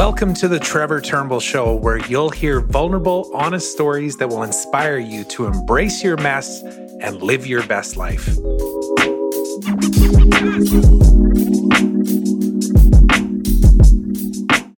Welcome 0.00 0.32
to 0.36 0.48
the 0.48 0.58
Trevor 0.58 1.02
Turnbull 1.02 1.40
Show, 1.40 1.74
where 1.74 1.98
you'll 1.98 2.30
hear 2.30 2.62
vulnerable, 2.62 3.30
honest 3.34 3.70
stories 3.70 4.16
that 4.16 4.30
will 4.30 4.44
inspire 4.44 4.96
you 4.96 5.24
to 5.24 5.44
embrace 5.44 6.02
your 6.02 6.16
mess 6.16 6.62
and 7.02 7.20
live 7.20 7.46
your 7.46 7.62
best 7.66 7.98
life. 7.98 8.24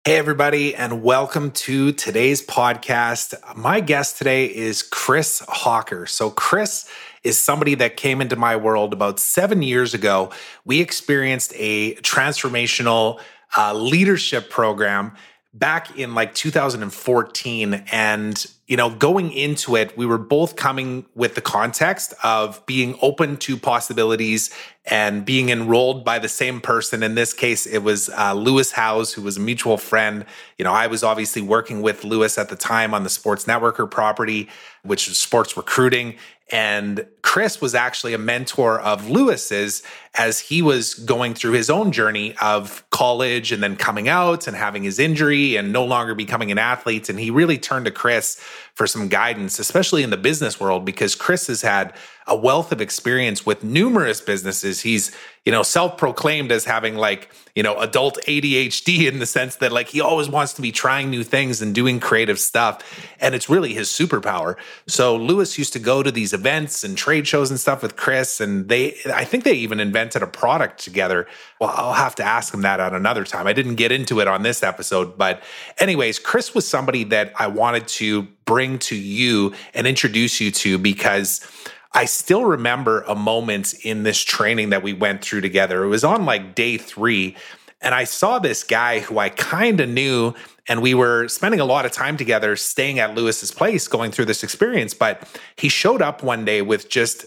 Hey, 0.06 0.16
everybody, 0.16 0.74
and 0.74 1.02
welcome 1.02 1.50
to 1.50 1.92
today's 1.92 2.40
podcast. 2.40 3.34
My 3.54 3.80
guest 3.80 4.16
today 4.16 4.46
is 4.46 4.82
Chris 4.82 5.42
Hawker. 5.46 6.06
So, 6.06 6.30
Chris 6.30 6.88
is 7.24 7.38
somebody 7.38 7.74
that 7.74 7.98
came 7.98 8.22
into 8.22 8.36
my 8.36 8.56
world 8.56 8.94
about 8.94 9.20
seven 9.20 9.60
years 9.60 9.92
ago. 9.92 10.30
We 10.64 10.80
experienced 10.80 11.52
a 11.56 11.96
transformational 11.96 13.20
uh, 13.56 13.74
leadership 13.74 14.50
program 14.50 15.12
back 15.52 15.98
in 15.98 16.14
like 16.14 16.32
2014 16.32 17.84
and 17.90 18.46
you 18.68 18.76
know 18.76 18.88
going 18.88 19.32
into 19.32 19.74
it 19.74 19.96
we 19.98 20.06
were 20.06 20.16
both 20.16 20.54
coming 20.54 21.04
with 21.16 21.34
the 21.34 21.40
context 21.40 22.14
of 22.22 22.64
being 22.66 22.96
open 23.02 23.36
to 23.36 23.56
possibilities 23.56 24.50
and 24.84 25.24
being 25.24 25.48
enrolled 25.48 26.04
by 26.04 26.18
the 26.20 26.28
same 26.28 26.60
person. 26.60 27.02
In 27.02 27.16
this 27.16 27.32
case 27.32 27.66
it 27.66 27.78
was 27.78 28.08
uh, 28.10 28.32
lewis 28.32 28.70
howes 28.70 29.12
who 29.12 29.22
was 29.22 29.38
a 29.38 29.40
mutual 29.40 29.76
friend. 29.76 30.24
You 30.56 30.64
know 30.64 30.72
i 30.72 30.86
was 30.86 31.02
obviously 31.02 31.42
working 31.42 31.82
with 31.82 32.04
lewis 32.04 32.38
at 32.38 32.48
the 32.48 32.56
time 32.56 32.94
on 32.94 33.02
the 33.02 33.10
sports 33.10 33.46
networker 33.46 33.90
property 33.90 34.48
which 34.82 35.08
was 35.08 35.18
sports 35.18 35.56
recruiting. 35.56 36.16
And 36.52 37.06
Chris 37.22 37.60
was 37.60 37.74
actually 37.74 38.12
a 38.12 38.18
mentor 38.18 38.80
of 38.80 39.08
Lewis's 39.08 39.82
as 40.14 40.40
he 40.40 40.60
was 40.60 40.94
going 40.94 41.34
through 41.34 41.52
his 41.52 41.70
own 41.70 41.92
journey 41.92 42.34
of 42.42 42.84
college 42.90 43.52
and 43.52 43.62
then 43.62 43.76
coming 43.76 44.08
out 44.08 44.48
and 44.48 44.56
having 44.56 44.82
his 44.82 44.98
injury 44.98 45.56
and 45.56 45.72
no 45.72 45.84
longer 45.84 46.14
becoming 46.16 46.50
an 46.50 46.58
athlete. 46.58 47.08
And 47.08 47.18
he 47.18 47.30
really 47.30 47.58
turned 47.58 47.84
to 47.84 47.92
Chris 47.92 48.40
for 48.74 48.86
some 48.86 49.08
guidance, 49.08 49.58
especially 49.58 50.02
in 50.02 50.10
the 50.10 50.16
business 50.16 50.58
world, 50.58 50.84
because 50.84 51.14
Chris 51.14 51.46
has 51.46 51.62
had 51.62 51.94
a 52.26 52.36
wealth 52.36 52.72
of 52.72 52.80
experience 52.80 53.44
with 53.44 53.62
numerous 53.62 54.20
businesses. 54.20 54.80
He's, 54.80 55.10
you 55.44 55.52
know, 55.52 55.62
self-proclaimed 55.62 56.52
as 56.52 56.64
having 56.64 56.96
like, 56.96 57.30
you 57.54 57.62
know, 57.62 57.76
adult 57.78 58.18
ADHD 58.26 59.08
in 59.12 59.18
the 59.18 59.26
sense 59.26 59.56
that 59.56 59.70
like 59.72 59.88
he 59.88 60.00
always 60.00 60.28
wants 60.28 60.52
to 60.54 60.62
be 60.62 60.72
trying 60.72 61.10
new 61.10 61.24
things 61.24 61.62
and 61.62 61.74
doing 61.74 62.00
creative 62.00 62.38
stuff. 62.38 62.82
And 63.20 63.34
it's 63.34 63.48
really 63.48 63.74
his 63.74 63.88
superpower. 63.88 64.56
So 64.86 65.16
Lewis 65.16 65.58
used 65.58 65.72
to 65.74 65.78
go 65.78 66.02
to 66.02 66.10
these 66.10 66.32
events 66.32 66.84
and 66.84 66.96
trade 66.96 67.28
shows 67.28 67.50
and 67.50 67.60
stuff 67.60 67.82
with 67.82 67.96
Chris. 67.96 68.40
And 68.40 68.68
they 68.68 68.96
I 69.12 69.24
think 69.24 69.44
they 69.44 69.54
even 69.54 69.78
invented 69.78 69.99
a 70.22 70.26
product 70.26 70.80
together. 70.80 71.26
Well, 71.60 71.72
I'll 71.74 71.92
have 71.92 72.14
to 72.16 72.24
ask 72.24 72.52
him 72.52 72.62
that 72.62 72.80
at 72.80 72.92
another 72.92 73.24
time. 73.24 73.46
I 73.46 73.52
didn't 73.52 73.76
get 73.76 73.92
into 73.92 74.20
it 74.20 74.28
on 74.28 74.42
this 74.42 74.62
episode. 74.62 75.18
But 75.18 75.42
anyways, 75.78 76.18
Chris 76.18 76.54
was 76.54 76.66
somebody 76.66 77.04
that 77.04 77.32
I 77.38 77.46
wanted 77.46 77.86
to 77.88 78.22
bring 78.44 78.78
to 78.80 78.96
you 78.96 79.54
and 79.74 79.86
introduce 79.86 80.40
you 80.40 80.50
to 80.50 80.78
because 80.78 81.46
I 81.92 82.04
still 82.04 82.44
remember 82.44 83.02
a 83.02 83.14
moment 83.14 83.74
in 83.84 84.04
this 84.04 84.20
training 84.20 84.70
that 84.70 84.82
we 84.82 84.92
went 84.92 85.22
through 85.22 85.40
together. 85.40 85.84
It 85.84 85.88
was 85.88 86.04
on 86.04 86.24
like 86.24 86.54
day 86.54 86.78
three. 86.78 87.36
And 87.82 87.94
I 87.94 88.04
saw 88.04 88.38
this 88.38 88.62
guy 88.62 89.00
who 89.00 89.18
I 89.18 89.30
kind 89.30 89.80
of 89.80 89.88
knew, 89.88 90.34
and 90.68 90.82
we 90.82 90.92
were 90.92 91.28
spending 91.28 91.60
a 91.60 91.64
lot 91.64 91.86
of 91.86 91.92
time 91.92 92.16
together 92.18 92.54
staying 92.54 92.98
at 92.98 93.14
Lewis's 93.14 93.50
place 93.50 93.88
going 93.88 94.10
through 94.10 94.26
this 94.26 94.44
experience. 94.44 94.92
But 94.92 95.26
he 95.56 95.68
showed 95.68 96.02
up 96.02 96.22
one 96.22 96.44
day 96.44 96.60
with 96.60 96.90
just 96.90 97.24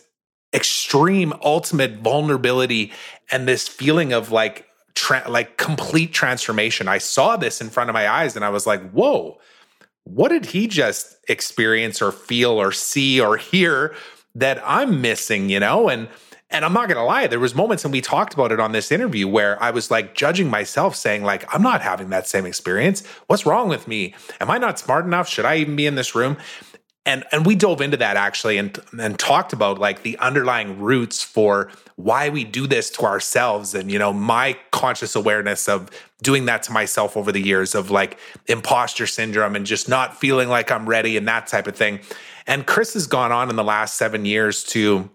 extreme, 0.53 1.33
ultimate 1.43 1.97
vulnerability 1.97 2.91
and 3.31 3.47
this 3.47 3.67
feeling 3.67 4.13
of 4.13 4.31
like, 4.31 4.67
tra- 4.95 5.25
like 5.27 5.57
complete 5.57 6.13
transformation. 6.13 6.87
I 6.87 6.97
saw 6.99 7.37
this 7.37 7.61
in 7.61 7.69
front 7.69 7.89
of 7.89 7.93
my 7.93 8.07
eyes 8.07 8.35
and 8.35 8.45
I 8.45 8.49
was 8.49 8.67
like, 8.67 8.91
whoa, 8.91 9.39
what 10.03 10.29
did 10.29 10.47
he 10.47 10.67
just 10.67 11.15
experience 11.27 12.01
or 12.01 12.11
feel 12.11 12.51
or 12.51 12.71
see 12.71 13.19
or 13.19 13.37
hear 13.37 13.95
that 14.35 14.61
I'm 14.65 15.01
missing, 15.01 15.49
you 15.49 15.59
know? 15.59 15.89
And 15.89 16.09
and 16.49 16.63
I'm 16.63 16.73
not 16.73 16.87
going 16.87 16.97
to 16.99 17.03
lie, 17.03 17.25
there 17.25 17.39
was 17.39 17.55
moments 17.55 17.83
and 17.83 17.91
we 17.91 17.99
talked 17.99 18.35
about 18.35 18.51
it 18.51 18.59
on 18.59 18.73
this 18.73 18.91
interview 18.91 19.27
where 19.27 19.61
I 19.61 19.71
was 19.71 19.89
like 19.89 20.13
judging 20.13 20.51
myself 20.51 20.95
saying 20.95 21.23
like 21.23 21.51
I'm 21.53 21.63
not 21.63 21.81
having 21.81 22.09
that 22.11 22.27
same 22.27 22.45
experience. 22.45 23.03
What's 23.25 23.47
wrong 23.47 23.69
with 23.69 23.87
me? 23.87 24.13
Am 24.39 24.51
I 24.51 24.59
not 24.59 24.77
smart 24.77 25.05
enough? 25.05 25.27
Should 25.27 25.45
I 25.45 25.55
even 25.55 25.75
be 25.75 25.87
in 25.87 25.95
this 25.95 26.13
room? 26.13 26.37
And 27.05 27.25
and 27.33 27.45
we 27.45 27.55
dove 27.55 27.81
into 27.81 27.97
that 27.97 28.15
actually 28.15 28.57
and 28.57 28.79
and 28.97 29.19
talked 29.19 29.51
about 29.51 29.77
like 29.77 30.03
the 30.03 30.17
underlying 30.19 30.79
roots 30.79 31.21
for 31.21 31.69
why 31.97 32.29
we 32.29 32.45
do 32.45 32.65
this 32.65 32.89
to 32.91 33.01
ourselves 33.01 33.75
and 33.75 33.91
you 33.91 33.99
know 33.99 34.13
my 34.13 34.57
conscious 34.71 35.13
awareness 35.15 35.67
of 35.67 35.89
doing 36.21 36.45
that 36.45 36.63
to 36.63 36.71
myself 36.71 37.17
over 37.17 37.31
the 37.31 37.41
years 37.41 37.75
of 37.75 37.91
like 37.91 38.17
imposter 38.47 39.05
syndrome 39.05 39.55
and 39.55 39.65
just 39.65 39.89
not 39.89 40.17
feeling 40.17 40.47
like 40.47 40.71
I'm 40.71 40.87
ready 40.87 41.17
and 41.17 41.27
that 41.27 41.47
type 41.47 41.67
of 41.67 41.75
thing. 41.75 41.99
And 42.47 42.65
Chris 42.65 42.93
has 42.93 43.07
gone 43.07 43.31
on 43.31 43.49
in 43.49 43.57
the 43.57 43.63
last 43.63 43.95
seven 43.95 44.25
years 44.25 44.63
to 44.65 45.09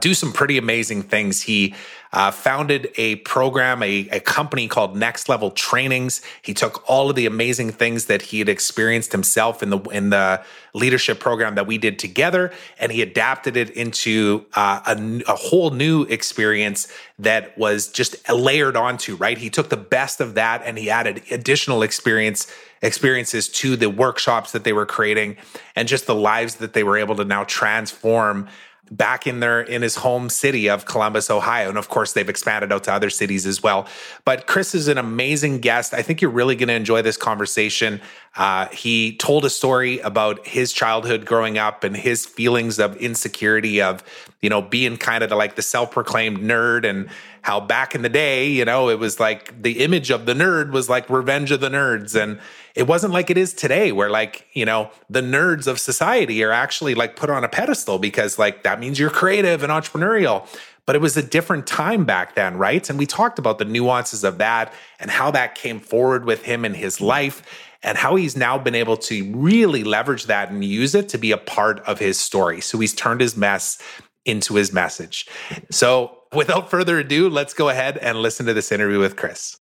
do 0.00 0.14
some 0.14 0.32
pretty 0.32 0.56
amazing 0.56 1.02
things. 1.02 1.42
He 1.42 1.74
uh, 2.14 2.30
founded 2.30 2.90
a 2.96 3.16
program, 3.16 3.82
a, 3.82 4.08
a 4.10 4.20
company 4.20 4.66
called 4.66 4.96
Next 4.96 5.28
Level 5.28 5.50
Trainings. 5.50 6.22
He 6.40 6.54
took 6.54 6.88
all 6.88 7.10
of 7.10 7.16
the 7.16 7.26
amazing 7.26 7.72
things 7.72 8.06
that 8.06 8.22
he 8.22 8.38
had 8.38 8.48
experienced 8.48 9.12
himself 9.12 9.62
in 9.62 9.70
the 9.70 9.78
in 9.90 10.10
the 10.10 10.42
leadership 10.74 11.20
program 11.20 11.54
that 11.56 11.66
we 11.66 11.76
did 11.76 11.98
together, 11.98 12.52
and 12.78 12.90
he 12.90 13.02
adapted 13.02 13.56
it 13.56 13.70
into 13.70 14.44
uh, 14.54 14.80
a, 14.86 15.22
a 15.30 15.36
whole 15.36 15.70
new 15.70 16.04
experience 16.04 16.88
that 17.18 17.56
was 17.58 17.88
just 17.88 18.28
layered 18.30 18.76
onto. 18.76 19.16
Right, 19.16 19.36
he 19.36 19.50
took 19.50 19.68
the 19.68 19.76
best 19.76 20.20
of 20.20 20.34
that 20.34 20.62
and 20.64 20.78
he 20.78 20.90
added 20.90 21.22
additional 21.30 21.82
experience 21.82 22.46
experiences 22.82 23.48
to 23.48 23.76
the 23.76 23.88
workshops 23.88 24.52
that 24.52 24.64
they 24.64 24.72
were 24.72 24.86
creating 24.86 25.36
and 25.76 25.86
just 25.86 26.06
the 26.06 26.14
lives 26.14 26.56
that 26.56 26.72
they 26.72 26.82
were 26.82 26.98
able 26.98 27.14
to 27.14 27.24
now 27.24 27.44
transform 27.44 28.48
back 28.96 29.26
in 29.26 29.40
their 29.40 29.62
in 29.62 29.82
his 29.82 29.96
home 29.96 30.28
city 30.28 30.68
of 30.68 30.84
Columbus, 30.84 31.30
Ohio. 31.30 31.68
And 31.68 31.78
of 31.78 31.88
course, 31.88 32.12
they've 32.12 32.28
expanded 32.28 32.72
out 32.72 32.84
to 32.84 32.92
other 32.92 33.10
cities 33.10 33.46
as 33.46 33.62
well. 33.62 33.86
But 34.24 34.46
Chris 34.46 34.74
is 34.74 34.88
an 34.88 34.98
amazing 34.98 35.60
guest. 35.60 35.94
I 35.94 36.02
think 36.02 36.20
you're 36.20 36.30
really 36.30 36.56
going 36.56 36.68
to 36.68 36.74
enjoy 36.74 37.02
this 37.02 37.16
conversation. 37.16 38.00
Uh, 38.34 38.66
he 38.68 39.16
told 39.18 39.44
a 39.44 39.50
story 39.50 39.98
about 40.00 40.46
his 40.46 40.72
childhood 40.72 41.26
growing 41.26 41.58
up 41.58 41.84
and 41.84 41.94
his 41.94 42.24
feelings 42.24 42.78
of 42.78 42.96
insecurity 42.96 43.82
of, 43.82 44.02
you 44.40 44.48
know, 44.48 44.62
being 44.62 44.96
kind 44.96 45.22
of 45.22 45.30
like 45.32 45.54
the 45.54 45.62
self-proclaimed 45.62 46.38
nerd 46.38 46.88
and 46.88 47.10
how 47.42 47.60
back 47.60 47.94
in 47.94 48.00
the 48.00 48.08
day, 48.08 48.48
you 48.48 48.64
know, 48.64 48.88
it 48.88 48.98
was 48.98 49.20
like 49.20 49.60
the 49.62 49.80
image 49.84 50.10
of 50.10 50.24
the 50.24 50.32
nerd 50.32 50.70
was 50.70 50.88
like 50.88 51.10
revenge 51.10 51.50
of 51.50 51.60
the 51.60 51.68
nerds. 51.68 52.18
And 52.18 52.40
it 52.74 52.86
wasn't 52.86 53.12
like 53.12 53.28
it 53.28 53.36
is 53.36 53.52
today 53.52 53.92
where 53.92 54.08
like 54.08 54.46
you 54.52 54.64
know 54.64 54.90
the 55.10 55.20
nerds 55.20 55.66
of 55.66 55.78
society 55.78 56.42
are 56.42 56.52
actually 56.52 56.94
like 56.94 57.16
put 57.16 57.30
on 57.30 57.44
a 57.44 57.48
pedestal 57.48 57.98
because 57.98 58.38
like 58.38 58.62
that 58.62 58.80
means 58.80 58.98
you're 58.98 59.10
creative 59.10 59.62
and 59.62 59.70
entrepreneurial. 59.70 60.46
But 60.84 60.96
it 60.96 61.00
was 61.00 61.16
a 61.16 61.22
different 61.22 61.66
time 61.66 62.04
back 62.04 62.34
then 62.34 62.56
right? 62.56 62.88
And 62.88 62.98
we 62.98 63.06
talked 63.06 63.38
about 63.38 63.58
the 63.58 63.64
nuances 63.64 64.24
of 64.24 64.38
that 64.38 64.72
and 64.98 65.10
how 65.10 65.30
that 65.32 65.54
came 65.54 65.80
forward 65.80 66.24
with 66.24 66.44
him 66.44 66.64
in 66.64 66.74
his 66.74 67.00
life 67.00 67.42
and 67.82 67.98
how 67.98 68.16
he's 68.16 68.36
now 68.36 68.58
been 68.58 68.74
able 68.74 68.96
to 68.96 69.32
really 69.34 69.84
leverage 69.84 70.26
that 70.26 70.50
and 70.50 70.64
use 70.64 70.94
it 70.94 71.08
to 71.10 71.18
be 71.18 71.32
a 71.32 71.38
part 71.38 71.80
of 71.80 71.98
his 71.98 72.18
story 72.18 72.60
so 72.60 72.78
he's 72.78 72.94
turned 72.94 73.20
his 73.20 73.36
mess 73.36 73.78
into 74.24 74.54
his 74.54 74.72
message 74.72 75.26
so 75.70 76.18
without 76.32 76.70
further 76.70 76.98
ado 76.98 77.28
let's 77.28 77.54
go 77.54 77.68
ahead 77.68 77.98
and 77.98 78.18
listen 78.18 78.46
to 78.46 78.54
this 78.54 78.70
interview 78.72 78.98
with 78.98 79.16
chris 79.16 79.56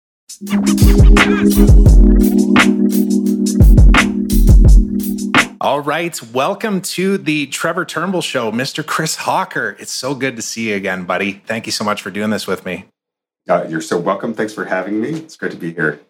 all 5.60 5.80
right. 5.80 6.22
Welcome 6.32 6.80
to 6.82 7.18
the 7.18 7.46
Trevor 7.48 7.84
Turnbull 7.84 8.22
Show, 8.22 8.50
Mr. 8.50 8.86
Chris 8.86 9.16
Hawker. 9.16 9.76
It's 9.78 9.92
so 9.92 10.14
good 10.14 10.36
to 10.36 10.42
see 10.42 10.70
you 10.70 10.76
again, 10.76 11.04
buddy. 11.04 11.42
Thank 11.44 11.66
you 11.66 11.72
so 11.72 11.84
much 11.84 12.00
for 12.00 12.10
doing 12.10 12.30
this 12.30 12.46
with 12.46 12.64
me. 12.64 12.86
Uh, 13.48 13.66
you're 13.68 13.80
so 13.80 13.98
welcome. 13.98 14.32
Thanks 14.32 14.54
for 14.54 14.64
having 14.64 15.00
me. 15.00 15.10
It's 15.10 15.36
great 15.36 15.52
to 15.52 15.58
be 15.58 15.74
here. 15.74 16.00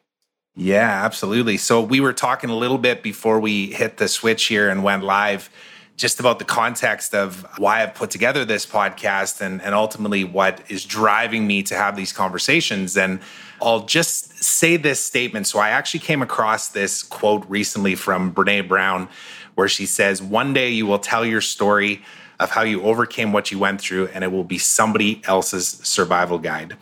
Yeah, 0.57 1.05
absolutely. 1.05 1.57
So, 1.57 1.81
we 1.81 2.01
were 2.01 2.13
talking 2.13 2.51
a 2.51 2.57
little 2.57 2.79
bit 2.79 3.03
before 3.03 3.41
we 3.41 3.67
hit 3.73 3.97
the 3.97 4.09
switch 4.09 4.47
here 4.47 4.69
and 4.69 4.83
went 4.83 5.05
live 5.05 5.49
just 5.97 6.19
about 6.19 6.39
the 6.39 6.45
context 6.47 7.15
of 7.15 7.47
why 7.59 7.83
I've 7.83 7.95
put 7.95 8.11
together 8.11 8.45
this 8.47 8.65
podcast 8.65 9.43
and, 9.43 9.61
and 9.61 9.75
ultimately 9.75 10.25
what 10.25 10.63
is 10.71 10.85
driving 10.87 11.47
me 11.47 11.63
to 11.65 11.75
have 11.75 11.95
these 11.95 12.11
conversations. 12.11 12.97
And 12.97 13.21
I'll 13.61 13.85
just 13.85 14.43
say 14.43 14.79
this 14.79 15.05
statement. 15.05 15.47
So 15.47 15.59
I 15.59 15.69
actually 15.69 16.01
came 16.01 16.23
across 16.23 16.69
this 16.69 17.03
quote 17.03 17.45
recently 17.51 17.95
from 17.95 18.33
Brene 18.33 18.67
Brown 18.67 19.11
where 19.57 19.69
she 19.69 19.85
says, 19.85 20.23
One 20.23 20.55
day 20.55 20.71
you 20.71 20.87
will 20.87 20.99
tell 20.99 21.25
your 21.25 21.43
story 21.43 22.03
of 22.41 22.51
how 22.51 22.63
you 22.63 22.83
overcame 22.83 23.33
what 23.33 23.51
you 23.53 23.59
went 23.59 23.83
through, 23.83 24.09
and 24.09 24.25
it 24.25 24.33
will 24.33 24.45
be 24.45 24.57
somebody 24.57 25.21
else's 25.27 25.69
survival 25.69 26.39
guide. 26.39 26.79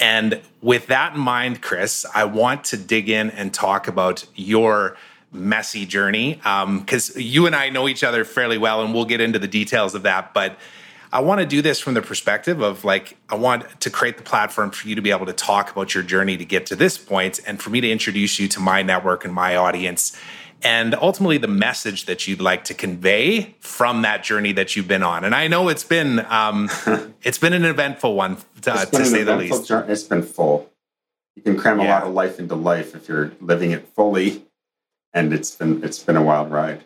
And 0.00 0.40
with 0.60 0.88
that 0.88 1.14
in 1.14 1.20
mind, 1.20 1.62
Chris, 1.62 2.04
I 2.14 2.24
want 2.24 2.64
to 2.64 2.76
dig 2.76 3.08
in 3.08 3.30
and 3.30 3.54
talk 3.54 3.86
about 3.86 4.26
your 4.34 4.96
messy 5.32 5.84
journey 5.86 6.34
because 6.34 7.16
um, 7.16 7.22
you 7.22 7.46
and 7.46 7.54
I 7.54 7.68
know 7.68 7.88
each 7.88 8.04
other 8.04 8.24
fairly 8.24 8.58
well, 8.58 8.82
and 8.82 8.94
we'll 8.94 9.04
get 9.04 9.20
into 9.20 9.38
the 9.38 9.48
details 9.48 9.94
of 9.94 10.02
that. 10.02 10.34
But 10.34 10.58
I 11.12 11.20
want 11.20 11.40
to 11.40 11.46
do 11.46 11.62
this 11.62 11.78
from 11.78 11.94
the 11.94 12.02
perspective 12.02 12.60
of 12.60 12.84
like, 12.84 13.16
I 13.28 13.36
want 13.36 13.80
to 13.80 13.90
create 13.90 14.16
the 14.16 14.24
platform 14.24 14.72
for 14.72 14.88
you 14.88 14.96
to 14.96 15.02
be 15.02 15.12
able 15.12 15.26
to 15.26 15.32
talk 15.32 15.70
about 15.70 15.94
your 15.94 16.02
journey 16.02 16.36
to 16.36 16.44
get 16.44 16.66
to 16.66 16.76
this 16.76 16.98
point 16.98 17.40
and 17.46 17.62
for 17.62 17.70
me 17.70 17.80
to 17.80 17.88
introduce 17.88 18.40
you 18.40 18.48
to 18.48 18.60
my 18.60 18.82
network 18.82 19.24
and 19.24 19.32
my 19.32 19.54
audience 19.54 20.16
and 20.64 20.94
ultimately 20.94 21.38
the 21.38 21.46
message 21.46 22.06
that 22.06 22.26
you'd 22.26 22.40
like 22.40 22.64
to 22.64 22.74
convey 22.74 23.54
from 23.60 24.02
that 24.02 24.24
journey 24.24 24.52
that 24.52 24.74
you've 24.74 24.88
been 24.88 25.02
on. 25.02 25.24
And 25.24 25.34
I 25.34 25.46
know 25.46 25.68
it's 25.68 25.84
been 25.84 26.20
um, 26.26 26.70
it's 27.22 27.38
been 27.38 27.52
an 27.52 27.64
eventful 27.64 28.14
one 28.14 28.38
uh, 28.66 28.84
to 28.86 29.04
say 29.04 29.22
the 29.22 29.36
least. 29.36 29.68
Journey. 29.68 29.92
It's 29.92 30.02
been 30.02 30.22
full. 30.22 30.70
You 31.36 31.42
can 31.42 31.56
cram 31.56 31.80
yeah. 31.80 31.86
a 31.86 31.90
lot 31.90 32.02
of 32.04 32.14
life 32.14 32.38
into 32.38 32.54
life 32.54 32.94
if 32.94 33.08
you're 33.08 33.32
living 33.40 33.72
it 33.72 33.86
fully, 33.88 34.44
and 35.12 35.32
it's 35.32 35.54
been 35.54 35.84
it's 35.84 35.98
been 35.98 36.16
a 36.16 36.22
wild 36.22 36.50
ride 36.50 36.84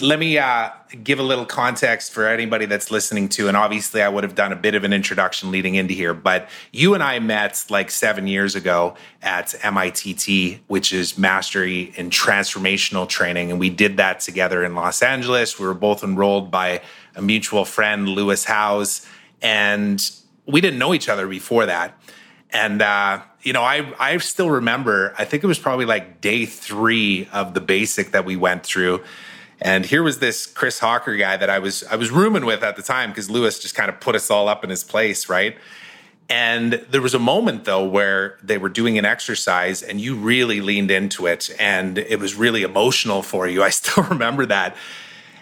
let 0.00 0.18
me 0.18 0.36
uh, 0.38 0.70
give 1.04 1.18
a 1.18 1.22
little 1.22 1.46
context 1.46 2.12
for 2.12 2.26
anybody 2.26 2.66
that's 2.66 2.90
listening 2.90 3.28
to. 3.28 3.48
And 3.48 3.56
obviously, 3.56 4.02
I 4.02 4.08
would 4.08 4.24
have 4.24 4.34
done 4.34 4.52
a 4.52 4.56
bit 4.56 4.74
of 4.74 4.84
an 4.84 4.92
introduction 4.92 5.50
leading 5.50 5.74
into 5.74 5.94
here, 5.94 6.14
but 6.14 6.48
you 6.72 6.94
and 6.94 7.02
I 7.02 7.18
met 7.20 7.64
like 7.70 7.90
seven 7.90 8.26
years 8.26 8.56
ago 8.56 8.96
at 9.22 9.54
MITT, 9.62 10.60
which 10.66 10.92
is 10.92 11.16
Mastery 11.16 11.92
in 11.96 12.10
Transformational 12.10 13.08
Training. 13.08 13.50
And 13.50 13.60
we 13.60 13.70
did 13.70 13.96
that 13.98 14.20
together 14.20 14.64
in 14.64 14.74
Los 14.74 15.02
Angeles. 15.02 15.58
We 15.58 15.66
were 15.66 15.74
both 15.74 16.02
enrolled 16.02 16.50
by 16.50 16.82
a 17.14 17.22
mutual 17.22 17.64
friend, 17.64 18.08
Lewis 18.08 18.44
Howes. 18.44 19.06
And 19.40 20.10
we 20.46 20.60
didn't 20.60 20.78
know 20.78 20.94
each 20.94 21.08
other 21.08 21.28
before 21.28 21.66
that. 21.66 21.96
And, 22.50 22.82
uh, 22.82 23.22
you 23.42 23.52
know, 23.52 23.62
I, 23.62 23.92
I 23.98 24.16
still 24.18 24.50
remember, 24.50 25.14
I 25.16 25.24
think 25.24 25.44
it 25.44 25.46
was 25.46 25.58
probably 25.58 25.86
like 25.86 26.20
day 26.20 26.44
three 26.44 27.28
of 27.32 27.54
the 27.54 27.60
basic 27.60 28.10
that 28.12 28.24
we 28.24 28.36
went 28.36 28.64
through 28.64 29.02
and 29.64 29.86
here 29.86 30.02
was 30.02 30.18
this 30.18 30.44
Chris 30.44 30.80
Hawker 30.80 31.16
guy 31.16 31.36
that 31.36 31.48
I 31.48 31.60
was 31.60 31.84
I 31.84 31.94
was 31.94 32.10
rooming 32.10 32.44
with 32.44 32.64
at 32.64 32.74
the 32.74 32.82
time 32.82 33.10
because 33.10 33.30
Lewis 33.30 33.60
just 33.60 33.76
kind 33.76 33.88
of 33.88 34.00
put 34.00 34.16
us 34.16 34.30
all 34.30 34.48
up 34.48 34.64
in 34.64 34.70
his 34.70 34.82
place, 34.82 35.28
right? 35.28 35.56
And 36.28 36.72
there 36.90 37.00
was 37.00 37.14
a 37.14 37.18
moment 37.18 37.64
though 37.64 37.84
where 37.84 38.38
they 38.42 38.58
were 38.58 38.68
doing 38.68 38.98
an 38.98 39.04
exercise 39.04 39.82
and 39.82 40.00
you 40.00 40.16
really 40.16 40.60
leaned 40.60 40.90
into 40.90 41.26
it 41.26 41.54
and 41.60 41.96
it 41.98 42.18
was 42.18 42.34
really 42.34 42.62
emotional 42.62 43.22
for 43.22 43.46
you. 43.46 43.62
I 43.68 43.70
still 43.70 44.02
remember 44.04 44.46
that. 44.46 44.76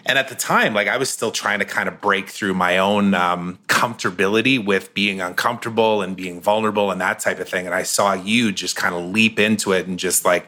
And 0.05 0.17
at 0.17 0.29
the 0.29 0.35
time, 0.35 0.73
like 0.73 0.87
I 0.87 0.97
was 0.97 1.09
still 1.09 1.31
trying 1.31 1.59
to 1.59 1.65
kind 1.65 1.87
of 1.87 1.99
break 1.99 2.29
through 2.29 2.53
my 2.53 2.77
own 2.77 3.15
um, 3.15 3.57
comfortability 3.67 4.63
with 4.63 4.93
being 4.93 5.19
uncomfortable 5.21 6.01
and 6.01 6.15
being 6.15 6.41
vulnerable 6.41 6.91
and 6.91 7.01
that 7.01 7.19
type 7.19 7.39
of 7.39 7.49
thing. 7.49 7.65
And 7.65 7.73
I 7.73 7.83
saw 7.83 8.13
you 8.13 8.51
just 8.51 8.75
kind 8.75 8.93
of 8.93 9.03
leap 9.03 9.39
into 9.39 9.71
it 9.71 9.87
and 9.87 9.97
just 9.97 10.25
like 10.25 10.47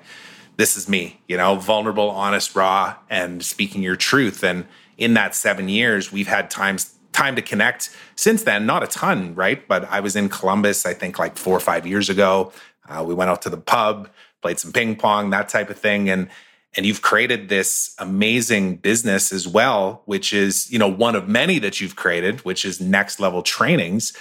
this 0.57 0.77
is 0.77 0.87
me, 0.87 1.19
you 1.27 1.37
know, 1.37 1.55
vulnerable, 1.55 2.09
honest, 2.09 2.55
raw, 2.55 2.95
and 3.09 3.43
speaking 3.43 3.81
your 3.81 3.95
truth. 3.95 4.43
And 4.43 4.65
in 4.97 5.13
that 5.15 5.35
seven 5.35 5.69
years, 5.69 6.11
we've 6.11 6.27
had 6.27 6.49
times 6.49 6.93
time 7.11 7.35
to 7.35 7.41
connect 7.41 7.95
since 8.15 8.43
then. 8.43 8.65
Not 8.65 8.83
a 8.83 8.87
ton, 8.87 9.35
right? 9.35 9.65
But 9.67 9.85
I 9.85 9.99
was 9.99 10.15
in 10.15 10.29
Columbus, 10.29 10.85
I 10.85 10.93
think 10.93 11.19
like 11.19 11.37
four 11.37 11.55
or 11.55 11.59
five 11.59 11.87
years 11.87 12.09
ago. 12.09 12.51
Uh, 12.87 13.03
we 13.05 13.13
went 13.13 13.29
out 13.29 13.41
to 13.43 13.49
the 13.49 13.57
pub, 13.57 14.09
played 14.41 14.59
some 14.59 14.73
ping 14.73 14.95
pong, 14.95 15.29
that 15.29 15.49
type 15.49 15.69
of 15.69 15.77
thing, 15.77 16.09
and 16.09 16.29
and 16.75 16.87
you've 16.87 17.03
created 17.03 17.49
this 17.49 17.93
amazing 17.99 18.77
business 18.77 19.31
as 19.31 19.47
well, 19.47 20.01
which 20.05 20.33
is 20.33 20.71
you 20.71 20.79
know 20.79 20.87
one 20.87 21.15
of 21.15 21.29
many 21.29 21.59
that 21.59 21.79
you've 21.79 21.95
created, 21.95 22.41
which 22.41 22.65
is 22.65 22.81
next 22.81 23.19
level 23.19 23.41
trainings, 23.41 24.13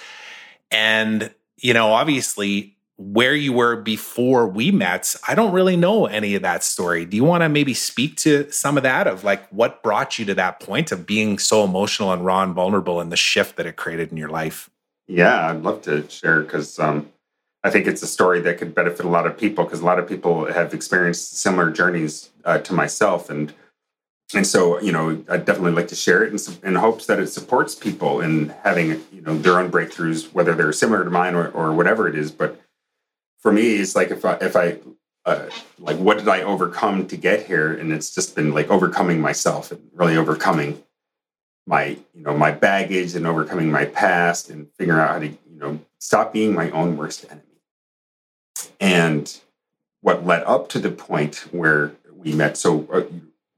and 0.70 1.34
you 1.58 1.74
know 1.74 1.92
obviously 1.92 2.71
where 3.02 3.34
you 3.34 3.52
were 3.52 3.76
before 3.76 4.46
we 4.46 4.70
met, 4.70 5.14
I 5.26 5.34
don't 5.34 5.52
really 5.52 5.76
know 5.76 6.06
any 6.06 6.34
of 6.34 6.42
that 6.42 6.62
story. 6.62 7.04
Do 7.04 7.16
you 7.16 7.24
want 7.24 7.42
to 7.42 7.48
maybe 7.48 7.74
speak 7.74 8.16
to 8.18 8.50
some 8.50 8.76
of 8.76 8.82
that 8.84 9.06
of 9.06 9.24
like 9.24 9.48
what 9.48 9.82
brought 9.82 10.18
you 10.18 10.24
to 10.26 10.34
that 10.34 10.60
point 10.60 10.92
of 10.92 11.06
being 11.06 11.38
so 11.38 11.64
emotional 11.64 12.12
and 12.12 12.24
raw 12.24 12.42
and 12.42 12.54
vulnerable 12.54 13.00
and 13.00 13.10
the 13.10 13.16
shift 13.16 13.56
that 13.56 13.66
it 13.66 13.76
created 13.76 14.12
in 14.12 14.16
your 14.16 14.28
life? 14.28 14.70
Yeah, 15.08 15.50
I'd 15.50 15.62
love 15.62 15.82
to 15.82 16.08
share 16.08 16.42
because 16.42 16.78
um, 16.78 17.10
I 17.64 17.70
think 17.70 17.86
it's 17.86 18.02
a 18.02 18.06
story 18.06 18.40
that 18.40 18.58
could 18.58 18.74
benefit 18.74 19.04
a 19.04 19.08
lot 19.08 19.26
of 19.26 19.36
people 19.36 19.64
because 19.64 19.80
a 19.80 19.84
lot 19.84 19.98
of 19.98 20.08
people 20.08 20.46
have 20.52 20.72
experienced 20.72 21.38
similar 21.38 21.70
journeys 21.70 22.30
uh, 22.44 22.58
to 22.58 22.72
myself 22.72 23.28
and 23.30 23.52
and 24.34 24.46
so 24.46 24.80
you 24.80 24.92
know 24.92 25.22
i 25.28 25.36
definitely 25.36 25.72
like 25.72 25.88
to 25.88 25.94
share 25.94 26.24
it 26.24 26.32
in, 26.32 26.68
in, 26.68 26.74
hopes 26.74 27.06
that 27.06 27.20
it 27.20 27.26
supports 27.26 27.74
people 27.74 28.20
in 28.20 28.48
having 28.62 28.90
you 29.12 29.20
know 29.20 29.36
their 29.36 29.58
own 29.58 29.70
breakthroughs 29.70 30.32
whether 30.32 30.54
they're 30.54 30.72
similar 30.72 31.04
to 31.04 31.10
mine 31.10 31.34
or, 31.34 31.48
or 31.50 31.72
whatever 31.72 32.08
it 32.08 32.14
is 32.14 32.30
but 32.30 32.58
for 33.42 33.52
me, 33.52 33.74
it's 33.74 33.94
like 33.94 34.10
if 34.10 34.24
I, 34.24 34.34
if 34.34 34.56
I 34.56 34.78
uh, 35.24 35.48
like 35.78 35.98
what 35.98 36.18
did 36.18 36.28
I 36.28 36.42
overcome 36.42 37.06
to 37.08 37.16
get 37.16 37.46
here, 37.46 37.74
and 37.74 37.92
it's 37.92 38.14
just 38.14 38.34
been 38.34 38.54
like 38.54 38.70
overcoming 38.70 39.20
myself 39.20 39.70
and 39.72 39.90
really 39.94 40.16
overcoming 40.16 40.82
my 41.66 41.84
you 42.14 42.22
know 42.22 42.36
my 42.36 42.52
baggage 42.52 43.14
and 43.14 43.26
overcoming 43.26 43.70
my 43.70 43.84
past 43.84 44.48
and 44.48 44.68
figuring 44.78 45.00
out 45.00 45.10
how 45.10 45.18
to 45.18 45.28
you 45.28 45.58
know 45.58 45.78
stop 45.98 46.32
being 46.32 46.54
my 46.54 46.70
own 46.70 46.96
worst 46.96 47.26
enemy. 47.26 47.42
And 48.80 49.40
what 50.00 50.26
led 50.26 50.42
up 50.44 50.68
to 50.70 50.78
the 50.78 50.90
point 50.90 51.46
where 51.52 51.92
we 52.12 52.32
met. 52.32 52.56
So 52.56 52.86
uh, 52.92 53.02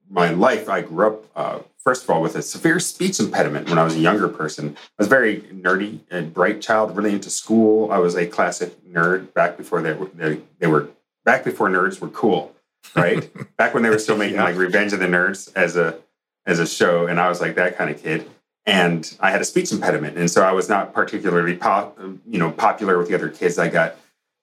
my 0.09 0.31
life, 0.31 0.69
I 0.69 0.83
grew 0.83 1.07
up 1.07 1.25
uh, 1.35 1.59
first 1.85 2.05
of 2.05 2.11
all, 2.11 2.23
with 2.23 2.35
a 2.35 2.43
severe 2.43 2.81
speech 2.81 3.21
impediment 3.21 3.69
when 3.69 3.79
I 3.79 3.85
was 3.85 3.95
a 3.95 4.01
younger 4.01 4.29
person. 4.29 4.77
I 4.77 5.03
was 5.03 5.09
very 5.09 5.43
nerdy 5.43 6.01
and 6.11 6.33
bright 6.33 6.63
child, 6.63 6.97
really 6.97 7.13
into 7.13 7.31
school. 7.31 7.93
I 7.93 7.99
was 7.99 8.17
a 8.17 8.27
classic 8.27 8.83
nerd 8.85 9.33
back 9.35 9.57
before 9.57 9.83
they 9.83 9.93
were, 9.93 10.07
they, 10.15 10.41
they 10.59 10.67
were 10.67 10.89
back 11.25 11.45
before 11.45 11.69
nerds 11.69 12.01
were 12.01 12.09
cool, 12.09 12.55
right? 12.97 13.31
back 13.57 13.75
when 13.75 13.83
they 13.83 13.91
were 13.91 13.99
still 13.99 14.17
making 14.17 14.37
yeah. 14.37 14.45
like 14.45 14.57
Revenge 14.57 14.93
of 14.93 15.01
the 15.01 15.07
Nerds 15.07 15.53
as 15.55 15.77
a 15.77 15.99
as 16.47 16.59
a 16.59 16.67
show, 16.67 17.07
and 17.07 17.21
I 17.21 17.29
was 17.29 17.41
like 17.41 17.55
that 17.57 17.77
kind 17.77 17.91
of 17.91 18.03
kid. 18.03 18.31
And 18.67 19.15
I 19.21 19.31
had 19.31 19.43
a 19.43 19.45
speech 19.45 19.73
impediment, 19.73 20.17
and 20.17 20.31
so 20.31 20.43
I 20.43 20.53
was 20.53 20.69
not 20.71 20.95
particularly 20.95 21.57
pop, 21.57 21.99
you 22.27 22.39
know 22.39 22.51
popular 22.51 22.99
with 22.99 23.09
the 23.09 23.15
other 23.15 23.29
kids. 23.29 23.59
I 23.59 23.69
got 23.69 23.97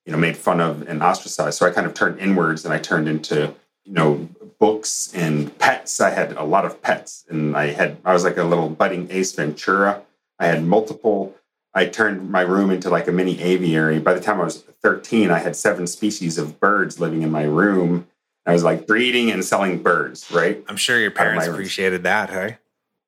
you 0.06 0.12
know 0.12 0.18
made 0.18 0.38
fun 0.38 0.62
of 0.62 0.88
and 0.88 1.02
ostracized. 1.02 1.58
So 1.58 1.66
I 1.66 1.72
kind 1.72 1.88
of 1.88 1.96
turned 1.96 2.20
inwards, 2.20 2.66
and 2.66 2.74
I 2.74 2.78
turned 2.78 3.08
into 3.08 3.54
you 3.92 3.96
know 3.96 4.30
books 4.58 5.12
and 5.14 5.58
pets. 5.60 6.00
I 6.00 6.12
had 6.12 6.32
a 6.34 6.44
lot 6.44 6.64
of 6.66 6.82
pets, 6.82 7.26
and 7.30 7.58
I 7.58 7.68
had 7.68 7.98
I 8.06 8.14
was 8.14 8.24
like 8.24 8.38
a 8.38 8.44
little 8.44 8.70
budding 8.70 9.08
Ace 9.12 9.34
Ventura. 9.34 10.02
I 10.40 10.48
had 10.48 10.64
multiple. 10.64 11.36
I 11.74 11.88
turned 11.88 12.30
my 12.30 12.42
room 12.42 12.72
into 12.72 12.90
like 12.90 13.08
a 13.08 13.12
mini 13.12 13.42
aviary. 13.42 14.00
By 14.00 14.14
the 14.14 14.22
time 14.22 14.40
I 14.40 14.46
was 14.46 14.62
13, 14.82 15.30
I 15.30 15.40
had 15.40 15.56
seven 15.56 15.88
species 15.88 16.38
of 16.38 16.60
birds 16.60 17.00
living 17.00 17.22
in 17.22 17.32
my 17.32 17.44
room. 17.44 18.08
I 18.46 18.54
was 18.54 18.64
like 18.64 18.88
breeding 18.88 19.30
and 19.30 19.44
selling 19.44 19.82
birds, 19.84 20.32
right? 20.32 20.64
I'm 20.68 20.78
sure 20.78 21.00
your 21.00 21.12
parents 21.12 21.48
appreciated 21.48 22.04
that, 22.04 22.30
hey? 22.30 22.58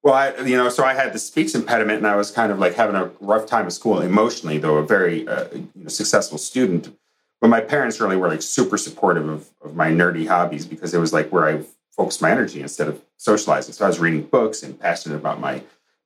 Well, 0.04 0.14
I, 0.14 0.36
you 0.44 0.58
know, 0.58 0.70
so 0.70 0.84
I 0.84 0.94
had 0.94 1.14
the 1.14 1.20
speech 1.20 1.56
impediment, 1.56 2.00
and 2.00 2.08
I 2.08 2.16
was 2.16 2.30
kind 2.30 2.52
of 2.52 2.60
like 2.60 2.76
having 2.76 2.96
a 2.96 3.10
rough 3.22 3.46
time 3.46 3.66
at 3.66 3.74
school 3.74 4.02
emotionally, 4.02 4.58
though 4.58 4.78
a 4.78 4.86
very 4.86 5.28
uh, 5.28 5.48
you 5.54 5.70
know, 5.76 5.88
successful 5.88 6.38
student 6.38 6.96
but 7.44 7.50
my 7.50 7.60
parents 7.60 8.00
really 8.00 8.16
were 8.16 8.30
like 8.30 8.42
super 8.42 8.78
supportive 8.78 9.28
of, 9.28 9.50
of 9.66 9.76
my 9.76 9.92
nerdy 9.92 10.26
hobbies 10.26 10.66
because 10.66 10.94
it 10.94 10.98
was 10.98 11.12
like 11.12 11.28
where 11.28 11.46
I 11.46 11.62
focused 11.92 12.22
my 12.22 12.32
energy 12.32 12.62
instead 12.62 12.88
of 12.88 13.04
socializing. 13.18 13.74
So 13.74 13.84
I 13.84 13.90
was 13.90 14.00
reading 14.00 14.22
books 14.22 14.64
and 14.64 14.80
passionate 14.80 15.18
about 15.18 15.42
my 15.42 15.62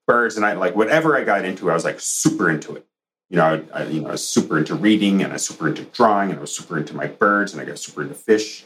birds, 0.08 0.36
and 0.36 0.44
I 0.44 0.54
like 0.54 0.76
whatever 0.76 1.16
I 1.16 1.24
got 1.24 1.46
into, 1.46 1.70
I 1.70 1.76
was 1.76 1.84
like 1.84 2.00
super 2.00 2.50
into 2.50 2.76
it. 2.76 2.88
You 3.30 3.38
know, 3.38 3.64
I, 3.72 3.82
I 3.82 3.86
you 3.86 4.02
know 4.02 4.08
I 4.08 4.14
was 4.14 4.28
super 4.28 4.58
into 4.58 4.74
reading, 4.74 5.22
and 5.22 5.32
I 5.32 5.36
was 5.36 5.46
super 5.46 5.68
into 5.68 5.84
drawing, 5.84 6.32
and 6.32 6.40
I 6.40 6.42
was 6.42 6.56
super 6.56 6.76
into 6.76 6.96
my 6.96 7.06
birds, 7.06 7.54
and 7.54 7.62
I 7.62 7.66
got 7.66 7.78
super 7.78 8.02
into 8.02 8.16
fish. 8.16 8.66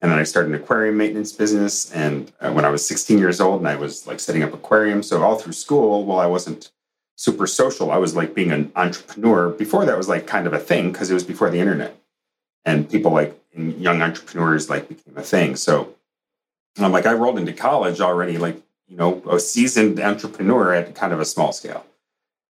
And 0.00 0.08
then 0.08 0.20
I 0.20 0.22
started 0.22 0.50
an 0.50 0.62
aquarium 0.62 0.96
maintenance 0.96 1.32
business. 1.32 1.90
And 1.90 2.30
uh, 2.40 2.52
when 2.52 2.64
I 2.64 2.68
was 2.68 2.86
16 2.86 3.18
years 3.18 3.40
old, 3.40 3.58
and 3.58 3.68
I 3.68 3.74
was 3.74 4.06
like 4.06 4.20
setting 4.20 4.44
up 4.44 4.54
aquariums. 4.54 5.08
So 5.08 5.24
all 5.24 5.40
through 5.40 5.54
school, 5.54 6.04
while 6.04 6.20
I 6.20 6.26
wasn't 6.26 6.70
super 7.16 7.46
social. 7.46 7.90
I 7.90 7.98
was 7.98 8.14
like 8.14 8.34
being 8.34 8.52
an 8.52 8.70
entrepreneur. 8.76 9.48
Before 9.50 9.84
that 9.84 9.96
was 9.96 10.08
like 10.08 10.26
kind 10.26 10.46
of 10.46 10.52
a 10.52 10.58
thing 10.58 10.92
because 10.92 11.10
it 11.10 11.14
was 11.14 11.24
before 11.24 11.50
the 11.50 11.58
internet. 11.58 11.98
And 12.64 12.88
people 12.88 13.10
like 13.10 13.38
young 13.54 14.02
entrepreneurs 14.02 14.70
like 14.70 14.88
became 14.88 15.16
a 15.16 15.22
thing. 15.22 15.56
So 15.56 15.94
I'm 16.78 16.92
like 16.92 17.06
I 17.06 17.14
rolled 17.14 17.38
into 17.38 17.52
college 17.52 18.00
already 18.00 18.38
like, 18.38 18.60
you 18.86 18.96
know, 18.96 19.22
a 19.28 19.40
seasoned 19.40 19.98
entrepreneur 19.98 20.74
at 20.74 20.94
kind 20.94 21.12
of 21.12 21.20
a 21.20 21.24
small 21.24 21.52
scale. 21.52 21.84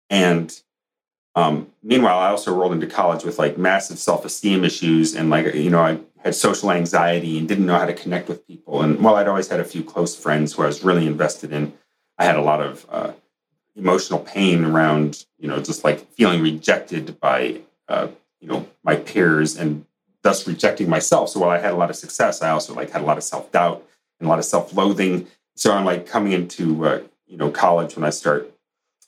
And 0.10 0.58
um, 1.36 1.68
meanwhile, 1.82 2.20
I 2.20 2.30
also 2.30 2.56
rolled 2.56 2.74
into 2.74 2.88
college 2.88 3.24
with 3.24 3.40
like 3.40 3.58
massive 3.58 3.98
self-esteem 3.98 4.64
issues 4.64 5.16
and 5.16 5.30
like, 5.30 5.54
you 5.56 5.70
know, 5.70 5.82
I 5.82 6.00
had 6.24 6.36
social 6.36 6.72
anxiety 6.72 7.38
and 7.38 7.48
didn't 7.48 7.66
know 7.66 7.78
how 7.78 7.86
to 7.86 7.94
connect 7.94 8.30
with 8.30 8.48
people. 8.48 8.82
And 8.82 9.04
while 9.04 9.16
I'd 9.16 9.28
always 9.28 9.50
had 9.50 9.60
a 9.60 9.66
few 9.66 9.84
close 9.84 10.16
friends 10.16 10.54
who 10.54 10.64
I 10.64 10.68
was 10.68 10.84
really 10.84 11.08
invested 11.08 11.52
in, 11.52 11.74
I 12.18 12.26
had 12.26 12.36
a 12.36 12.42
lot 12.42 12.62
of 12.62 12.86
uh, 12.90 13.12
emotional 13.76 14.20
pain 14.20 14.64
around 14.64 15.26
you 15.40 15.48
know 15.48 15.60
just 15.60 15.84
like 15.84 16.08
feeling 16.12 16.42
rejected 16.42 17.20
by 17.20 17.60
uh, 17.88 18.08
you 18.40 18.48
know 18.48 18.68
my 18.84 18.96
peers 18.96 19.58
and 19.58 19.86
thus 20.22 20.48
rejecting 20.48 20.90
myself. 20.90 21.30
So 21.30 21.40
while 21.40 21.50
i 21.50 21.58
had 21.58 21.72
a 21.72 21.78
lot 21.78 21.90
of 21.90 21.96
success 21.96 22.42
i 22.42 22.50
also 22.50 22.74
like 22.74 22.92
had 22.92 23.02
a 23.02 23.06
lot 23.06 23.18
of 23.18 23.24
self-doubt 23.24 23.84
and 24.20 24.28
a 24.28 24.30
lot 24.30 24.40
of 24.40 24.46
self-loathing. 24.46 25.28
So 25.56 25.74
i'm 25.74 25.86
like 25.86 26.06
coming 26.08 26.34
into 26.34 26.86
uh, 26.86 27.02
you 27.28 27.38
know 27.38 27.50
college 27.50 27.96
when 27.96 28.06
i 28.06 28.10
start 28.10 28.52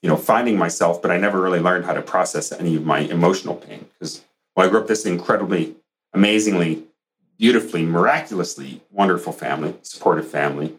you 0.01 0.09
know 0.09 0.17
finding 0.17 0.57
myself 0.57 1.01
but 1.01 1.11
i 1.11 1.17
never 1.17 1.39
really 1.41 1.59
learned 1.59 1.85
how 1.85 1.93
to 1.93 2.01
process 2.01 2.51
any 2.51 2.75
of 2.75 2.85
my 2.85 2.99
emotional 2.99 3.55
pain. 3.55 3.85
Because 3.93 4.23
well 4.55 4.65
i 4.65 4.69
grew 4.69 4.79
up 4.81 4.87
this 4.87 5.05
incredibly 5.05 5.75
amazingly 6.13 6.83
beautifully 7.37 7.83
miraculously 7.83 8.81
wonderful 8.91 9.33
family 9.33 9.75
supportive 9.81 10.27
family 10.27 10.75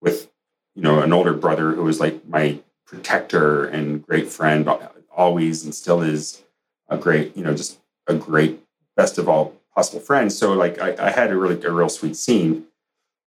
with 0.00 0.30
you 0.74 0.82
know 0.82 1.00
an 1.00 1.12
older 1.12 1.32
brother 1.32 1.72
who 1.72 1.84
was 1.84 2.00
like 2.00 2.26
my 2.28 2.58
protector 2.90 3.66
and 3.66 4.04
great 4.04 4.28
friend, 4.28 4.68
always 5.14 5.64
and 5.64 5.74
still 5.74 6.02
is 6.02 6.42
a 6.88 6.98
great, 6.98 7.36
you 7.36 7.44
know, 7.44 7.54
just 7.54 7.78
a 8.08 8.14
great 8.14 8.60
best 8.96 9.16
of 9.16 9.28
all 9.28 9.54
possible 9.74 10.00
friends. 10.00 10.36
So 10.36 10.52
like 10.52 10.80
I, 10.80 10.96
I 10.98 11.10
had 11.10 11.30
a 11.30 11.36
really 11.36 11.62
a 11.62 11.70
real 11.70 11.88
sweet 11.88 12.16
scene, 12.16 12.66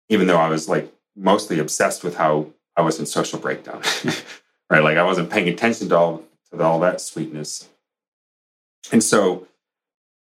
even 0.10 0.25
though 0.27 0.38
I 0.38 0.50
was 0.50 0.68
like 0.68 0.91
mostly 1.15 1.60
obsessed 1.60 2.03
with 2.03 2.15
how 2.15 2.48
I 2.75 2.82
was 2.82 3.00
in 3.00 3.06
social 3.06 3.38
breakdown. 3.39 3.84
right? 4.70 4.84
Like 4.84 4.98
I 4.98 5.03
wasn't 5.03 5.30
paying 5.30 5.48
attention 5.48 5.89
to 5.89 5.96
all 5.96 6.24
to 6.51 6.63
all 6.63 6.80
that 6.80 7.00
sweetness. 7.00 7.70
And 8.91 9.03
so 9.03 9.48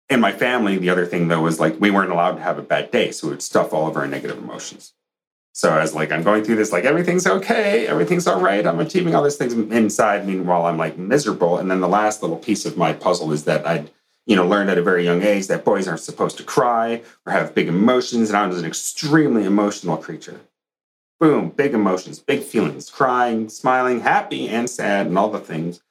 in 0.09 0.19
my 0.19 0.31
family, 0.31 0.77
the 0.77 0.89
other 0.89 1.05
thing 1.05 1.27
though 1.27 1.41
was 1.41 1.59
like 1.59 1.79
we 1.79 1.91
weren't 1.91 2.11
allowed 2.11 2.35
to 2.35 2.41
have 2.41 2.57
a 2.57 2.63
bad 2.63 2.89
day. 2.89 3.11
So 3.11 3.27
we 3.27 3.33
would 3.33 3.43
stuff 3.43 3.71
all 3.71 3.87
of 3.87 3.95
our 3.95 4.07
negative 4.07 4.39
emotions. 4.39 4.93
So 5.57 5.71
I 5.71 5.81
was 5.81 5.95
like, 5.95 6.11
I'm 6.11 6.21
going 6.21 6.43
through 6.43 6.57
this, 6.57 6.71
like 6.71 6.85
everything's 6.85 7.25
okay, 7.25 7.87
everything's 7.87 8.27
all 8.27 8.39
right. 8.39 8.63
I'm 8.67 8.79
achieving 8.79 9.15
all 9.15 9.23
these 9.23 9.37
things 9.37 9.53
inside. 9.53 10.27
Meanwhile, 10.27 10.67
I'm 10.67 10.77
like 10.77 10.99
miserable. 10.99 11.57
And 11.57 11.71
then 11.71 11.81
the 11.81 11.87
last 11.87 12.21
little 12.21 12.37
piece 12.37 12.63
of 12.67 12.77
my 12.77 12.93
puzzle 12.93 13.31
is 13.31 13.45
that 13.45 13.65
I'd, 13.65 13.89
you 14.27 14.35
know, 14.35 14.45
learned 14.45 14.69
at 14.69 14.77
a 14.77 14.83
very 14.83 15.03
young 15.03 15.23
age 15.23 15.47
that 15.47 15.65
boys 15.65 15.87
aren't 15.87 16.01
supposed 16.01 16.37
to 16.37 16.43
cry 16.43 17.01
or 17.25 17.33
have 17.33 17.55
big 17.55 17.69
emotions. 17.69 18.29
And 18.29 18.37
I 18.37 18.45
was 18.45 18.59
an 18.59 18.65
extremely 18.65 19.45
emotional 19.45 19.97
creature. 19.97 20.41
Boom, 21.19 21.49
big 21.49 21.73
emotions, 21.73 22.19
big 22.19 22.43
feelings, 22.43 22.91
crying, 22.91 23.49
smiling, 23.49 24.01
happy 24.01 24.49
and 24.49 24.69
sad, 24.69 25.07
and 25.07 25.17
all 25.17 25.31
the 25.31 25.39
things 25.39 25.81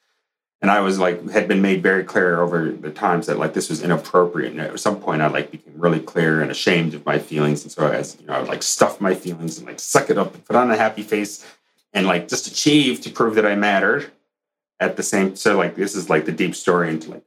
and 0.66 0.73
I 0.73 0.80
was 0.80 0.99
like 0.99 1.30
had 1.30 1.46
been 1.46 1.62
made 1.62 1.80
very 1.80 2.02
clear 2.02 2.40
over 2.40 2.73
the 2.73 2.90
times 2.90 3.28
that 3.28 3.38
like 3.38 3.54
this 3.54 3.70
was 3.70 3.85
inappropriate. 3.85 4.50
And 4.50 4.61
at 4.61 4.80
some 4.80 4.99
point, 4.99 5.23
I 5.23 5.28
like 5.28 5.52
became 5.52 5.75
really 5.76 6.00
clear 6.00 6.42
and 6.42 6.50
ashamed 6.50 6.92
of 6.92 7.06
my 7.06 7.20
feelings, 7.20 7.62
and 7.62 7.70
so 7.70 7.87
as 7.87 8.16
you 8.20 8.26
know, 8.26 8.32
I 8.32 8.40
would 8.40 8.49
like 8.49 8.64
stuff 8.64 9.00
my 9.00 9.14
feelings 9.14 9.58
and 9.58 9.66
like 9.68 9.78
suck 9.78 10.11
it 10.11 10.18
up 10.18 10.35
and 10.35 10.44
put 10.44 10.56
on 10.56 10.68
a 10.73 10.76
happy 10.76 11.02
face 11.02 11.46
and 11.92 12.04
like 12.04 12.26
just 12.26 12.49
achieve 12.49 13.00
to 13.02 13.11
prove 13.11 13.37
that 13.37 13.46
I 13.46 13.54
mattered. 13.54 14.11
At 14.80 14.96
the 14.96 15.04
same, 15.04 15.37
so 15.37 15.56
like 15.56 15.76
this 15.76 15.94
is 15.94 16.11
like 16.11 16.25
the 16.25 16.32
deep 16.32 16.56
story 16.56 16.90
into 16.90 17.12
like 17.12 17.25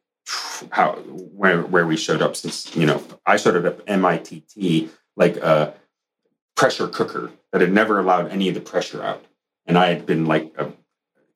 how 0.69 0.95
where 0.95 1.61
where 1.61 1.87
we 1.87 1.95
showed 1.95 2.21
up 2.21 2.35
since 2.35 2.75
you 2.75 2.85
know 2.85 3.01
I 3.25 3.37
showed 3.37 3.65
up 3.65 3.79
at 3.79 3.87
MITT 3.87 4.89
like 5.15 5.37
a 5.37 5.73
pressure 6.57 6.89
cooker 6.89 7.31
that 7.53 7.61
had 7.61 7.71
never 7.71 7.99
allowed 7.99 8.31
any 8.31 8.49
of 8.49 8.55
the 8.55 8.59
pressure 8.59 9.01
out, 9.01 9.23
and 9.65 9.77
I 9.77 9.87
had 9.87 10.05
been 10.05 10.25
like 10.25 10.53
a 10.57 10.73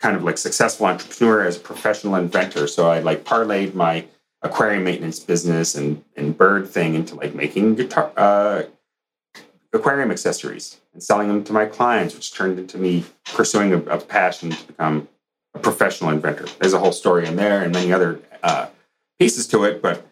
kind 0.03 0.17
of 0.17 0.23
like 0.25 0.37
successful 0.37 0.85
entrepreneur 0.85 1.45
as 1.45 1.55
a 1.55 1.61
professional 1.61 2.15
inventor. 2.15 2.67
So 2.67 2.89
I 2.89 2.99
like 2.99 3.23
parlayed 3.23 3.73
my 3.73 4.05
aquarium 4.41 4.83
maintenance 4.83 5.17
business 5.17 5.75
and, 5.75 6.03
and 6.17 6.37
bird 6.37 6.67
thing 6.67 6.93
into 6.95 7.15
like 7.15 7.33
making 7.33 7.75
guitar 7.75 8.11
uh, 8.17 8.63
aquarium 9.71 10.11
accessories 10.11 10.81
and 10.93 11.01
selling 11.01 11.29
them 11.29 11.41
to 11.45 11.53
my 11.53 11.65
clients, 11.65 12.13
which 12.15 12.33
turned 12.33 12.59
into 12.59 12.77
me 12.77 13.05
pursuing 13.33 13.71
a, 13.71 13.77
a, 13.83 13.97
passion 13.97 14.51
to 14.51 14.67
become 14.67 15.07
a 15.53 15.59
professional 15.59 16.09
inventor. 16.09 16.47
There's 16.59 16.73
a 16.73 16.79
whole 16.79 16.91
story 16.91 17.25
in 17.25 17.37
there 17.37 17.63
and 17.63 17.73
many 17.73 17.93
other 17.93 18.19
uh, 18.43 18.67
pieces 19.17 19.47
to 19.47 19.63
it, 19.63 19.81
but 19.81 20.05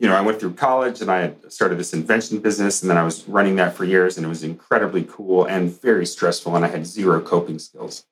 you 0.00 0.08
know, 0.08 0.16
I 0.16 0.20
went 0.20 0.40
through 0.40 0.54
college 0.54 1.00
and 1.00 1.12
I 1.12 1.20
had 1.20 1.52
started 1.52 1.78
this 1.78 1.92
invention 1.92 2.40
business, 2.40 2.82
and 2.82 2.90
then 2.90 2.98
I 2.98 3.04
was 3.04 3.28
running 3.28 3.54
that 3.56 3.74
for 3.74 3.84
years, 3.84 4.16
and 4.16 4.26
it 4.26 4.28
was 4.28 4.42
incredibly 4.42 5.04
cool 5.08 5.44
and 5.44 5.80
very 5.80 6.06
stressful, 6.06 6.56
and 6.56 6.64
I 6.64 6.68
had 6.68 6.84
zero 6.86 7.20
coping 7.20 7.60
skills. 7.60 8.04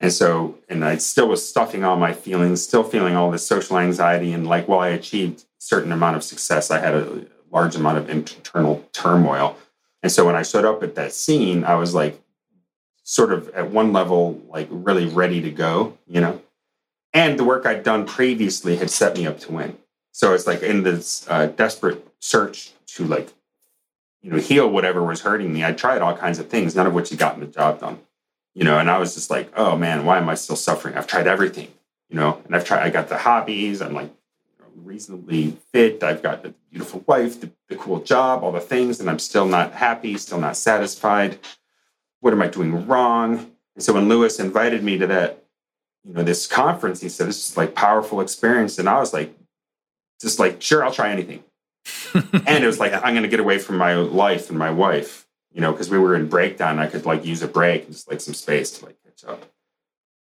And 0.00 0.12
so, 0.12 0.56
and 0.68 0.84
I 0.84 0.96
still 0.96 1.28
was 1.28 1.46
stuffing 1.46 1.84
all 1.84 1.96
my 1.96 2.14
feelings, 2.14 2.62
still 2.62 2.82
feeling 2.82 3.16
all 3.16 3.30
this 3.30 3.46
social 3.46 3.78
anxiety. 3.78 4.32
And 4.32 4.46
like, 4.46 4.66
while 4.66 4.80
I 4.80 4.88
achieved 4.88 5.40
a 5.40 5.44
certain 5.58 5.92
amount 5.92 6.16
of 6.16 6.24
success, 6.24 6.70
I 6.70 6.78
had 6.78 6.94
a 6.94 7.26
large 7.50 7.76
amount 7.76 7.98
of 7.98 8.08
internal 8.08 8.84
turmoil. 8.92 9.56
And 10.02 10.10
so 10.10 10.24
when 10.24 10.36
I 10.36 10.42
showed 10.42 10.64
up 10.64 10.82
at 10.82 10.94
that 10.94 11.12
scene, 11.12 11.64
I 11.64 11.74
was 11.74 11.94
like, 11.94 12.20
sort 13.02 13.32
of 13.32 13.50
at 13.50 13.70
one 13.70 13.92
level, 13.92 14.40
like 14.48 14.68
really 14.70 15.06
ready 15.06 15.42
to 15.42 15.50
go, 15.50 15.98
you 16.06 16.20
know? 16.20 16.40
And 17.12 17.38
the 17.38 17.44
work 17.44 17.66
I'd 17.66 17.82
done 17.82 18.06
previously 18.06 18.76
had 18.76 18.88
set 18.88 19.16
me 19.16 19.26
up 19.26 19.40
to 19.40 19.52
win. 19.52 19.76
So 20.12 20.32
it's 20.32 20.46
like 20.46 20.62
in 20.62 20.84
this 20.84 21.26
uh, 21.28 21.48
desperate 21.48 22.06
search 22.20 22.70
to 22.94 23.04
like, 23.04 23.32
you 24.22 24.30
know, 24.30 24.38
heal 24.38 24.70
whatever 24.70 25.02
was 25.02 25.22
hurting 25.22 25.52
me. 25.52 25.64
I 25.64 25.72
tried 25.72 26.02
all 26.02 26.16
kinds 26.16 26.38
of 26.38 26.48
things, 26.48 26.74
none 26.74 26.86
of 26.86 26.94
which 26.94 27.10
had 27.10 27.18
gotten 27.18 27.40
the 27.40 27.46
job 27.46 27.80
done 27.80 27.98
you 28.54 28.64
know, 28.64 28.78
and 28.78 28.90
I 28.90 28.98
was 28.98 29.14
just 29.14 29.30
like, 29.30 29.52
oh 29.56 29.76
man, 29.76 30.04
why 30.04 30.18
am 30.18 30.28
I 30.28 30.34
still 30.34 30.56
suffering? 30.56 30.96
I've 30.96 31.06
tried 31.06 31.26
everything, 31.26 31.68
you 32.08 32.16
know, 32.16 32.40
and 32.44 32.54
I've 32.54 32.64
tried, 32.64 32.82
I 32.82 32.90
got 32.90 33.08
the 33.08 33.18
hobbies, 33.18 33.80
I'm 33.80 33.94
like 33.94 34.10
reasonably 34.76 35.56
fit, 35.72 36.02
I've 36.02 36.22
got 36.22 36.42
the 36.42 36.54
beautiful 36.70 37.04
wife, 37.06 37.40
the, 37.40 37.50
the 37.68 37.76
cool 37.76 38.00
job, 38.00 38.42
all 38.42 38.52
the 38.52 38.60
things, 38.60 39.00
and 39.00 39.08
I'm 39.08 39.18
still 39.18 39.46
not 39.46 39.72
happy, 39.72 40.16
still 40.16 40.40
not 40.40 40.56
satisfied. 40.56 41.38
What 42.20 42.32
am 42.32 42.42
I 42.42 42.48
doing 42.48 42.86
wrong? 42.86 43.52
And 43.74 43.84
so 43.84 43.92
when 43.92 44.08
Lewis 44.08 44.40
invited 44.40 44.82
me 44.82 44.98
to 44.98 45.06
that, 45.06 45.44
you 46.04 46.14
know, 46.14 46.22
this 46.22 46.46
conference, 46.46 47.00
he 47.00 47.08
said, 47.08 47.28
this 47.28 47.50
is 47.50 47.56
like 47.56 47.74
powerful 47.74 48.20
experience. 48.20 48.78
And 48.78 48.88
I 48.88 48.98
was 48.98 49.12
like, 49.12 49.34
just 50.20 50.38
like, 50.38 50.60
sure, 50.60 50.84
I'll 50.84 50.92
try 50.92 51.10
anything. 51.10 51.44
and 52.14 52.64
it 52.64 52.66
was 52.66 52.80
like, 52.80 52.92
yeah. 52.92 53.00
I'm 53.02 53.14
going 53.14 53.22
to 53.22 53.28
get 53.28 53.40
away 53.40 53.58
from 53.58 53.76
my 53.76 53.94
life 53.94 54.50
and 54.50 54.58
my 54.58 54.70
wife 54.70 55.26
you 55.52 55.60
know, 55.60 55.72
because 55.72 55.90
we 55.90 55.98
were 55.98 56.14
in 56.14 56.28
breakdown. 56.28 56.78
I 56.78 56.86
could 56.86 57.06
like 57.06 57.24
use 57.24 57.42
a 57.42 57.48
break 57.48 57.84
and 57.84 57.92
just 57.92 58.08
like 58.08 58.20
some 58.20 58.34
space 58.34 58.78
to 58.78 58.86
like 58.86 58.96
catch 59.04 59.24
up 59.24 59.44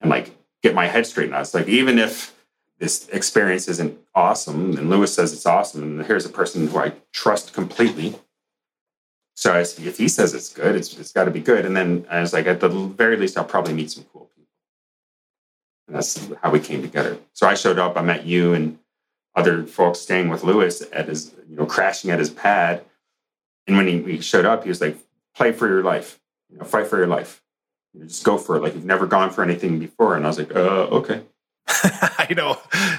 and 0.01 0.09
like 0.09 0.31
get 0.63 0.75
my 0.75 0.88
head 0.88 1.05
straightened 1.05 1.35
out. 1.35 1.41
It's 1.41 1.53
like 1.53 1.67
even 1.67 1.99
if 1.99 2.35
this 2.79 3.09
experience 3.09 3.67
isn't 3.67 3.99
awesome, 4.15 4.77
and 4.77 4.89
Lewis 4.89 5.13
says 5.13 5.33
it's 5.33 5.45
awesome, 5.45 5.83
and 5.83 6.05
here's 6.05 6.25
a 6.25 6.29
person 6.29 6.67
who 6.67 6.79
I 6.79 6.93
trust 7.11 7.53
completely. 7.53 8.15
So 9.35 9.57
if 9.57 9.97
he 9.97 10.07
says 10.07 10.33
it's 10.33 10.53
good, 10.53 10.75
it's 10.75 10.97
it's 10.97 11.13
got 11.13 11.25
to 11.25 11.31
be 11.31 11.39
good. 11.39 11.65
And 11.65 11.75
then 11.75 12.05
I 12.09 12.19
was 12.19 12.33
like, 12.33 12.45
at 12.45 12.59
the 12.59 12.69
very 12.69 13.15
least, 13.15 13.38
I'll 13.38 13.45
probably 13.45 13.73
meet 13.73 13.91
some 13.91 14.05
cool 14.11 14.29
people. 14.35 14.51
And 15.88 15.95
that's 15.95 16.29
how 16.41 16.51
we 16.51 16.59
came 16.59 16.81
together. 16.81 17.17
So 17.33 17.47
I 17.47 17.53
showed 17.53 17.79
up. 17.79 17.95
I 17.95 18.01
met 18.01 18.25
you 18.25 18.53
and 18.53 18.79
other 19.35 19.65
folks 19.65 19.99
staying 19.99 20.27
with 20.27 20.43
Lewis 20.43 20.83
at 20.91 21.07
his, 21.07 21.33
you 21.49 21.55
know, 21.55 21.65
crashing 21.65 22.11
at 22.11 22.19
his 22.19 22.29
pad. 22.29 22.83
And 23.65 23.77
when 23.77 23.88
he, 23.88 24.01
he 24.03 24.21
showed 24.21 24.45
up, 24.45 24.63
he 24.63 24.69
was 24.69 24.81
like, 24.81 24.97
play 25.39 25.53
for 25.53 25.69
your 25.69 25.84
life, 25.84 26.19
you 26.51 26.58
know, 26.58 26.65
fight 26.65 26.88
for 26.88 26.98
your 26.98 27.08
life. 27.08 27.41
You 27.93 28.03
just 28.03 28.25
go 28.25 28.38
for 28.38 28.58
it. 28.58 28.62
Like 28.62 28.75
you've 28.75 28.86
never 28.86 29.08
gone 29.08 29.29
for 29.29 29.41
anything 29.41 29.79
before. 29.79 30.15
And 30.15 30.25
I 30.25 30.27
was 30.27 30.38
like, 30.38 30.53
uh, 30.53 30.88
okay. 31.00 31.22
I 31.67 32.34
know 32.36 32.58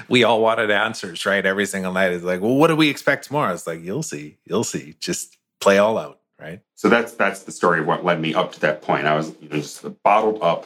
we 0.09 0.23
all 0.23 0.41
wanted 0.41 0.71
answers, 0.71 1.23
right? 1.25 1.45
Every 1.45 1.67
single 1.67 1.93
night 1.93 2.11
is 2.11 2.23
like, 2.23 2.41
well, 2.41 2.55
what 2.55 2.67
do 2.67 2.75
we 2.75 2.89
expect 2.89 3.25
tomorrow? 3.25 3.53
It's 3.53 3.67
like, 3.67 3.83
you'll 3.83 4.01
see, 4.01 4.37
you'll 4.45 4.63
see. 4.63 4.95
Just 4.99 5.37
play 5.59 5.77
all 5.77 5.99
out, 5.99 6.19
right? 6.39 6.61
So 6.73 6.89
that's 6.89 7.13
that's 7.13 7.43
the 7.43 7.51
story 7.51 7.81
of 7.81 7.85
what 7.85 8.03
led 8.03 8.19
me 8.19 8.33
up 8.33 8.53
to 8.53 8.59
that 8.61 8.81
point. 8.81 9.05
I 9.05 9.15
was, 9.15 9.33
you 9.39 9.47
know, 9.47 9.57
just 9.57 9.85
bottled 10.01 10.41
up 10.41 10.65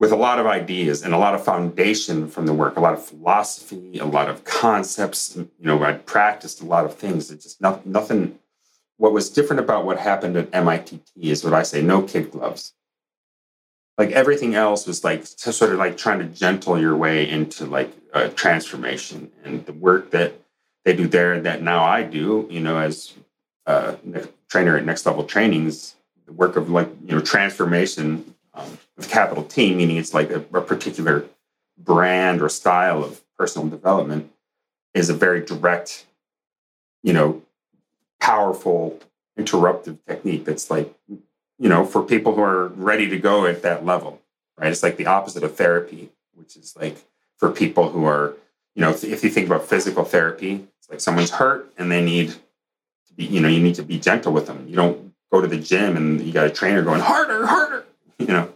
with 0.00 0.10
a 0.10 0.16
lot 0.16 0.40
of 0.40 0.46
ideas 0.46 1.02
and 1.04 1.14
a 1.14 1.18
lot 1.18 1.34
of 1.34 1.44
foundation 1.44 2.28
from 2.28 2.46
the 2.46 2.52
work, 2.52 2.76
a 2.76 2.80
lot 2.80 2.94
of 2.94 3.04
philosophy, 3.04 3.98
a 3.98 4.06
lot 4.06 4.28
of 4.28 4.42
concepts. 4.42 5.36
You 5.36 5.48
know, 5.60 5.82
I'd 5.84 6.04
practiced 6.04 6.60
a 6.60 6.66
lot 6.66 6.84
of 6.84 6.94
things. 6.94 7.30
It's 7.30 7.44
just 7.44 7.60
not, 7.60 7.86
nothing 7.86 8.38
what 8.98 9.12
was 9.12 9.30
different 9.30 9.60
about 9.60 9.86
what 9.86 9.98
happened 9.98 10.36
at 10.36 10.52
MITT 10.52 11.00
is 11.16 11.42
what 11.42 11.54
I 11.54 11.62
say 11.62 11.80
no 11.80 12.02
kid 12.02 12.30
gloves. 12.30 12.74
Like 13.96 14.10
everything 14.10 14.54
else 14.54 14.86
was 14.86 15.02
like 15.02 15.26
sort 15.26 15.72
of 15.72 15.78
like 15.78 15.96
trying 15.96 16.18
to 16.18 16.24
gentle 16.26 16.78
your 16.78 16.96
way 16.96 17.28
into 17.28 17.64
like 17.64 17.92
a 18.12 18.28
transformation. 18.28 19.30
And 19.44 19.64
the 19.66 19.72
work 19.72 20.10
that 20.10 20.34
they 20.84 20.94
do 20.94 21.08
there 21.08 21.40
that 21.40 21.62
now 21.62 21.84
I 21.84 22.02
do, 22.02 22.46
you 22.50 22.60
know, 22.60 22.78
as 22.78 23.14
a 23.66 23.96
trainer 24.48 24.76
at 24.76 24.84
Next 24.84 25.06
Level 25.06 25.24
Trainings, 25.24 25.94
the 26.26 26.32
work 26.32 26.56
of 26.56 26.70
like, 26.70 26.88
you 27.04 27.14
know, 27.14 27.20
transformation 27.20 28.34
um, 28.54 28.78
with 28.96 29.08
capital 29.08 29.44
T, 29.44 29.74
meaning 29.74 29.96
it's 29.96 30.14
like 30.14 30.30
a, 30.30 30.44
a 30.52 30.60
particular 30.60 31.24
brand 31.76 32.42
or 32.42 32.48
style 32.48 33.04
of 33.04 33.22
personal 33.36 33.68
development, 33.68 34.30
is 34.94 35.10
a 35.10 35.14
very 35.14 35.44
direct, 35.44 36.06
you 37.02 37.12
know, 37.12 37.42
powerful 38.20 38.98
interruptive 39.38 39.98
technique 40.06 40.44
that's 40.44 40.70
like 40.70 40.92
you 41.08 41.68
know 41.68 41.84
for 41.84 42.02
people 42.02 42.34
who 42.34 42.42
are 42.42 42.68
ready 42.68 43.08
to 43.08 43.18
go 43.18 43.46
at 43.46 43.62
that 43.62 43.84
level 43.84 44.20
right 44.58 44.70
it's 44.70 44.82
like 44.82 44.96
the 44.96 45.06
opposite 45.06 45.44
of 45.44 45.56
therapy 45.56 46.10
which 46.34 46.56
is 46.56 46.76
like 46.76 46.96
for 47.36 47.50
people 47.50 47.90
who 47.90 48.04
are 48.04 48.34
you 48.74 48.82
know 48.82 48.90
if, 48.90 49.04
you 49.04 49.30
think 49.30 49.46
about 49.46 49.64
physical 49.64 50.04
therapy 50.04 50.66
it's 50.78 50.90
like 50.90 51.00
someone's 51.00 51.30
hurt 51.30 51.72
and 51.78 51.90
they 51.90 52.04
need 52.04 52.30
to 53.06 53.14
be 53.14 53.24
you 53.24 53.40
know 53.40 53.48
you 53.48 53.60
need 53.60 53.76
to 53.76 53.82
be 53.82 53.98
gentle 53.98 54.32
with 54.32 54.46
them 54.46 54.66
you 54.68 54.74
don't 54.74 55.12
go 55.30 55.40
to 55.40 55.46
the 55.46 55.58
gym 55.58 55.96
and 55.96 56.20
you 56.20 56.32
got 56.32 56.46
a 56.46 56.50
trainer 56.50 56.82
going 56.82 57.00
harder 57.00 57.46
harder 57.46 57.84
you 58.18 58.26
know 58.26 58.52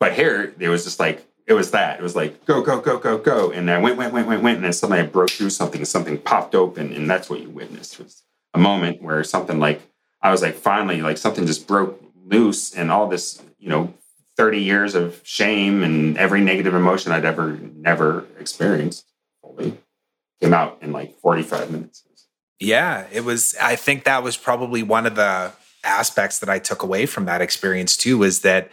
but 0.00 0.14
here 0.14 0.54
it 0.58 0.68
was 0.68 0.84
just 0.84 0.98
like 0.98 1.26
it 1.46 1.54
was 1.54 1.72
that. 1.72 1.98
It 1.98 2.02
was 2.02 2.14
like 2.14 2.44
go, 2.46 2.62
go, 2.62 2.80
go, 2.80 2.98
go, 2.98 3.18
go. 3.18 3.50
And 3.50 3.70
I 3.70 3.78
went, 3.78 3.96
went, 3.96 4.12
went, 4.12 4.28
went, 4.28 4.42
went, 4.42 4.56
and 4.56 4.64
then 4.64 4.72
suddenly 4.72 5.00
I 5.00 5.06
broke 5.06 5.30
through 5.30 5.50
something, 5.50 5.84
something 5.84 6.18
popped 6.18 6.54
open, 6.54 6.92
and 6.92 7.10
that's 7.10 7.28
what 7.28 7.40
you 7.40 7.50
witnessed 7.50 7.98
was 7.98 8.22
a 8.54 8.58
moment 8.58 9.02
where 9.02 9.24
something 9.24 9.58
like 9.58 9.80
I 10.20 10.30
was 10.30 10.42
like 10.42 10.54
finally 10.54 11.02
like 11.02 11.18
something 11.18 11.46
just 11.46 11.66
broke 11.66 12.02
loose 12.24 12.74
and 12.74 12.90
all 12.90 13.08
this, 13.08 13.42
you 13.58 13.68
know, 13.68 13.92
30 14.36 14.62
years 14.62 14.94
of 14.94 15.20
shame 15.24 15.82
and 15.82 16.16
every 16.16 16.40
negative 16.40 16.74
emotion 16.74 17.12
I'd 17.12 17.24
ever 17.24 17.58
never 17.74 18.26
experienced 18.38 19.06
fully 19.40 19.78
came 20.40 20.54
out 20.54 20.78
in 20.80 20.92
like 20.92 21.18
45 21.18 21.70
minutes. 21.70 22.04
Yeah, 22.60 23.06
it 23.12 23.24
was 23.24 23.54
I 23.60 23.76
think 23.76 24.04
that 24.04 24.22
was 24.22 24.36
probably 24.36 24.82
one 24.82 25.06
of 25.06 25.16
the 25.16 25.52
aspects 25.84 26.38
that 26.38 26.48
I 26.48 26.58
took 26.58 26.82
away 26.82 27.06
from 27.06 27.24
that 27.26 27.40
experience 27.40 27.96
too 27.96 28.18
was 28.18 28.40
that 28.42 28.70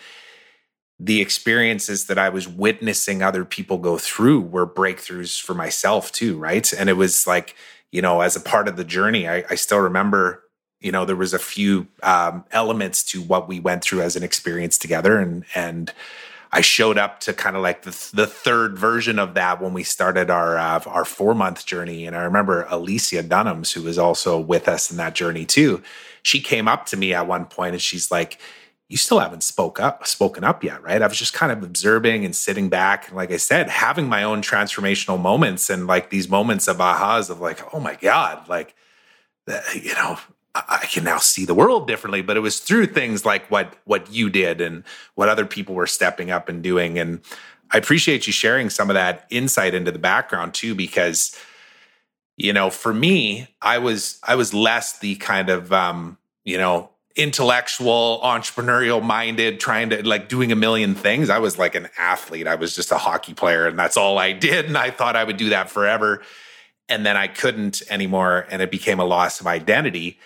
the 0.99 1.21
experiences 1.21 2.05
that 2.05 2.17
I 2.17 2.29
was 2.29 2.47
witnessing 2.47 3.23
other 3.23 3.45
people 3.45 3.77
go 3.77 3.97
through 3.97 4.41
were 4.41 4.67
breakthroughs 4.67 5.41
for 5.41 5.53
myself 5.53 6.11
too, 6.11 6.37
right? 6.37 6.71
And 6.73 6.89
it 6.89 6.93
was 6.93 7.25
like, 7.25 7.55
you 7.91 8.01
know, 8.01 8.21
as 8.21 8.35
a 8.35 8.41
part 8.41 8.67
of 8.67 8.75
the 8.75 8.83
journey, 8.83 9.27
I, 9.27 9.43
I 9.49 9.55
still 9.55 9.79
remember, 9.79 10.43
you 10.79 10.91
know, 10.91 11.05
there 11.05 11.15
was 11.15 11.33
a 11.33 11.39
few 11.39 11.87
um, 12.03 12.45
elements 12.51 13.03
to 13.05 13.21
what 13.21 13.47
we 13.47 13.59
went 13.59 13.83
through 13.83 14.01
as 14.01 14.15
an 14.15 14.23
experience 14.23 14.77
together, 14.77 15.17
and 15.19 15.45
and 15.55 15.93
I 16.51 16.61
showed 16.61 16.97
up 16.97 17.19
to 17.21 17.33
kind 17.33 17.55
of 17.55 17.61
like 17.61 17.83
the, 17.83 18.09
the 18.13 18.25
third 18.25 18.77
version 18.77 19.19
of 19.19 19.35
that 19.35 19.61
when 19.61 19.73
we 19.73 19.83
started 19.83 20.29
our 20.29 20.57
uh, 20.57 20.81
our 20.87 21.05
four 21.05 21.35
month 21.35 21.65
journey. 21.65 22.05
And 22.05 22.15
I 22.15 22.23
remember 22.23 22.65
Alicia 22.69 23.23
Dunhams, 23.23 23.73
who 23.73 23.83
was 23.83 23.97
also 23.97 24.39
with 24.39 24.67
us 24.67 24.89
in 24.89 24.97
that 24.97 25.15
journey 25.15 25.45
too. 25.45 25.83
She 26.23 26.41
came 26.41 26.67
up 26.67 26.85
to 26.87 26.97
me 26.97 27.13
at 27.13 27.27
one 27.27 27.45
point 27.45 27.73
and 27.73 27.81
she's 27.81 28.11
like, 28.11 28.39
"You 28.89 28.97
still 28.97 29.19
haven't 29.19 29.43
spoke 29.43 29.79
up 29.79 30.05
spoken 30.07 30.43
up 30.43 30.63
yet, 30.63 30.83
right?" 30.83 31.01
I 31.01 31.07
was 31.07 31.17
just 31.17 31.33
kind 31.33 31.51
of 31.51 31.63
observing 31.63 32.25
and 32.25 32.35
sitting 32.35 32.69
back, 32.69 33.07
and 33.07 33.15
like 33.15 33.31
I 33.31 33.37
said, 33.37 33.69
having 33.69 34.09
my 34.09 34.23
own 34.23 34.41
transformational 34.41 35.19
moments 35.21 35.69
and 35.69 35.87
like 35.87 36.09
these 36.09 36.29
moments 36.29 36.67
of 36.67 36.77
ahas 36.77 37.29
of 37.29 37.39
like, 37.39 37.73
"Oh 37.73 37.79
my 37.79 37.95
god!" 37.95 38.49
Like, 38.49 38.75
you 39.73 39.93
know, 39.93 40.17
I 40.55 40.85
can 40.91 41.03
now 41.03 41.19
see 41.19 41.45
the 41.45 41.53
world 41.53 41.87
differently, 41.87 42.21
but 42.21 42.35
it 42.35 42.41
was 42.41 42.59
through 42.59 42.87
things 42.87 43.25
like 43.25 43.49
what 43.51 43.75
what 43.85 44.11
you 44.11 44.29
did 44.29 44.61
and 44.61 44.83
what 45.15 45.29
other 45.29 45.45
people 45.45 45.75
were 45.75 45.87
stepping 45.87 46.31
up 46.31 46.49
and 46.49 46.63
doing. 46.63 46.97
And 46.97 47.21
I 47.71 47.77
appreciate 47.77 48.25
you 48.25 48.33
sharing 48.33 48.69
some 48.69 48.89
of 48.89 48.95
that 48.95 49.25
insight 49.29 49.75
into 49.75 49.91
the 49.91 49.99
background 49.99 50.53
too, 50.53 50.73
because 50.75 51.35
you 52.37 52.53
know, 52.53 52.69
for 52.69 52.93
me, 52.93 53.47
I 53.61 53.77
was 53.77 54.19
I 54.23 54.35
was 54.35 54.53
less 54.53 54.97
the 54.99 55.15
kind 55.15 55.49
of 55.49 55.71
um, 55.71 56.17
you 56.45 56.57
know, 56.57 56.89
intellectual, 57.19 58.21
entrepreneurial 58.23 59.03
minded, 59.03 59.59
trying 59.59 59.89
to 59.89 60.07
like 60.07 60.29
doing 60.29 60.51
a 60.51 60.55
million 60.55 60.95
things. 60.95 61.29
I 61.29 61.39
was 61.39 61.57
like 61.57 61.75
an 61.75 61.89
athlete. 61.97 62.47
I 62.47 62.55
was 62.55 62.73
just 62.73 62.91
a 62.91 62.97
hockey 62.97 63.33
player 63.33 63.67
and 63.67 63.77
that's 63.77 63.97
all 63.97 64.17
I 64.17 64.31
did. 64.31 64.65
And 64.65 64.77
I 64.77 64.89
thought 64.89 65.15
I 65.15 65.23
would 65.23 65.37
do 65.37 65.49
that 65.49 65.69
forever. 65.69 66.21
And 66.87 67.05
then 67.05 67.17
I 67.17 67.27
couldn't 67.27 67.81
anymore. 67.89 68.47
And 68.49 68.61
it 68.61 68.71
became 68.71 68.99
a 68.99 69.05
loss 69.05 69.41
of 69.41 69.47
identity 69.47 70.17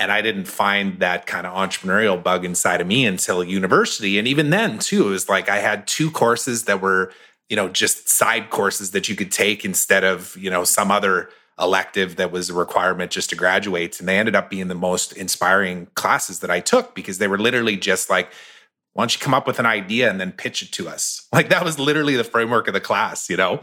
and 0.00 0.10
I 0.10 0.22
didn't 0.22 0.46
find 0.46 0.98
that 1.00 1.26
kind 1.26 1.46
of 1.46 1.54
entrepreneurial 1.54 2.20
bug 2.20 2.44
inside 2.44 2.80
of 2.80 2.86
me 2.86 3.04
until 3.04 3.44
university. 3.44 4.18
And 4.18 4.26
even 4.26 4.48
then, 4.48 4.78
too, 4.78 5.08
it 5.08 5.10
was 5.10 5.28
like 5.28 5.50
I 5.50 5.58
had 5.58 5.86
two 5.86 6.10
courses 6.10 6.64
that 6.64 6.80
were, 6.80 7.12
you 7.50 7.56
know, 7.56 7.68
just 7.68 8.08
side 8.08 8.48
courses 8.48 8.92
that 8.92 9.10
you 9.10 9.14
could 9.14 9.30
take 9.30 9.62
instead 9.62 10.02
of, 10.02 10.34
you 10.38 10.50
know, 10.50 10.64
some 10.64 10.90
other 10.90 11.28
elective 11.60 12.16
that 12.16 12.32
was 12.32 12.50
a 12.50 12.54
requirement 12.54 13.10
just 13.10 13.30
to 13.30 13.36
graduate. 13.36 13.98
And 14.00 14.08
they 14.08 14.18
ended 14.18 14.34
up 14.34 14.50
being 14.50 14.68
the 14.68 14.74
most 14.74 15.12
inspiring 15.12 15.88
classes 15.94 16.40
that 16.40 16.50
I 16.50 16.60
took 16.60 16.94
because 16.94 17.18
they 17.18 17.28
were 17.28 17.38
literally 17.38 17.76
just 17.76 18.10
like, 18.10 18.32
why 18.92 19.02
don't 19.02 19.14
you 19.14 19.20
come 19.20 19.34
up 19.34 19.46
with 19.46 19.58
an 19.58 19.66
idea 19.66 20.10
and 20.10 20.20
then 20.20 20.32
pitch 20.32 20.62
it 20.62 20.72
to 20.72 20.88
us? 20.88 21.26
Like 21.32 21.48
that 21.50 21.64
was 21.64 21.78
literally 21.78 22.16
the 22.16 22.24
framework 22.24 22.68
of 22.68 22.74
the 22.74 22.80
class, 22.80 23.30
you 23.30 23.36
know? 23.36 23.60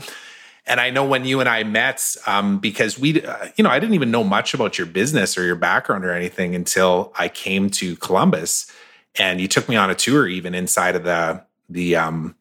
And 0.66 0.82
I 0.82 0.90
know 0.90 1.06
when 1.06 1.24
you 1.24 1.40
and 1.40 1.48
I 1.48 1.64
met, 1.64 2.04
um, 2.26 2.60
because 2.60 3.00
we, 3.00 3.24
uh, 3.24 3.48
you 3.56 3.64
know, 3.64 3.70
I 3.70 3.80
didn't 3.80 3.96
even 3.96 4.12
know 4.12 4.24
much 4.24 4.54
about 4.54 4.78
your 4.78 4.86
business 4.88 5.38
or 5.38 5.44
your 5.44 5.56
background 5.56 6.04
or 6.04 6.12
anything 6.12 6.56
until 6.56 7.14
I 7.18 7.30
came 7.30 7.70
to 7.72 7.96
Columbus, 7.96 8.70
and 9.18 9.40
you 9.40 9.48
took 9.48 9.70
me 9.70 9.78
on 9.78 9.90
a 9.90 9.96
tour 9.96 10.28
even 10.28 10.54
inside 10.54 10.96
of 10.96 11.04
the 11.06 11.44
the 11.70 11.96
um, 11.96 12.36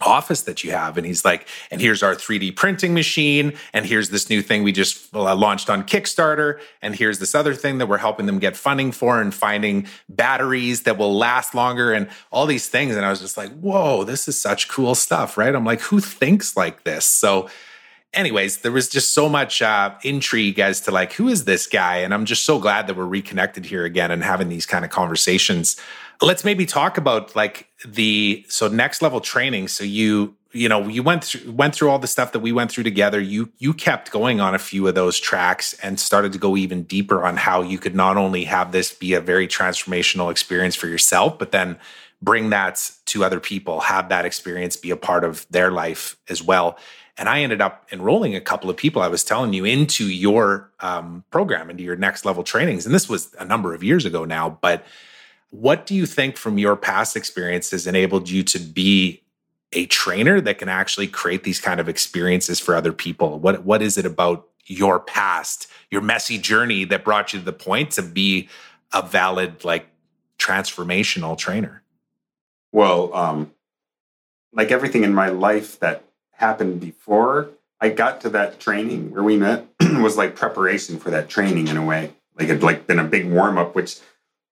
office 0.00 0.42
that 0.42 0.62
you 0.62 0.70
have. 0.72 0.96
And 0.96 1.06
he's 1.06 1.24
like, 1.24 1.48
and 1.70 1.80
here's 1.80 2.02
our 2.02 2.14
3D 2.14 2.54
printing 2.56 2.94
machine, 2.94 3.54
and 3.72 3.86
here's 3.86 4.10
this 4.10 4.28
new 4.28 4.42
thing 4.42 4.62
we 4.62 4.72
just 4.72 5.14
uh, 5.14 5.34
launched 5.34 5.70
on 5.70 5.84
Kickstarter, 5.84 6.60
and 6.82 6.94
here's 6.94 7.18
this 7.18 7.34
other 7.34 7.54
thing 7.54 7.78
that 7.78 7.86
we're 7.86 7.98
helping 7.98 8.26
them 8.26 8.38
get 8.38 8.56
funding 8.56 8.92
for, 8.92 9.20
and 9.20 9.34
finding 9.34 9.86
batteries 10.08 10.82
that 10.82 10.98
will 10.98 11.16
last 11.16 11.54
longer, 11.54 11.92
and 11.92 12.08
all 12.30 12.46
these 12.46 12.68
things. 12.68 12.96
And 12.96 13.04
I 13.04 13.10
was 13.10 13.20
just 13.20 13.36
like, 13.36 13.52
whoa, 13.60 14.04
this 14.04 14.28
is 14.28 14.40
such 14.40 14.68
cool 14.68 14.94
stuff, 14.94 15.38
right? 15.38 15.54
I'm 15.54 15.64
like, 15.64 15.80
who 15.80 16.00
thinks 16.00 16.56
like 16.56 16.84
this? 16.84 17.04
So 17.04 17.48
anyways, 18.16 18.58
there 18.58 18.72
was 18.72 18.88
just 18.88 19.14
so 19.14 19.28
much 19.28 19.62
uh, 19.62 19.94
intrigue 20.02 20.58
as 20.58 20.80
to 20.82 20.90
like, 20.90 21.12
who 21.12 21.28
is 21.28 21.44
this 21.44 21.66
guy? 21.66 21.98
And 21.98 22.12
I'm 22.12 22.24
just 22.24 22.44
so 22.44 22.58
glad 22.58 22.86
that 22.86 22.96
we're 22.96 23.06
reconnected 23.06 23.66
here 23.66 23.84
again 23.84 24.10
and 24.10 24.24
having 24.24 24.48
these 24.48 24.66
kind 24.66 24.84
of 24.84 24.90
conversations. 24.90 25.76
Let's 26.22 26.44
maybe 26.44 26.66
talk 26.66 26.98
about 26.98 27.36
like 27.36 27.68
the 27.84 28.44
so 28.48 28.68
next 28.68 29.02
level 29.02 29.20
training. 29.20 29.68
So 29.68 29.84
you 29.84 30.34
you 30.52 30.68
know 30.68 30.88
you 30.88 31.02
went 31.02 31.24
through 31.24 31.52
went 31.52 31.74
through 31.74 31.90
all 31.90 31.98
the 31.98 32.06
stuff 32.06 32.32
that 32.32 32.40
we 32.40 32.52
went 32.52 32.70
through 32.70 32.84
together. 32.84 33.20
You 33.20 33.50
you 33.58 33.74
kept 33.74 34.10
going 34.10 34.40
on 34.40 34.54
a 34.54 34.58
few 34.58 34.86
of 34.88 34.94
those 34.94 35.18
tracks 35.18 35.74
and 35.82 36.00
started 36.00 36.32
to 36.32 36.38
go 36.38 36.56
even 36.56 36.84
deeper 36.84 37.24
on 37.24 37.36
how 37.36 37.62
you 37.62 37.78
could 37.78 37.94
not 37.94 38.16
only 38.16 38.44
have 38.44 38.72
this 38.72 38.92
be 38.92 39.14
a 39.14 39.20
very 39.20 39.46
transformational 39.46 40.30
experience 40.30 40.74
for 40.74 40.86
yourself, 40.86 41.38
but 41.38 41.52
then 41.52 41.78
bring 42.22 42.50
that 42.50 42.90
to 43.04 43.24
other 43.24 43.40
people, 43.40 43.80
have 43.80 44.08
that 44.08 44.24
experience 44.24 44.76
be 44.76 44.90
a 44.90 44.96
part 44.96 45.22
of 45.24 45.46
their 45.50 45.70
life 45.70 46.16
as 46.28 46.42
well. 46.42 46.78
And 47.18 47.28
I 47.28 47.40
ended 47.40 47.60
up 47.60 47.86
enrolling 47.90 48.34
a 48.34 48.40
couple 48.40 48.68
of 48.68 48.76
people 48.76 49.00
I 49.00 49.08
was 49.08 49.24
telling 49.24 49.52
you 49.52 49.64
into 49.64 50.06
your 50.06 50.70
um, 50.80 51.24
program, 51.30 51.70
into 51.70 51.82
your 51.82 51.96
next 51.96 52.24
level 52.24 52.42
trainings. 52.42 52.84
And 52.84 52.94
this 52.94 53.08
was 53.08 53.34
a 53.38 53.44
number 53.44 53.74
of 53.74 53.82
years 53.82 54.04
ago 54.04 54.24
now. 54.24 54.58
But 54.60 54.84
what 55.50 55.86
do 55.86 55.94
you 55.94 56.06
think 56.06 56.36
from 56.36 56.58
your 56.58 56.76
past 56.76 57.16
experiences 57.16 57.86
enabled 57.86 58.28
you 58.28 58.42
to 58.44 58.58
be 58.58 59.22
a 59.72 59.86
trainer 59.86 60.40
that 60.40 60.58
can 60.58 60.68
actually 60.68 61.06
create 61.06 61.44
these 61.44 61.60
kind 61.60 61.80
of 61.80 61.88
experiences 61.88 62.60
for 62.60 62.74
other 62.74 62.92
people? 62.92 63.38
What 63.38 63.64
what 63.64 63.82
is 63.82 63.98
it 63.98 64.06
about 64.06 64.48
your 64.66 64.98
past, 64.98 65.68
your 65.90 66.00
messy 66.00 66.38
journey 66.38 66.84
that 66.84 67.04
brought 67.04 67.32
you 67.32 67.38
to 67.38 67.44
the 67.44 67.52
point 67.52 67.92
to 67.92 68.02
be 68.02 68.48
a 68.92 69.02
valid, 69.02 69.64
like 69.64 69.86
transformational 70.38 71.38
trainer? 71.38 71.82
Well, 72.72 73.14
um, 73.14 73.52
like 74.52 74.70
everything 74.70 75.04
in 75.04 75.14
my 75.14 75.28
life 75.28 75.78
that 75.80 76.04
happened 76.32 76.80
before 76.80 77.50
I 77.80 77.90
got 77.90 78.20
to 78.22 78.30
that 78.30 78.58
training 78.58 79.10
where 79.10 79.22
we 79.22 79.36
met 79.36 79.66
was 79.80 80.16
like 80.16 80.34
preparation 80.34 80.98
for 80.98 81.10
that 81.10 81.28
training 81.28 81.68
in 81.68 81.76
a 81.76 81.84
way. 81.84 82.12
Like 82.38 82.48
it 82.48 82.62
like 82.62 82.86
been 82.86 82.98
a 82.98 83.04
big 83.04 83.30
warm 83.30 83.58
up, 83.58 83.74
which 83.74 83.98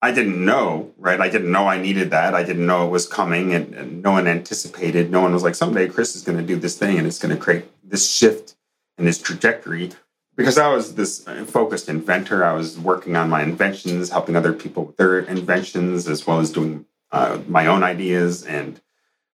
I 0.05 0.13
didn't 0.13 0.45
know, 0.45 0.93
right? 0.99 1.19
I 1.19 1.31
didn't 1.31 1.51
know 1.51 1.67
I 1.67 1.79
needed 1.81 2.11
that. 2.11 2.35
I 2.35 2.43
didn't 2.43 2.67
know 2.67 2.87
it 2.87 2.91
was 2.91 3.07
coming 3.07 3.55
and, 3.55 3.75
and 3.75 4.03
no 4.03 4.11
one 4.11 4.27
anticipated. 4.27 5.11
No 5.11 5.23
one 5.23 5.33
was 5.33 5.43
like, 5.43 5.55
someday 5.55 5.89
Chris 5.89 6.15
is 6.15 6.21
going 6.21 6.37
to 6.37 6.45
do 6.45 6.57
this 6.57 6.77
thing 6.77 6.99
and 6.99 7.07
it's 7.07 7.19
going 7.19 7.35
to 7.35 7.41
create 7.41 7.65
this 7.83 8.15
shift 8.15 8.55
in 8.99 9.07
this 9.07 9.19
trajectory. 9.19 9.93
Because 10.37 10.59
I 10.59 10.69
was 10.69 10.97
this 10.97 11.27
uh, 11.27 11.47
focused 11.47 11.89
inventor, 11.89 12.45
I 12.45 12.53
was 12.53 12.79
working 12.79 13.17
on 13.17 13.31
my 13.31 13.43
inventions, 13.43 14.11
helping 14.11 14.37
other 14.37 14.53
people 14.53 14.85
with 14.85 14.99
their 14.99 15.21
inventions, 15.21 16.07
as 16.07 16.27
well 16.27 16.39
as 16.39 16.51
doing 16.53 16.85
uh, 17.11 17.39
my 17.49 17.67
own 17.67 17.83
ideas 17.83 18.45
and 18.45 18.83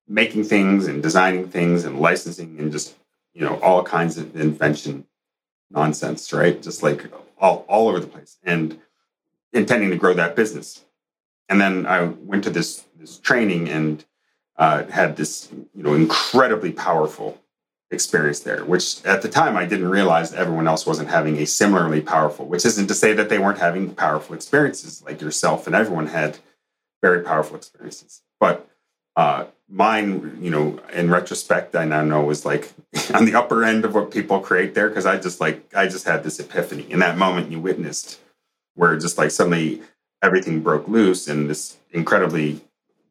making 0.07 0.45
things 0.45 0.87
and 0.87 1.03
designing 1.03 1.49
things 1.49 1.85
and 1.85 1.99
licensing 1.99 2.61
and 2.61 2.71
just 2.71 2.95
you 3.35 3.41
know 3.45 3.59
all 3.61 3.83
kinds 3.83 4.19
of 4.19 4.37
invention 4.37 5.07
nonsense 5.71 6.33
right 6.33 6.63
just 6.63 6.83
like 6.83 7.11
all, 7.39 7.65
all 7.69 7.89
over 7.89 8.01
the 8.01 8.09
place 8.09 8.37
and 8.43 8.79
intending 9.53 9.91
to 9.91 9.97
grow 9.97 10.15
that 10.15 10.37
business. 10.37 10.85
And 11.49 11.61
then 11.61 11.87
i 11.87 12.05
went 12.05 12.45
to 12.45 12.51
this 12.51 12.85
this 12.97 13.19
training 13.19 13.69
and 13.69 14.05
uh, 14.57 14.85
had 14.85 15.17
this 15.17 15.49
you 15.75 15.83
know 15.83 15.95
incredibly 15.95 16.71
powerful 16.71 17.41
experience 17.91 18.41
there 18.41 18.65
which 18.65 19.05
at 19.05 19.21
the 19.23 19.29
time 19.29 19.57
i 19.57 19.65
didn't 19.65 19.89
realize 19.89 20.33
everyone 20.33 20.69
else 20.69 20.87
wasn't 20.87 21.09
having 21.09 21.39
a 21.39 21.47
similarly 21.47 22.01
powerful 22.01 22.47
which 22.47 22.65
isn't 22.65 22.87
to 22.87 22.95
say 22.95 23.13
that 23.13 23.29
they 23.29 23.39
weren't 23.39 23.59
having 23.59 23.93
powerful 23.93 24.33
experiences 24.33 25.03
like 25.05 25.21
yourself 25.21 25.67
and 25.67 25.75
everyone 25.75 26.07
had 26.07 26.39
very 27.03 27.23
powerful 27.23 27.57
experiences. 27.57 28.23
But 28.39 28.69
uh, 29.17 29.47
mine, 29.69 30.39
you 30.41 30.51
know, 30.51 30.79
in 30.93 31.11
retrospect, 31.11 31.75
I 31.75 31.85
now 31.85 32.03
know 32.03 32.23
was 32.23 32.45
like 32.45 32.73
on 33.15 33.25
the 33.25 33.35
upper 33.35 33.65
end 33.65 33.85
of 33.85 33.95
what 33.95 34.11
people 34.11 34.41
create 34.41 34.75
there 34.75 34.89
because 34.89 35.07
I 35.07 35.19
just 35.19 35.41
like 35.41 35.75
I 35.75 35.87
just 35.87 36.07
had 36.07 36.23
this 36.25 36.39
epiphany. 36.41 36.91
In 36.91 37.01
that 37.01 37.19
moment 37.19 37.51
you 37.51 37.61
witnessed 37.61 38.21
where 38.81 38.97
just 38.97 39.19
like 39.19 39.31
suddenly 39.31 39.83
everything 40.23 40.61
broke 40.61 40.89
loose 40.89 41.29
and 41.29 41.51
this 41.51 41.77
incredibly 41.93 42.63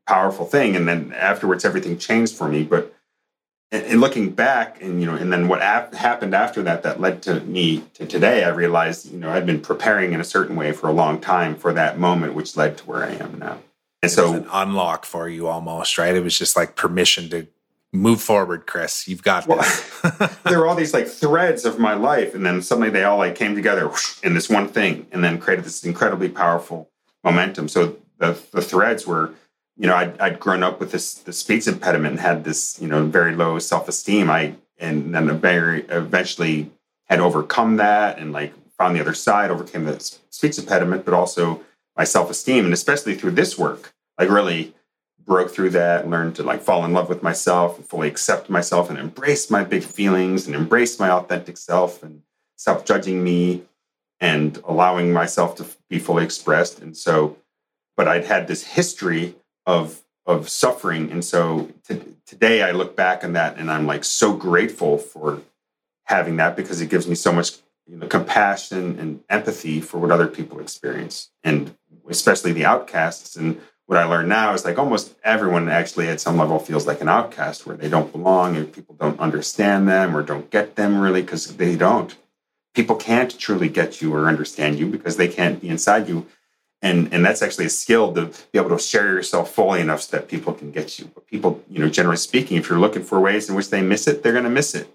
powerful 0.08 0.44
thing, 0.44 0.76
and 0.76 0.88
then 0.88 1.14
afterwards 1.14 1.64
everything 1.64 1.96
changed 1.96 2.36
for 2.36 2.50
me. 2.50 2.64
But 2.64 2.92
in 3.72 4.00
looking 4.00 4.32
back, 4.32 4.82
and 4.82 5.00
you 5.00 5.06
know, 5.06 5.14
and 5.14 5.32
then 5.32 5.48
what 5.48 5.62
ap- 5.62 5.94
happened 5.94 6.34
after 6.34 6.64
that 6.64 6.82
that 6.82 7.00
led 7.00 7.22
to 7.22 7.42
me 7.42 7.84
to 7.94 8.08
today, 8.08 8.44
I 8.44 8.50
realized 8.50 9.12
you 9.12 9.20
know 9.20 9.30
I'd 9.30 9.46
been 9.46 9.62
preparing 9.62 10.14
in 10.14 10.20
a 10.20 10.24
certain 10.24 10.56
way 10.56 10.72
for 10.72 10.88
a 10.88 10.92
long 10.92 11.22
time 11.22 11.56
for 11.56 11.72
that 11.74 12.00
moment, 12.00 12.34
which 12.34 12.58
led 12.58 12.80
to 12.80 12.86
where 12.86 13.04
I 13.04 13.12
am 13.12 13.38
now. 13.38 13.60
And 14.02 14.12
so 14.12 14.34
an 14.34 14.48
unlock 14.52 15.06
for 15.06 15.30
you 15.30 15.48
almost, 15.48 16.00
right? 16.00 16.16
It 16.16 16.24
was 16.24 16.36
just 16.36 16.56
like 16.56 16.76
permission 16.76 17.30
to 17.30 17.46
move 17.92 18.22
forward, 18.22 18.66
Chris. 18.68 19.08
You've 19.08 19.24
got 19.24 19.48
well, 19.48 19.66
there 20.44 20.60
were 20.60 20.68
all 20.68 20.76
these 20.76 20.94
like 20.94 21.08
threads 21.08 21.66
of 21.66 21.80
my 21.80 21.94
life, 21.94 22.36
and 22.36 22.46
then 22.46 22.62
suddenly 22.62 22.90
they 22.90 23.04
all 23.04 23.18
like 23.18 23.36
came 23.36 23.56
together 23.56 23.92
in 24.24 24.34
this 24.34 24.50
one 24.50 24.68
thing, 24.68 25.08
and 25.12 25.24
then 25.24 25.40
created 25.40 25.66
this 25.66 25.84
incredibly 25.84 26.30
powerful 26.30 26.90
momentum. 27.24 27.68
So 27.68 27.98
the 28.18 28.40
the 28.52 28.62
threads 28.62 29.08
were, 29.08 29.34
you 29.78 29.88
know, 29.88 29.96
I'd, 29.96 30.20
I'd 30.20 30.40
grown 30.40 30.64
up 30.64 30.80
with 30.80 30.92
this 30.92 31.16
the 31.16 31.34
speech 31.34 31.68
impediment 31.68 32.14
and 32.14 32.20
had 32.20 32.44
this, 32.44 32.80
you 32.82 32.88
know, 32.88 33.06
very 33.06 33.36
low 33.36 33.60
self 33.60 33.88
esteem. 33.88 34.30
I 34.30 34.56
and 34.78 35.14
then 35.14 35.40
very 35.40 35.84
eventually 35.90 36.72
had 37.06 37.20
overcome 37.20 37.78
that 37.78 38.18
and 38.18 38.32
like 38.32 38.54
found 38.78 38.96
the 38.96 39.02
other 39.02 39.14
side, 39.14 39.52
overcame 39.52 39.84
the 39.86 40.00
speech 40.30 40.58
impediment, 40.58 41.04
but 41.06 41.14
also 41.14 41.62
my 41.98 42.04
self 42.04 42.30
esteem, 42.30 42.66
and 42.66 42.74
especially 42.74 43.16
through 43.16 43.32
this 43.32 43.58
work, 43.58 43.94
like 44.18 44.30
really 44.30 44.74
broke 45.30 45.52
through 45.52 45.70
that, 45.70 46.10
learned 46.10 46.36
to 46.36 46.44
like 46.44 46.60
fall 46.60 46.84
in 46.84 46.92
love 46.92 47.08
with 47.08 47.22
myself 47.22 47.78
and 47.78 47.88
fully 47.88 48.08
accept 48.08 48.50
myself 48.50 48.90
and 48.90 48.98
embrace 48.98 49.52
my 49.52 49.64
big 49.64 49.84
feelings 49.84 50.48
and 50.48 50.56
embrace 50.56 51.00
my 51.00 51.12
authentic 51.12 51.56
self 51.56 52.02
and 52.02 52.24
stop 52.58 52.84
judging 52.84 53.24
me 53.24 53.62
and 54.20 54.60
allowing 54.66 55.14
myself 55.14 55.56
to 55.56 55.66
be 55.88 56.00
fully 56.00 56.24
expressed. 56.24 56.82
And 56.82 56.98
so, 56.98 57.38
but 57.96 58.08
I'd 58.08 58.26
had 58.26 58.48
this 58.48 58.64
history 58.66 59.36
of 59.66 60.02
of 60.26 60.50
suffering, 60.50 61.12
and 61.12 61.24
so 61.26 61.70
t- 61.88 62.02
today 62.26 62.62
I 62.62 62.72
look 62.72 62.96
back 62.96 63.24
on 63.24 63.34
that 63.34 63.58
and 63.58 63.72
I'm 63.72 63.88
like 63.88 64.04
so 64.04 64.34
grateful 64.34 64.98
for 64.98 65.42
having 66.04 66.38
that 66.38 66.56
because 66.56 66.82
it 66.82 66.90
gives 66.90 67.08
me 67.08 67.16
so 67.16 67.32
much 67.32 67.58
you 67.88 67.98
know, 67.98 68.08
compassion 68.08 69.00
and 69.00 69.24
empathy 69.30 69.80
for 69.82 70.00
what 70.00 70.12
other 70.12 70.28
people 70.28 70.60
experience, 70.60 71.30
and 71.44 71.76
especially 72.10 72.52
the 72.52 72.66
outcasts. 72.66 73.36
And 73.36 73.60
what 73.90 73.98
I 73.98 74.04
learned 74.04 74.30
now 74.30 74.54
is 74.54 74.66
like 74.66 74.78
almost 74.78 75.16
everyone 75.24 75.68
actually 75.68 76.10
at 76.10 76.22
some 76.22 76.38
level 76.38 76.60
feels 76.60 76.86
like 76.86 77.02
an 77.02 77.10
outcast 77.10 77.66
where 77.66 77.76
they 77.76 77.90
don't 77.90 78.12
belong 78.12 78.56
and 78.56 78.72
people 78.72 78.94
don't 78.94 79.20
understand 79.20 79.90
them 79.90 80.16
or 80.16 80.22
don't 80.22 80.52
get 80.52 80.76
them 80.76 81.00
really 81.00 81.24
because 81.24 81.58
they 81.58 81.76
don't. 81.76 82.16
People 82.76 82.96
can't 82.96 83.36
truly 83.40 83.68
get 83.68 84.00
you 84.00 84.14
or 84.14 84.28
understand 84.28 84.78
you 84.78 84.86
because 84.86 85.18
they 85.18 85.28
can't 85.28 85.60
be 85.60 85.70
inside 85.70 86.08
you. 86.08 86.28
And, 86.84 87.12
and 87.12 87.26
that's 87.26 87.42
actually 87.42 87.66
a 87.66 87.72
skill 87.72 88.14
to 88.14 88.28
be 88.52 88.60
able 88.60 88.70
to 88.70 88.78
share 88.78 89.08
yourself 89.08 89.56
fully 89.56 89.82
enough 89.82 90.04
so 90.04 90.18
that 90.18 90.28
people 90.28 90.54
can 90.54 90.70
get 90.70 91.00
you. 91.00 91.10
But 91.16 91.26
people, 91.26 91.64
you 91.68 91.80
know, 91.80 91.90
generally 91.90 92.18
speaking, 92.18 92.58
if 92.58 92.70
you're 92.70 92.78
looking 92.78 93.02
for 93.02 93.20
ways 93.20 93.50
in 93.50 93.56
which 93.56 93.72
they 93.72 93.82
miss 93.82 94.06
it, 94.06 94.22
they're 94.22 94.34
going 94.34 94.44
to 94.44 94.52
miss 94.52 94.76
it 94.76 94.88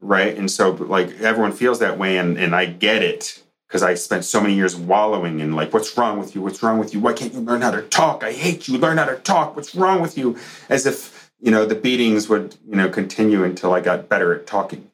right 0.00 0.36
and 0.36 0.50
so 0.50 0.70
like 0.70 1.20
everyone 1.20 1.52
feels 1.52 1.78
that 1.78 1.98
way 1.98 2.16
and 2.16 2.38
and 2.38 2.54
i 2.54 2.64
get 2.64 3.02
it 3.02 3.42
because 3.70 3.84
i 3.84 3.94
spent 3.94 4.24
so 4.24 4.40
many 4.40 4.54
years 4.54 4.76
wallowing 4.76 5.40
in 5.40 5.54
like 5.54 5.72
what's 5.72 5.96
wrong 5.96 6.18
with 6.18 6.34
you? 6.34 6.42
What's 6.42 6.62
wrong 6.62 6.78
with 6.78 6.92
you? 6.92 7.00
Why 7.00 7.12
can't 7.12 7.32
you 7.32 7.40
learn 7.40 7.62
how 7.62 7.70
to 7.70 7.82
talk? 7.82 8.24
I 8.24 8.32
hate 8.32 8.68
you. 8.68 8.76
Learn 8.76 8.98
how 8.98 9.06
to 9.06 9.16
talk. 9.16 9.56
What's 9.56 9.74
wrong 9.74 10.02
with 10.02 10.18
you? 10.18 10.36
As 10.68 10.86
if 10.86 11.32
you 11.40 11.50
know 11.50 11.64
the 11.64 11.76
beatings 11.76 12.28
would 12.28 12.56
you 12.68 12.76
know 12.76 12.88
continue 12.88 13.44
until 13.44 13.72
i 13.72 13.80
got 13.80 14.08
better 14.08 14.34
at 14.34 14.46
talking 14.46 14.90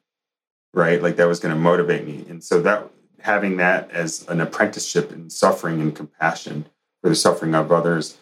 right? 0.77 1.01
Like 1.01 1.15
that 1.15 1.27
was 1.27 1.39
going 1.39 1.53
to 1.53 1.59
motivate 1.59 2.05
me. 2.05 2.25
And 2.29 2.43
so 2.43 2.61
that 2.61 2.89
having 3.19 3.57
that 3.57 3.89
as 3.91 4.25
an 4.27 4.39
apprenticeship 4.39 5.11
in 5.11 5.29
suffering 5.29 5.81
and 5.81 5.95
compassion 5.95 6.67
for 7.01 7.09
the 7.09 7.15
suffering 7.15 7.55
of 7.55 7.71
others 7.71 8.17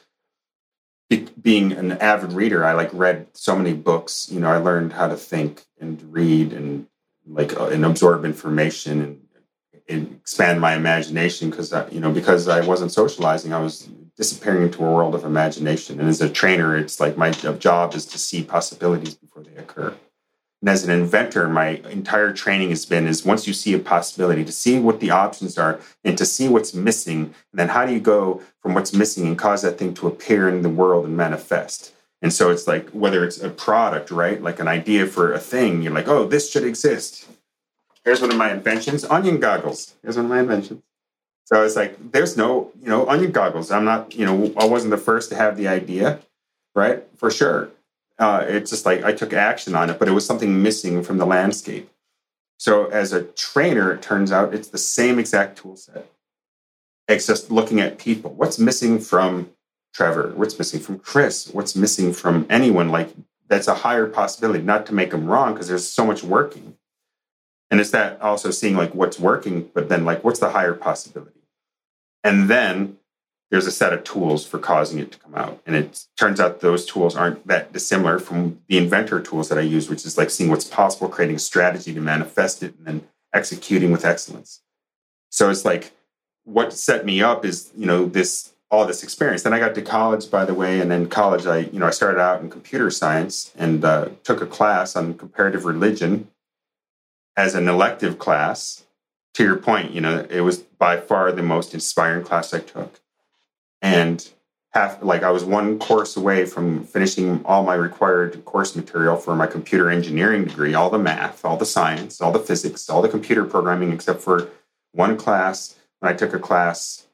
be, 1.10 1.28
being 1.40 1.74
an 1.74 1.92
avid 1.94 2.32
reader, 2.32 2.66
I 2.66 2.72
like 2.74 2.90
read 2.94 3.28
so 3.34 3.56
many 3.58 3.74
books. 3.74 4.30
You 4.32 4.40
know, 4.40 4.50
I 4.50 4.58
learned 4.58 4.94
how 4.94 5.08
to 5.08 5.18
think 5.18 5.66
and 5.80 6.02
read 6.12 6.54
and 6.54 6.88
like 7.28 7.60
uh, 7.60 7.68
and 7.68 7.86
absorb 7.86 8.24
information 8.24 9.02
and, 9.02 9.22
and 9.88 10.14
expand 10.22 10.60
my 10.60 10.76
imagination 10.76 11.50
because 11.50 11.74
you 11.92 12.00
know 12.00 12.12
because 12.12 12.48
I 12.48 12.62
wasn't 12.62 12.92
socializing, 12.92 13.54
I 13.54 13.60
was 13.60 13.90
disappearing 14.18 14.64
into 14.64 14.84
a 14.86 14.92
world 14.92 15.14
of 15.14 15.26
imagination. 15.26 16.00
And 16.00 16.10
as 16.10 16.22
a 16.22 16.30
trainer, 16.30 16.76
it's 16.76 17.00
like 17.00 17.18
my 17.18 17.32
job 17.32 17.94
is 17.96 18.06
to 18.08 18.18
see 18.18 18.44
possibilities 18.44 19.16
before 19.16 19.44
they 19.44 19.56
occur. 19.56 19.94
And 20.62 20.70
as 20.70 20.84
an 20.84 20.90
inventor, 20.90 21.48
my 21.48 21.82
entire 21.92 22.32
training 22.34 22.70
has 22.70 22.86
been 22.86 23.08
is 23.08 23.26
once 23.26 23.46
you 23.46 23.54
see 23.54 23.74
a 23.74 23.80
possibility 23.80 24.44
to 24.44 24.52
see 24.52 24.80
what 24.80 25.00
the 25.00 25.12
options 25.12 25.58
are 25.58 25.80
and 26.04 26.18
to 26.18 26.26
see 26.26 26.48
what's 26.48 26.74
missing, 26.74 27.26
and 27.26 27.60
then 27.60 27.70
how 27.70 27.86
do 27.86 27.94
you 27.94 28.00
go 28.00 28.42
from 28.62 28.74
what's 28.74 28.94
missing 28.94 29.28
and 29.28 29.38
cause 29.38 29.62
that 29.62 29.78
thing 29.78 29.94
to 29.96 30.08
appear 30.08 30.50
in 30.50 30.62
the 30.62 30.70
world 30.70 31.06
and 31.06 31.16
manifest? 31.16 31.94
And 32.22 32.34
so 32.34 32.50
it's 32.50 32.68
like 32.68 32.90
whether 32.90 33.24
it's 33.24 33.40
a 33.40 33.50
product, 33.50 34.10
right? 34.10 34.42
Like 34.42 34.60
an 34.60 34.68
idea 34.68 35.06
for 35.06 35.34
a 35.34 35.40
thing, 35.40 35.84
you're 35.84 35.94
like, 35.94 36.08
oh, 36.08 36.26
this 36.26 36.50
should 36.50 36.64
exist. 36.64 37.28
Here's 38.06 38.22
one 38.22 38.32
of 38.32 38.38
my 38.38 38.52
inventions, 38.52 39.04
onion 39.04 39.40
goggles. 39.40 39.96
Here's 40.02 40.16
one 40.16 40.26
of 40.26 40.32
my 40.32 40.40
inventions. 40.40 40.82
So 41.44 41.64
it's 41.64 41.76
like 41.76 42.12
there's 42.12 42.38
no, 42.38 42.72
you 42.82 42.88
know, 42.88 43.06
onion 43.08 43.32
goggles. 43.32 43.72
I'm 43.72 43.86
not, 43.86 44.16
you 44.16 44.26
know, 44.26 44.54
I 44.58 44.66
wasn't 44.66 44.92
the 44.92 44.98
first 44.98 45.30
to 45.30 45.36
have 45.36 45.58
the 45.58 45.68
idea, 45.68 46.20
right? 46.74 47.04
For 47.18 47.30
sure 47.30 47.72
uh, 48.18 48.46
it's 48.48 48.70
just 48.70 48.86
like 48.86 49.04
I 49.04 49.12
took 49.12 49.34
action 49.34 49.76
on 49.76 49.90
it, 49.90 50.00
but 50.00 50.08
it 50.08 50.12
was 50.12 50.26
something 50.26 50.62
missing 50.62 51.04
from 51.04 51.18
the 51.18 51.26
landscape. 51.26 51.90
So 52.58 52.86
as 52.86 53.12
a 53.12 53.24
trainer, 53.24 53.92
it 53.92 54.02
turns 54.02 54.32
out 54.32 54.54
it's 54.54 54.70
the 54.70 54.78
same 54.78 55.20
exact 55.20 55.58
tool 55.58 55.76
set. 55.76 56.10
It's 57.08 57.28
just 57.28 57.52
looking 57.52 57.82
at 57.82 57.98
people. 57.98 58.32
What's 58.32 58.58
missing 58.58 59.00
from 59.00 59.52
Trevor? 59.94 60.32
What's 60.36 60.58
missing 60.58 60.80
from 60.80 61.00
Chris? 61.00 61.50
What's 61.50 61.76
missing 61.76 62.14
from 62.14 62.46
anyone? 62.50 62.90
Like 62.90 63.10
that's 63.48 63.68
a 63.68 63.76
higher 63.76 64.08
possibility, 64.08 64.64
not 64.64 64.86
to 64.88 64.94
make 64.94 65.12
them 65.12 65.28
wrong, 65.28 65.54
because 65.54 65.68
there's 65.68 65.88
so 65.88 66.06
much 66.06 66.24
working. 66.24 66.78
And 67.72 67.80
it's 67.80 67.92
that 67.92 68.22
also 68.22 68.52
seeing 68.52 68.76
like 68.76 68.94
what's 68.94 69.20
working, 69.20 69.70
but 69.74 69.90
then 69.90 70.06
like 70.06 70.24
what's 70.24 70.40
the 70.40 70.52
higher 70.52 70.74
possibility? 70.74 71.42
And 72.24 72.50
then 72.50 72.98
there's 73.52 73.68
a 73.68 73.72
set 73.72 73.94
of 73.94 74.04
tools 74.04 74.46
for 74.46 74.60
causing 74.60 75.00
it 75.00 75.12
to 75.12 75.20
come 75.20 75.36
out. 75.36 75.62
And 75.66 75.76
it 75.76 76.06
turns 76.18 76.40
out 76.40 76.62
those 76.62 76.86
tools 76.86 77.16
aren't 77.16 77.46
that 77.48 77.72
dissimilar 77.72 78.20
from 78.20 78.60
the 78.68 78.78
inventor 78.78 79.22
tools 79.22 79.50
that 79.50 79.58
I 79.58 79.62
use, 79.62 79.90
which 79.90 80.06
is 80.06 80.18
like 80.18 80.30
seeing 80.30 80.50
what's 80.50 80.66
possible, 80.66 81.10
creating 81.10 81.36
a 81.36 81.40
strategy 81.40 81.94
to 81.94 82.02
manifest 82.02 82.64
it, 82.64 82.76
and 82.78 82.88
then 82.88 83.08
executing 83.34 83.92
with 83.92 84.06
excellence. 84.06 84.62
So 85.30 85.50
it's 85.50 85.66
like 85.66 85.92
what 86.44 86.74
set 86.74 87.06
me 87.06 87.22
up 87.22 87.46
is, 87.46 87.72
you 87.76 87.86
know, 87.86 88.06
this 88.06 88.54
all 88.72 88.86
this 88.86 89.04
experience. 89.04 89.44
Then 89.44 89.54
I 89.54 89.60
got 89.60 89.76
to 89.76 89.82
college, 89.82 90.30
by 90.30 90.44
the 90.44 90.54
way, 90.54 90.80
and 90.80 90.90
then 90.90 91.08
college, 91.08 91.46
I, 91.46 91.60
you 91.60 91.80
know, 91.80 91.86
I 91.86 91.92
started 91.92 92.20
out 92.20 92.42
in 92.42 92.50
computer 92.50 92.90
science 92.90 93.54
and 93.56 93.86
uh, 93.86 94.10
took 94.24 94.42
a 94.42 94.48
class 94.48 94.96
on 94.96 95.14
comparative 95.14 95.66
religion 95.66 96.30
as 97.38 97.56
an 97.56 97.68
elective 97.68 98.18
class. 98.20 98.84
To 99.36 99.44
your 99.44 99.58
point, 99.58 99.92
you 99.92 100.00
know, 100.00 100.26
it 100.30 100.42
was 100.42 100.60
by 100.60 100.98
far 100.98 101.30
the 101.34 101.44
most 101.44 101.74
inspiring 101.74 102.24
class 102.24 102.54
I 102.54 102.60
took 102.60 103.02
and 103.86 104.28
half 104.72 105.02
like 105.04 105.24
I 105.24 105.30
was 105.30 105.46
one 105.46 105.78
course 105.78 106.18
away 106.18 106.46
from 106.46 106.84
finishing 106.84 107.44
all 107.46 107.64
my 107.64 107.76
required 107.76 108.44
course 108.46 108.76
material 108.76 109.16
for 109.16 109.36
my 109.36 109.48
computer 109.48 109.90
engineering 109.90 110.46
degree, 110.46 110.74
all 110.74 110.90
the 110.90 110.98
math, 110.98 111.46
all 111.46 111.56
the 111.56 111.66
science, 111.66 112.20
all 112.20 112.32
the 112.32 112.40
physics, 112.40 112.90
all 112.90 113.02
the 113.02 113.10
computer 113.10 113.46
programming, 113.46 113.94
except 113.94 114.22
for 114.22 114.50
one 114.92 115.18
class 115.18 115.76
when 116.00 116.12
I 116.12 116.16
took 116.16 116.34
a 116.34 116.40
class 116.40 117.06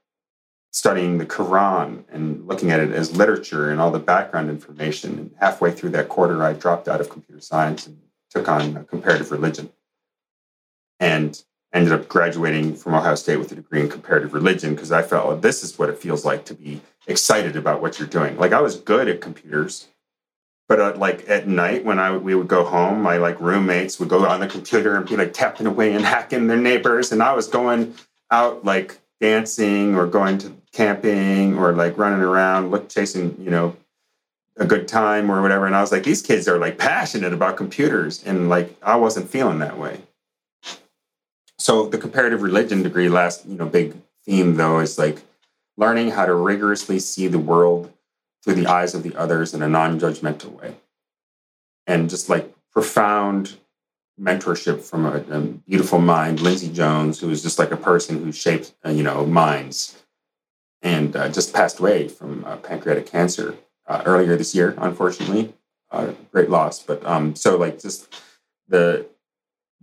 studying 0.72 1.18
the 1.18 1.26
Quran 1.26 2.06
and 2.10 2.48
looking 2.48 2.72
at 2.72 2.80
it 2.80 2.92
as 2.92 3.16
literature 3.16 3.70
and 3.70 3.82
all 3.82 3.92
the 3.92 4.00
background 4.00 4.50
information. 4.50 5.20
And 5.20 5.36
halfway 5.40 5.72
through 5.72 5.90
that 5.92 6.08
quarter, 6.08 6.44
I 6.44 6.54
dropped 6.54 6.88
out 6.88 7.02
of 7.02 7.10
computer 7.10 7.42
science 7.42 7.86
and 7.86 8.00
took 8.30 8.48
on 8.48 8.86
comparative 8.86 9.32
religion. 9.32 9.72
And 11.02 11.44
ended 11.74 11.94
up 11.94 12.08
graduating 12.08 12.76
from 12.76 12.94
Ohio 12.94 13.16
State 13.16 13.38
with 13.38 13.52
a 13.52 13.56
degree 13.56 13.82
in 13.82 13.90
comparative 13.90 14.34
religion 14.34 14.76
because 14.76 14.92
I 14.92 15.02
felt 15.02 15.28
well, 15.28 15.38
this 15.38 15.64
is 15.64 15.80
what 15.80 15.90
it 15.90 15.98
feels 15.98 16.26
like 16.26 16.46
to 16.46 16.54
be 16.54 16.82
excited 17.08 17.56
about 17.56 17.82
what 17.82 18.00
you're 18.00 18.08
doing. 18.08 18.38
Like 18.38 18.54
I 18.54 18.62
was 18.62 18.76
good 18.76 19.08
at 19.08 19.22
computers, 19.22 19.88
but 20.68 20.80
uh, 20.80 20.94
like 20.98 21.28
at 21.30 21.48
night 21.48 21.86
when 21.86 22.00
I 22.00 22.16
we 22.16 22.36
would 22.36 22.48
go 22.48 22.64
home, 22.66 23.02
my 23.02 23.18
like 23.18 23.40
roommates 23.40 24.00
would 24.00 24.10
go 24.10 24.26
on 24.26 24.40
the 24.40 24.48
computer 24.48 24.96
and 24.96 25.08
be 25.08 25.16
like 25.16 25.34
tapping 25.34 25.68
away 25.68 25.94
and 25.94 26.06
hacking 26.16 26.48
their 26.48 26.58
neighbors, 26.58 27.12
and 27.12 27.24
I 27.24 27.34
was 27.34 27.48
going 27.48 27.96
out 28.30 28.66
like 28.66 29.00
dancing 29.20 29.96
or 29.96 30.08
going 30.08 30.38
to 30.40 30.54
camping 30.74 31.58
or 31.58 31.74
like 31.74 31.98
running 31.98 32.22
around, 32.22 32.72
look 32.72 32.90
chasing 32.90 33.36
you 33.40 33.50
know 33.50 33.76
a 34.58 34.66
good 34.66 34.88
time 34.88 35.32
or 35.32 35.42
whatever. 35.42 35.66
And 35.66 35.76
I 35.76 35.82
was 35.82 35.92
like, 35.92 36.04
these 36.04 36.22
kids 36.22 36.48
are 36.48 36.58
like 36.58 36.78
passionate 36.78 37.32
about 37.32 37.56
computers, 37.56 38.22
and 38.26 38.50
like 38.50 38.76
I 38.84 38.98
wasn't 38.98 39.30
feeling 39.30 39.60
that 39.60 39.78
way 39.78 40.02
so 41.62 41.86
the 41.86 41.98
comparative 41.98 42.42
religion 42.42 42.82
degree 42.82 43.08
last 43.08 43.46
you 43.46 43.56
know 43.56 43.68
big 43.68 43.96
theme 44.26 44.56
though 44.56 44.80
is 44.80 44.98
like 44.98 45.22
learning 45.78 46.12
how 46.12 46.26
to 46.26 46.34
rigorously 46.34 47.00
see 47.00 47.28
the 47.28 47.40
world 47.40 47.92
through 48.44 48.56
the 48.56 48.68
eyes 48.68 48.96
of 48.96 49.04
the 49.04 49.16
others 49.16 49.54
in 49.54 49.62
a 49.62 49.70
non-judgmental 49.70 50.52
way. 50.60 50.76
And 51.86 52.10
just 52.10 52.30
like 52.30 52.54
profound 52.72 53.58
mentorship 54.20 54.82
from 54.82 55.06
a, 55.06 55.18
a 55.30 55.42
beautiful 55.42 56.00
mind 56.00 56.42
lindsay 56.42 56.72
jones 56.72 57.20
who 57.20 57.30
is 57.30 57.42
just 57.42 57.58
like 57.58 57.72
a 57.72 57.78
person 57.78 58.24
who 58.24 58.32
shaped 58.32 58.74
uh, 58.86 58.90
you 58.90 59.04
know 59.04 59.26
minds 59.26 60.04
and 60.82 61.16
uh, 61.16 61.30
just 61.30 61.54
passed 61.54 61.80
away 61.80 62.08
from 62.08 62.44
uh, 62.46 62.56
pancreatic 62.58 63.06
cancer 63.06 63.56
uh, 63.88 64.02
earlier 64.06 64.36
this 64.36 64.56
year 64.56 64.74
unfortunately. 64.78 65.54
Uh, 65.92 66.14
great 66.32 66.50
loss 66.50 66.82
but 66.82 67.06
um 67.06 67.36
so 67.36 67.58
like 67.58 67.80
just 67.80 68.14
the 68.68 69.06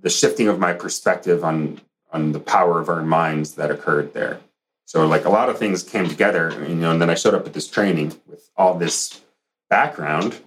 the 0.00 0.11
shifting 0.11 0.48
of 0.48 0.58
my 0.58 0.72
perspective 0.72 1.44
on 1.44 1.80
on 2.11 2.32
the 2.32 2.40
power 2.40 2.80
of 2.80 2.88
our 2.88 3.02
minds 3.02 3.54
that 3.54 3.70
occurred 3.70 4.14
there. 4.14 4.40
So 4.87 5.06
like 5.06 5.26
a 5.26 5.30
lot 5.30 5.50
of 5.50 5.58
things 5.58 5.82
came 5.82 6.08
together, 6.08 6.64
you 6.66 6.74
know, 6.74 6.90
and 6.90 7.02
then 7.02 7.11
I 7.11 7.14
showed 7.14 7.34
up 7.34 7.46
at 7.46 7.52
this 7.52 7.68
training 7.68 8.18
with 8.26 8.50
all 8.56 8.74
this 8.74 9.20
background 9.68 10.40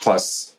plus 0.00 0.56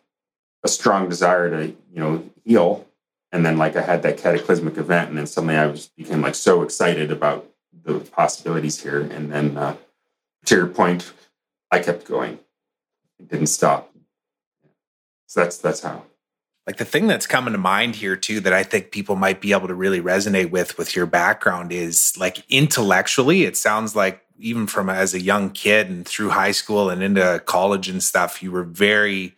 a 0.63 0.69
strong 0.69 1.09
desire 1.09 1.49
to, 1.49 1.67
you 1.67 1.99
know, 1.99 2.23
heal. 2.45 2.87
And 3.33 3.45
then 3.45 3.57
like 3.57 3.75
I 3.75 3.81
had 3.81 4.03
that 4.03 4.17
cataclysmic 4.17 4.77
event 4.77 5.09
and 5.09 5.17
then 5.17 5.27
suddenly 5.27 5.57
I 5.57 5.67
was 5.67 5.87
became 5.89 6.21
like 6.21 6.35
so 6.35 6.61
excited 6.61 7.11
about 7.11 7.45
the 7.83 7.99
possibilities 7.99 8.81
here. 8.81 9.01
And 9.01 9.31
then 9.31 9.57
uh, 9.57 9.75
to 10.45 10.55
your 10.55 10.67
point, 10.67 11.11
I 11.71 11.79
kept 11.79 12.05
going. 12.05 12.39
It 13.19 13.27
didn't 13.27 13.47
stop. 13.47 13.93
So 15.25 15.41
that's 15.41 15.57
that's 15.57 15.81
how. 15.81 16.03
Like 16.65 16.77
the 16.77 16.85
thing 16.85 17.07
that's 17.07 17.27
coming 17.27 17.51
to 17.53 17.57
mind 17.57 17.95
here 17.95 18.15
too 18.15 18.39
that 18.41 18.53
I 18.53 18.63
think 18.63 18.91
people 18.91 19.15
might 19.15 19.41
be 19.41 19.51
able 19.51 19.67
to 19.67 19.75
really 19.75 20.01
resonate 20.01 20.49
with 20.49 20.77
with 20.77 20.95
your 20.95 21.05
background 21.05 21.71
is 21.71 22.13
like 22.17 22.43
intellectually 22.49 23.43
it 23.43 23.57
sounds 23.57 23.95
like 23.95 24.21
even 24.39 24.67
from 24.67 24.89
as 24.89 25.13
a 25.13 25.21
young 25.21 25.49
kid 25.49 25.89
and 25.89 26.07
through 26.07 26.29
high 26.29 26.51
school 26.51 26.89
and 26.89 27.03
into 27.03 27.41
college 27.45 27.87
and 27.89 28.01
stuff 28.01 28.41
you 28.41 28.51
were 28.51 28.63
very 28.63 29.35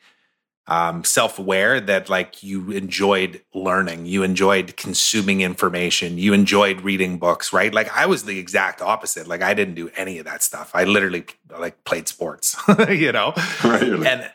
um, 0.68 1.04
self-aware 1.04 1.80
that 1.80 2.10
like 2.10 2.42
you 2.42 2.72
enjoyed 2.72 3.42
learning 3.54 4.08
you 4.08 4.24
enjoyed 4.24 4.76
consuming 4.78 5.42
information 5.42 6.18
you 6.18 6.34
enjoyed 6.34 6.82
reading 6.82 7.20
books 7.20 7.54
right? 7.54 7.74
Like 7.74 7.96
i 7.96 8.06
was 8.06 8.24
the 8.24 8.40
exact 8.40 8.82
opposite 8.82 9.28
like 9.28 9.44
i 9.44 9.54
didn't 9.54 9.76
do 9.76 9.90
any 9.96 10.18
of 10.18 10.26
that 10.26 10.42
stuff. 10.42 10.72
I 10.74 10.86
literally 10.86 11.26
like 11.60 11.84
played 11.84 12.08
sports 12.08 12.56
you 12.90 13.12
know? 13.12 13.34
Right, 13.64 13.84
and 13.84 14.32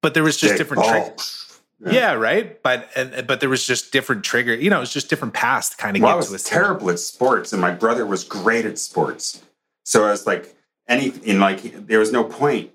but 0.00 0.14
there 0.14 0.22
was 0.22 0.38
just 0.38 0.56
different 0.56 0.84
tricks 0.84 1.47
yeah. 1.80 1.92
yeah. 1.92 2.12
right. 2.14 2.62
But 2.62 2.88
and 2.96 3.26
but 3.26 3.40
there 3.40 3.48
was 3.48 3.66
just 3.66 3.92
different 3.92 4.24
trigger. 4.24 4.54
You 4.54 4.70
know, 4.70 4.78
it 4.78 4.80
was 4.80 4.92
just 4.92 5.08
different 5.08 5.34
paths 5.34 5.74
kind 5.74 5.96
of 5.96 6.02
well, 6.02 6.18
get 6.18 6.28
I 6.28 6.32
was 6.32 6.44
terrible 6.44 6.90
at 6.90 6.98
sports, 6.98 7.52
and 7.52 7.60
my 7.60 7.70
brother 7.70 8.06
was 8.06 8.24
great 8.24 8.64
at 8.64 8.78
sports. 8.78 9.42
So 9.84 10.04
I 10.04 10.10
was 10.10 10.26
like, 10.26 10.54
any 10.88 11.08
in 11.22 11.40
like 11.40 11.86
there 11.86 11.98
was 11.98 12.12
no 12.12 12.24
point 12.24 12.70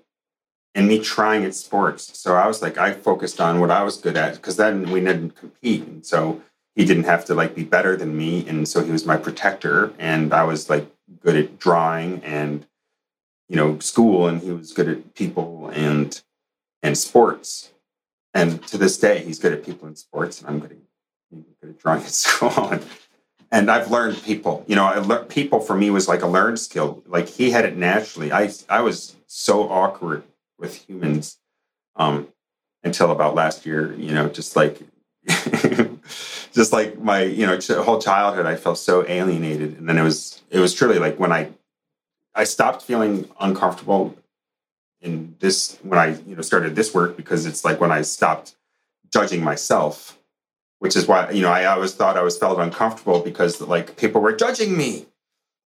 in 0.74 0.86
me 0.86 0.98
trying 0.98 1.44
at 1.44 1.54
sports. 1.54 2.18
So 2.18 2.34
I 2.34 2.46
was 2.46 2.62
like, 2.62 2.78
I 2.78 2.92
focused 2.92 3.40
on 3.40 3.60
what 3.60 3.70
I 3.70 3.82
was 3.82 3.96
good 3.96 4.16
at 4.16 4.36
because 4.36 4.56
then 4.56 4.90
we 4.90 5.00
didn't 5.00 5.36
compete, 5.36 5.82
and 5.82 6.04
so 6.04 6.42
he 6.74 6.84
didn't 6.84 7.04
have 7.04 7.24
to 7.26 7.34
like 7.34 7.54
be 7.54 7.64
better 7.64 7.96
than 7.96 8.16
me, 8.16 8.46
and 8.48 8.66
so 8.66 8.82
he 8.82 8.90
was 8.90 9.04
my 9.04 9.16
protector, 9.16 9.92
and 9.98 10.32
I 10.32 10.44
was 10.44 10.70
like 10.70 10.86
good 11.20 11.36
at 11.36 11.58
drawing 11.58 12.22
and 12.24 12.66
you 13.48 13.56
know 13.56 13.78
school, 13.80 14.26
and 14.26 14.40
he 14.40 14.50
was 14.50 14.72
good 14.72 14.88
at 14.88 15.14
people 15.14 15.68
and 15.74 16.22
and 16.82 16.96
sports 16.96 17.70
and 18.34 18.66
to 18.66 18.76
this 18.76 18.98
day, 18.98 19.24
he's 19.24 19.38
good 19.38 19.52
at 19.52 19.64
people 19.64 19.86
in 19.86 19.94
sports, 19.94 20.40
and 20.40 20.50
I'm 20.50 20.58
good 20.58 20.72
at, 20.72 21.38
good 21.60 21.70
at 21.70 21.78
drawing 21.78 22.02
at 22.02 22.08
school. 22.10 22.80
And, 23.52 23.70
I've 23.70 23.88
learned 23.88 24.20
people. 24.24 24.64
You 24.66 24.74
know, 24.74 24.84
I 24.84 24.98
learned, 24.98 25.28
people 25.28 25.60
for 25.60 25.76
me 25.76 25.88
was 25.90 26.08
like 26.08 26.22
a 26.22 26.26
learned 26.26 26.58
skill. 26.58 27.04
Like 27.06 27.28
he 27.28 27.52
had 27.52 27.64
it 27.64 27.76
naturally. 27.76 28.32
I 28.32 28.50
I 28.68 28.80
was 28.80 29.14
so 29.28 29.68
awkward 29.68 30.24
with 30.58 30.74
humans 30.74 31.38
um, 31.94 32.26
until 32.82 33.12
about 33.12 33.36
last 33.36 33.64
year. 33.64 33.94
You 33.94 34.12
know, 34.12 34.28
just 34.28 34.56
like 34.56 34.80
just 36.52 36.72
like 36.72 36.98
my 36.98 37.22
you 37.22 37.46
know 37.46 37.56
whole 37.84 38.00
childhood, 38.00 38.44
I 38.44 38.56
felt 38.56 38.78
so 38.78 39.06
alienated. 39.06 39.78
And 39.78 39.88
then 39.88 39.98
it 39.98 40.02
was 40.02 40.42
it 40.50 40.58
was 40.58 40.74
truly 40.74 40.98
like 40.98 41.20
when 41.20 41.30
I 41.30 41.50
I 42.34 42.42
stopped 42.42 42.82
feeling 42.82 43.30
uncomfortable 43.38 44.16
in 45.04 45.36
this 45.38 45.78
when 45.82 45.98
I 45.98 46.16
you 46.26 46.34
know 46.34 46.42
started 46.42 46.74
this 46.74 46.92
work 46.94 47.16
because 47.16 47.46
it's 47.46 47.64
like 47.64 47.80
when 47.80 47.92
I 47.92 48.02
stopped 48.02 48.56
judging 49.12 49.44
myself, 49.44 50.18
which 50.80 50.96
is 50.96 51.06
why 51.06 51.30
you 51.30 51.42
know 51.42 51.50
I 51.50 51.66
always 51.66 51.94
thought 51.94 52.16
I 52.16 52.22
was 52.22 52.36
felt 52.36 52.58
uncomfortable 52.58 53.20
because 53.20 53.60
like 53.60 53.96
people 53.96 54.20
were 54.20 54.34
judging 54.34 54.76
me. 54.76 55.06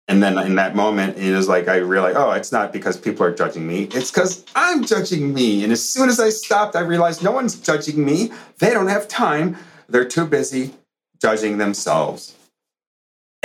And 0.08 0.22
then 0.22 0.38
in 0.38 0.54
that 0.54 0.76
moment, 0.76 1.18
it 1.18 1.34
was 1.34 1.48
like 1.48 1.66
I 1.66 1.78
realized, 1.78 2.16
oh, 2.16 2.30
it's 2.30 2.52
not 2.52 2.72
because 2.72 2.96
people 2.96 3.26
are 3.26 3.34
judging 3.34 3.66
me; 3.66 3.84
it's 3.92 4.10
because 4.10 4.44
I'm 4.54 4.84
judging 4.84 5.34
me. 5.34 5.64
And 5.64 5.72
as 5.72 5.86
soon 5.86 6.08
as 6.08 6.20
I 6.20 6.30
stopped, 6.30 6.76
I 6.76 6.80
realized 6.80 7.22
no 7.22 7.32
one's 7.32 7.58
judging 7.58 8.04
me. 8.04 8.30
They 8.58 8.70
don't 8.70 8.88
have 8.88 9.08
time. 9.08 9.56
They're 9.88 10.08
too 10.08 10.26
busy 10.26 10.74
judging 11.20 11.58
themselves 11.58 12.36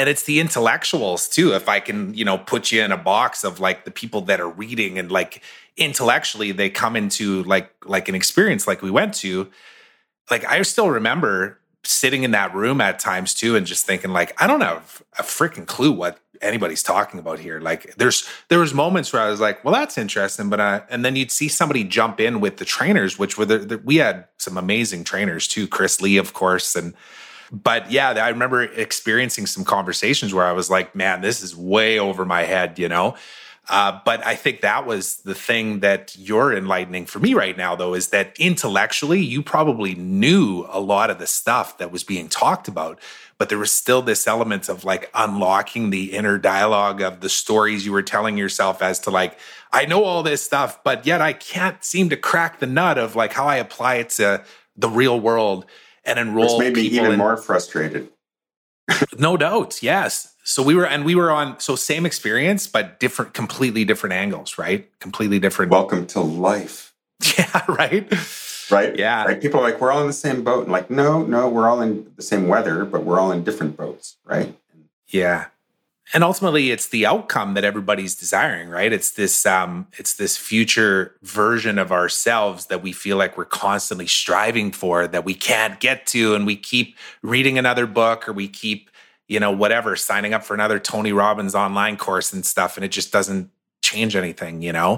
and 0.01 0.09
it's 0.09 0.23
the 0.23 0.39
intellectuals 0.39 1.27
too 1.27 1.53
if 1.53 1.69
i 1.69 1.79
can 1.79 2.11
you 2.13 2.25
know 2.25 2.37
put 2.37 2.71
you 2.71 2.81
in 2.81 2.91
a 2.91 2.97
box 2.97 3.43
of 3.43 3.59
like 3.59 3.85
the 3.85 3.91
people 3.91 4.21
that 4.21 4.41
are 4.41 4.49
reading 4.49 4.97
and 4.97 5.11
like 5.11 5.43
intellectually 5.77 6.51
they 6.51 6.69
come 6.69 6.95
into 6.95 7.43
like 7.43 7.71
like 7.85 8.09
an 8.09 8.15
experience 8.15 8.67
like 8.67 8.81
we 8.81 8.89
went 8.89 9.13
to 9.13 9.47
like 10.31 10.43
i 10.45 10.61
still 10.63 10.89
remember 10.89 11.59
sitting 11.83 12.23
in 12.23 12.31
that 12.31 12.53
room 12.53 12.81
at 12.81 12.97
times 12.97 13.33
too 13.33 13.55
and 13.55 13.67
just 13.67 13.85
thinking 13.85 14.11
like 14.11 14.33
i 14.41 14.47
don't 14.47 14.61
have 14.61 15.03
a 15.19 15.23
freaking 15.23 15.67
clue 15.67 15.91
what 15.91 16.17
anybody's 16.41 16.81
talking 16.81 17.19
about 17.19 17.37
here. 17.37 17.59
Like 17.59 17.95
there's 17.97 18.27
there 18.49 18.57
was 18.57 18.73
moments 18.73 19.13
where 19.13 19.21
i 19.21 19.29
was 19.29 19.39
like 19.39 19.63
well 19.63 19.73
that's 19.73 19.95
interesting 19.95 20.49
but 20.49 20.59
uh 20.59 20.81
and 20.89 21.05
then 21.05 21.15
you'd 21.15 21.31
see 21.31 21.47
somebody 21.47 21.83
jump 21.83 22.19
in 22.19 22.41
with 22.41 22.57
the 22.57 22.65
trainers 22.65 23.19
which 23.19 23.37
were 23.37 23.45
the, 23.45 23.59
the 23.59 23.77
we 23.77 23.97
had 23.97 24.25
some 24.37 24.57
amazing 24.57 25.03
trainers 25.03 25.47
too 25.47 25.67
chris 25.67 26.01
lee 26.01 26.17
of 26.17 26.33
course 26.33 26.75
and 26.75 26.95
but 27.51 27.91
yeah, 27.91 28.11
I 28.11 28.29
remember 28.29 28.63
experiencing 28.63 29.45
some 29.45 29.65
conversations 29.65 30.33
where 30.33 30.45
I 30.45 30.53
was 30.53 30.69
like, 30.69 30.95
man, 30.95 31.21
this 31.21 31.43
is 31.43 31.55
way 31.55 31.99
over 31.99 32.25
my 32.25 32.43
head, 32.43 32.79
you 32.79 32.87
know? 32.87 33.15
Uh, 33.69 33.99
but 34.05 34.25
I 34.25 34.35
think 34.35 34.61
that 34.61 34.85
was 34.85 35.17
the 35.17 35.35
thing 35.35 35.81
that 35.81 36.15
you're 36.17 36.51
enlightening 36.51 37.05
for 37.05 37.19
me 37.19 37.33
right 37.33 37.55
now, 37.55 37.75
though, 37.75 37.93
is 37.93 38.07
that 38.07 38.35
intellectually, 38.39 39.21
you 39.21 39.43
probably 39.43 39.95
knew 39.95 40.65
a 40.69 40.79
lot 40.79 41.09
of 41.09 41.19
the 41.19 41.27
stuff 41.27 41.77
that 41.77 41.91
was 41.91 42.03
being 42.03 42.27
talked 42.27 42.67
about, 42.67 42.99
but 43.37 43.49
there 43.49 43.59
was 43.59 43.71
still 43.71 44.01
this 44.01 44.27
element 44.27 44.67
of 44.67 44.83
like 44.83 45.11
unlocking 45.13 45.89
the 45.89 46.13
inner 46.13 46.37
dialogue 46.37 47.01
of 47.01 47.21
the 47.21 47.29
stories 47.29 47.85
you 47.85 47.91
were 47.91 48.01
telling 48.01 48.37
yourself 48.37 48.81
as 48.81 48.99
to 49.01 49.11
like, 49.11 49.37
I 49.71 49.85
know 49.85 50.03
all 50.03 50.23
this 50.23 50.41
stuff, 50.41 50.83
but 50.83 51.05
yet 51.05 51.21
I 51.21 51.33
can't 51.33 51.83
seem 51.83 52.09
to 52.09 52.17
crack 52.17 52.59
the 52.59 52.67
nut 52.67 52.97
of 52.97 53.15
like 53.15 53.33
how 53.33 53.45
I 53.45 53.57
apply 53.57 53.95
it 53.95 54.09
to 54.11 54.43
the 54.75 54.89
real 54.89 55.19
world 55.19 55.65
and 56.03 56.19
enroll. 56.19 56.57
Which 56.57 56.67
made 56.67 56.75
me 56.75 56.83
even 56.83 57.13
in, 57.13 57.17
more 57.17 57.37
frustrated. 57.37 58.09
no 59.17 59.37
doubt, 59.37 59.81
yes. 59.81 60.33
So 60.43 60.63
we 60.63 60.75
were, 60.75 60.85
and 60.85 61.05
we 61.05 61.15
were 61.15 61.31
on, 61.31 61.59
so 61.59 61.75
same 61.75 62.05
experience, 62.05 62.67
but 62.67 62.99
different, 62.99 63.33
completely 63.33 63.85
different 63.85 64.13
angles, 64.13 64.57
right? 64.57 64.89
Completely 64.99 65.39
different. 65.39 65.71
Welcome 65.71 66.07
to 66.07 66.21
life. 66.21 66.93
Yeah, 67.37 67.61
right. 67.67 68.11
Right. 68.71 68.95
Yeah. 68.97 69.25
Right. 69.25 69.39
People 69.39 69.59
are 69.59 69.63
like, 69.63 69.79
we're 69.79 69.91
all 69.91 70.01
in 70.01 70.07
the 70.07 70.13
same 70.13 70.43
boat. 70.43 70.63
And 70.63 70.71
like, 70.71 70.89
no, 70.89 71.23
no, 71.23 71.47
we're 71.47 71.69
all 71.69 71.81
in 71.81 72.11
the 72.15 72.23
same 72.23 72.47
weather, 72.47 72.83
but 72.83 73.03
we're 73.03 73.19
all 73.19 73.31
in 73.31 73.43
different 73.43 73.77
boats, 73.77 74.17
right? 74.25 74.57
Yeah 75.07 75.47
and 76.13 76.23
ultimately 76.23 76.71
it's 76.71 76.87
the 76.87 77.05
outcome 77.05 77.53
that 77.53 77.63
everybody's 77.63 78.15
desiring 78.15 78.69
right? 78.69 78.91
It's 78.91 79.11
this 79.11 79.45
um 79.45 79.87
it's 79.97 80.15
this 80.15 80.37
future 80.37 81.15
version 81.21 81.77
of 81.77 81.91
ourselves 81.91 82.67
that 82.67 82.81
we 82.81 82.91
feel 82.91 83.17
like 83.17 83.37
we're 83.37 83.45
constantly 83.45 84.07
striving 84.07 84.71
for 84.71 85.07
that 85.07 85.25
we 85.25 85.33
can't 85.33 85.79
get 85.79 86.05
to 86.07 86.35
and 86.35 86.45
we 86.45 86.55
keep 86.55 86.95
reading 87.21 87.57
another 87.57 87.85
book 87.85 88.27
or 88.27 88.33
we 88.33 88.47
keep 88.47 88.89
you 89.27 89.39
know 89.39 89.51
whatever 89.51 89.95
signing 89.95 90.33
up 90.33 90.43
for 90.43 90.53
another 90.53 90.79
tony 90.79 91.13
robbins 91.13 91.55
online 91.55 91.97
course 91.97 92.33
and 92.33 92.45
stuff 92.45 92.77
and 92.77 92.85
it 92.85 92.91
just 92.91 93.11
doesn't 93.11 93.49
change 93.81 94.15
anything 94.15 94.61
you 94.61 94.71
know? 94.71 94.97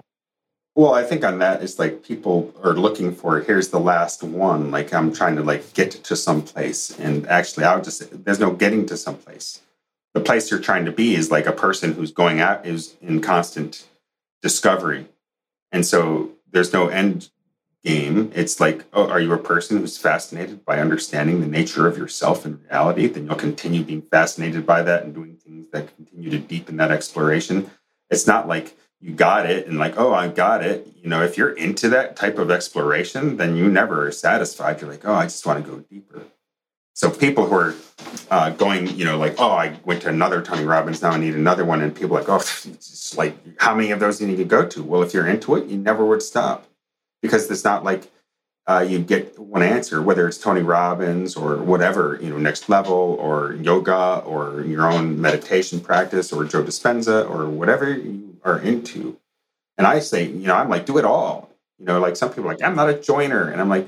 Well 0.76 0.96
i 0.96 1.04
think 1.04 1.24
on 1.24 1.38
that 1.40 1.62
it's 1.62 1.78
like 1.78 2.04
people 2.04 2.52
are 2.64 2.74
looking 2.74 3.14
for 3.14 3.40
here's 3.42 3.70
the 3.70 3.80
last 3.80 4.24
one 4.24 4.72
like 4.72 4.92
i'm 4.92 5.14
trying 5.14 5.36
to 5.36 5.44
like 5.44 5.74
get 5.76 5.92
to 5.92 6.16
some 6.16 6.42
place 6.42 6.98
and 7.00 7.28
actually 7.28 7.66
i 7.66 7.76
would 7.76 7.84
just 7.84 8.26
there's 8.26 8.40
no 8.40 8.52
getting 8.52 8.88
to 8.88 8.98
some 8.98 9.18
place 9.18 9.62
the 10.14 10.22
place 10.22 10.52
you're 10.52 10.60
trying 10.60 10.86
to 10.86 10.92
be 10.92 11.16
is 11.16 11.32
like 11.32 11.46
a 11.46 11.52
person 11.52 11.94
who's 11.94 12.12
going 12.12 12.40
out 12.40 12.66
is 12.66 12.96
in 13.02 13.22
constant 13.22 13.88
discovery. 14.42 15.08
And 15.72 15.86
so 15.86 16.32
there's 16.52 16.72
no 16.72 16.88
end 16.88 17.30
game. 17.84 18.32
It's 18.36 18.60
like 18.60 18.86
oh 18.94 19.10
are 19.10 19.20
you 19.20 19.34
a 19.34 19.38
person 19.38 19.78
who's 19.78 19.98
fascinated 19.98 20.64
by 20.64 20.80
understanding 20.80 21.42
the 21.42 21.48
nature 21.48 21.88
of 21.88 21.98
yourself 21.98 22.46
and 22.46 22.62
reality? 22.64 23.08
Then 23.08 23.26
you'll 23.26 23.36
continue 23.36 23.84
being 23.84 24.04
fascinated 24.04 24.66
by 24.66 24.84
that 24.84 25.04
and 25.04 25.14
doing 25.14 25.36
things 25.36 25.68
that 25.72 25.94
continue 25.96 26.30
to 26.30 26.40
deepen 26.40 26.78
that 26.78 26.92
exploration. 26.92 27.70
It's 28.10 28.28
not 28.28 28.48
like 28.48 28.78
you 29.02 29.12
got 29.14 29.50
it 29.50 29.68
and 29.68 29.78
like 29.80 29.98
oh 29.98 30.14
i 30.14 30.28
got 30.28 30.64
it. 30.64 30.88
You 30.96 31.10
know 31.10 31.24
if 31.24 31.38
you're 31.38 31.52
into 31.52 31.90
that 31.90 32.16
type 32.16 32.38
of 32.38 32.52
exploration 32.52 33.38
then 33.38 33.56
you 33.56 33.68
never 33.68 34.08
are 34.08 34.12
satisfied. 34.12 34.80
You're 34.80 34.92
like 34.92 35.06
oh 35.06 35.14
i 35.14 35.24
just 35.24 35.46
want 35.46 35.66
to 35.66 35.70
go 35.70 35.80
deeper 35.80 36.22
so 36.94 37.10
people 37.10 37.46
who 37.46 37.56
are 37.56 37.76
uh, 38.30 38.52
going, 38.52 38.88
you 38.96 39.06
know, 39.06 39.18
like, 39.18 39.36
oh, 39.40 39.52
I 39.52 39.78
went 39.84 40.04
to 40.04 40.10
another 40.10 40.42
Tony 40.42 40.64
Robbins, 40.64 41.02
now 41.02 41.12
I 41.12 41.18
need 41.18 41.36
another 41.36 41.66
one, 41.66 41.82
and 41.82 41.96
people 41.96 42.16
are 42.16 42.22
like, 42.22 42.30
oh, 42.30 42.36
it's 42.70 43.18
like, 43.18 43.36
how 43.60 43.76
many 43.76 43.92
of 43.92 44.00
those 44.00 44.20
do 44.20 44.26
you 44.26 44.32
need 44.32 44.38
to 44.38 44.46
go 44.46 44.66
to? 44.68 44.84
Well, 44.84 45.02
if 45.02 45.14
you're 45.14 45.28
into 45.28 45.56
it, 45.56 45.68
you 45.68 45.78
never 45.78 46.06
would 46.06 46.22
stop 46.22 46.68
because 47.22 47.50
it's 47.50 47.64
not 47.64 47.84
like 47.84 48.12
uh, 48.68 48.86
you 48.88 49.00
get 49.00 49.38
one 49.38 49.64
answer, 49.64 50.02
whether 50.02 50.28
it's 50.28 50.38
Tony 50.38 50.62
Robbins 50.62 51.36
or 51.36 51.58
whatever, 51.58 52.18
you 52.22 52.30
know, 52.30 52.38
next 52.38 52.70
level 52.70 53.18
or 53.20 53.54
yoga 53.54 54.20
or 54.26 54.62
your 54.62 54.90
own 54.90 55.20
meditation 55.20 55.80
practice 55.80 56.32
or 56.32 56.46
Joe 56.46 56.64
Dispenza 56.64 57.30
or 57.30 57.50
whatever 57.50 57.92
you 57.92 58.38
are 58.46 58.60
into. 58.60 59.18
And 59.78 59.86
I 59.88 60.00
say, 60.00 60.24
you 60.26 60.48
know, 60.48 60.56
I'm 60.56 60.70
like, 60.70 60.86
do 60.86 60.98
it 60.98 61.06
all. 61.06 61.50
You 61.78 61.86
know, 61.86 62.00
like 62.00 62.16
some 62.16 62.30
people 62.30 62.46
are 62.46 62.54
like, 62.54 62.64
I'm 62.64 62.76
not 62.76 62.90
a 62.90 62.94
joiner. 62.94 63.50
And 63.50 63.60
I'm 63.60 63.70
like, 63.70 63.88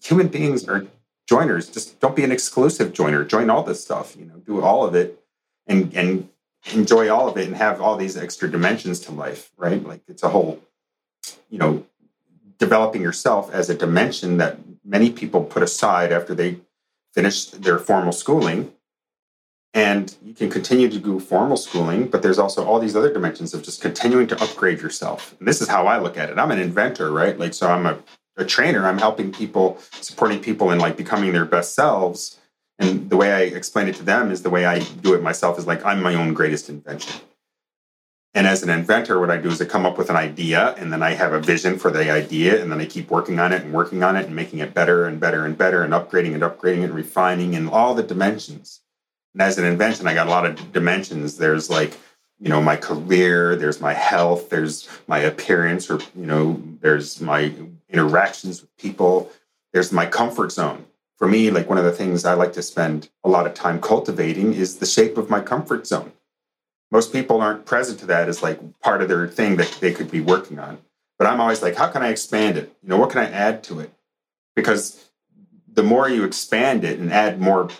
human 0.00 0.28
beings 0.28 0.68
are 0.68 0.86
joiners 1.28 1.68
just 1.68 2.00
don't 2.00 2.16
be 2.16 2.24
an 2.24 2.32
exclusive 2.32 2.92
joiner. 2.92 3.24
Join 3.24 3.50
all 3.50 3.62
this 3.62 3.82
stuff 3.82 4.16
you 4.16 4.24
know 4.24 4.36
do 4.36 4.60
all 4.62 4.84
of 4.84 4.94
it 4.94 5.18
and 5.66 5.94
and 5.94 6.28
enjoy 6.72 7.12
all 7.12 7.28
of 7.28 7.36
it 7.36 7.46
and 7.46 7.56
have 7.56 7.80
all 7.80 7.96
these 7.96 8.16
extra 8.16 8.50
dimensions 8.50 9.00
to 9.00 9.12
life 9.12 9.50
right? 9.56 9.82
Like 9.82 10.02
it's 10.08 10.22
a 10.22 10.28
whole 10.28 10.60
you 11.50 11.58
know 11.58 11.84
developing 12.58 13.02
yourself 13.02 13.52
as 13.52 13.68
a 13.70 13.74
dimension 13.74 14.36
that 14.36 14.58
many 14.84 15.10
people 15.10 15.42
put 15.42 15.62
aside 15.62 16.12
after 16.12 16.34
they 16.34 16.58
finish 17.12 17.46
their 17.46 17.78
formal 17.78 18.12
schooling. 18.12 18.72
And 19.74 20.14
you 20.22 20.34
can 20.34 20.50
continue 20.50 20.90
to 20.90 20.98
do 20.98 21.18
formal 21.18 21.56
schooling 21.56 22.08
but 22.08 22.22
there's 22.22 22.38
also 22.38 22.64
all 22.64 22.78
these 22.78 22.94
other 22.94 23.12
dimensions 23.12 23.54
of 23.54 23.62
just 23.62 23.80
continuing 23.80 24.26
to 24.26 24.42
upgrade 24.42 24.80
yourself. 24.80 25.34
And 25.38 25.48
this 25.48 25.62
is 25.62 25.68
how 25.68 25.86
i 25.86 25.98
look 25.98 26.18
at 26.18 26.30
it. 26.30 26.38
I'm 26.38 26.50
an 26.50 26.58
inventor 26.58 27.10
right? 27.10 27.38
Like 27.38 27.54
so 27.54 27.68
i'm 27.68 27.86
a 27.86 27.98
a 28.36 28.44
trainer, 28.44 28.86
I'm 28.86 28.98
helping 28.98 29.32
people, 29.32 29.78
supporting 30.00 30.40
people 30.40 30.70
in 30.70 30.78
like 30.78 30.96
becoming 30.96 31.32
their 31.32 31.44
best 31.44 31.74
selves. 31.74 32.38
And 32.78 33.10
the 33.10 33.16
way 33.16 33.32
I 33.32 33.40
explain 33.42 33.88
it 33.88 33.96
to 33.96 34.02
them 34.02 34.30
is 34.30 34.42
the 34.42 34.50
way 34.50 34.64
I 34.64 34.80
do 34.80 35.14
it 35.14 35.22
myself 35.22 35.58
is 35.58 35.66
like 35.66 35.84
I'm 35.84 36.02
my 36.02 36.14
own 36.14 36.34
greatest 36.34 36.68
invention. 36.68 37.20
And 38.34 38.46
as 38.46 38.62
an 38.62 38.70
inventor, 38.70 39.20
what 39.20 39.30
I 39.30 39.36
do 39.36 39.50
is 39.50 39.60
I 39.60 39.66
come 39.66 39.84
up 39.84 39.98
with 39.98 40.08
an 40.08 40.16
idea 40.16 40.74
and 40.78 40.90
then 40.90 41.02
I 41.02 41.10
have 41.10 41.34
a 41.34 41.40
vision 41.40 41.78
for 41.78 41.90
the 41.90 42.10
idea 42.10 42.62
and 42.62 42.72
then 42.72 42.80
I 42.80 42.86
keep 42.86 43.10
working 43.10 43.38
on 43.38 43.52
it 43.52 43.62
and 43.62 43.74
working 43.74 44.02
on 44.02 44.16
it 44.16 44.26
and 44.26 44.34
making 44.34 44.60
it 44.60 44.72
better 44.72 45.06
and 45.06 45.20
better 45.20 45.44
and 45.44 45.56
better 45.56 45.82
and 45.82 45.92
upgrading 45.92 46.32
and 46.32 46.42
upgrading 46.42 46.82
and 46.82 46.94
refining 46.94 47.52
in 47.52 47.68
all 47.68 47.94
the 47.94 48.02
dimensions. 48.02 48.80
And 49.34 49.42
as 49.42 49.58
an 49.58 49.66
invention, 49.66 50.06
I 50.06 50.14
got 50.14 50.28
a 50.28 50.30
lot 50.30 50.46
of 50.46 50.72
dimensions. 50.72 51.36
There's 51.36 51.68
like, 51.68 51.98
you 52.40 52.48
know, 52.48 52.62
my 52.62 52.76
career, 52.76 53.54
there's 53.54 53.82
my 53.82 53.92
health, 53.92 54.48
there's 54.48 54.88
my 55.06 55.18
appearance, 55.18 55.90
or, 55.90 56.00
you 56.16 56.26
know, 56.26 56.60
there's 56.80 57.20
my 57.20 57.52
interactions 57.92 58.60
with 58.60 58.76
people, 58.76 59.30
there's 59.72 59.92
my 59.92 60.06
comfort 60.06 60.52
zone. 60.52 60.86
For 61.18 61.28
me, 61.28 61.50
like 61.50 61.68
one 61.68 61.78
of 61.78 61.84
the 61.84 61.92
things 61.92 62.24
I 62.24 62.34
like 62.34 62.52
to 62.54 62.62
spend 62.62 63.08
a 63.22 63.28
lot 63.28 63.46
of 63.46 63.54
time 63.54 63.80
cultivating 63.80 64.54
is 64.54 64.78
the 64.78 64.86
shape 64.86 65.16
of 65.16 65.30
my 65.30 65.40
comfort 65.40 65.86
zone. 65.86 66.12
Most 66.90 67.12
people 67.12 67.40
aren't 67.40 67.64
present 67.64 67.98
to 68.00 68.06
that 68.06 68.28
as 68.28 68.42
like 68.42 68.58
part 68.80 69.02
of 69.02 69.08
their 69.08 69.28
thing 69.28 69.56
that 69.56 69.78
they 69.80 69.92
could 69.92 70.10
be 70.10 70.20
working 70.20 70.58
on. 70.58 70.78
But 71.18 71.28
i'm 71.28 71.40
always 71.40 71.62
like 71.62 71.76
how 71.76 71.88
can 71.88 72.02
i 72.02 72.08
expand 72.08 72.58
it? 72.58 72.74
You 72.82 72.88
know 72.88 72.96
what 72.96 73.10
can 73.10 73.20
i 73.20 73.30
add 73.30 73.62
to 73.64 73.80
it? 73.80 73.92
Because 74.56 75.10
the 75.72 75.82
more 75.82 76.08
you 76.08 76.24
expand 76.24 76.84
it 76.84 76.98
and 76.98 77.12
add 77.12 77.40
more 77.40 77.70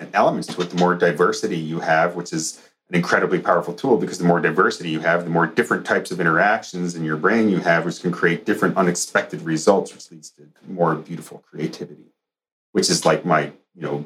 uh, 0.00 0.06
elements 0.14 0.48
to 0.48 0.62
it 0.62 0.70
the 0.70 0.76
more 0.76 0.94
diversity 0.94 1.58
you 1.58 1.80
have 1.80 2.14
which 2.14 2.32
is 2.32 2.66
an 2.92 2.98
incredibly 2.98 3.38
powerful 3.38 3.72
tool 3.72 3.96
because 3.96 4.18
the 4.18 4.24
more 4.24 4.38
diversity 4.38 4.90
you 4.90 5.00
have 5.00 5.24
the 5.24 5.30
more 5.30 5.46
different 5.46 5.86
types 5.86 6.10
of 6.10 6.20
interactions 6.20 6.94
in 6.94 7.04
your 7.04 7.16
brain 7.16 7.48
you 7.48 7.58
have 7.58 7.86
which 7.86 8.00
can 8.02 8.12
create 8.12 8.44
different 8.44 8.76
unexpected 8.76 9.40
results 9.42 9.94
which 9.94 10.10
leads 10.10 10.28
to 10.28 10.42
more 10.68 10.94
beautiful 10.94 11.42
creativity 11.50 12.12
which 12.72 12.90
is 12.90 13.06
like 13.06 13.24
my 13.24 13.44
you 13.74 13.82
know 13.82 14.04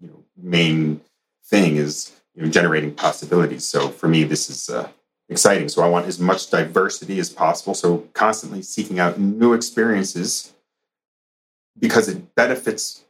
you 0.00 0.08
know 0.08 0.24
main 0.36 1.00
thing 1.44 1.76
is 1.76 2.12
you 2.34 2.42
know, 2.42 2.50
generating 2.50 2.94
possibilities. 2.94 3.64
So 3.64 3.88
for 3.88 4.08
me, 4.08 4.24
this 4.24 4.50
is 4.50 4.68
uh, 4.68 4.88
exciting. 5.28 5.68
So 5.68 5.82
I 5.82 5.88
want 5.88 6.06
as 6.06 6.18
much 6.18 6.50
diversity 6.50 7.18
as 7.18 7.30
possible. 7.30 7.74
So 7.74 7.98
constantly 8.12 8.62
seeking 8.62 8.98
out 8.98 9.18
new 9.18 9.52
experiences 9.52 10.52
because 11.78 12.08
it 12.08 12.34
benefits 12.34 13.03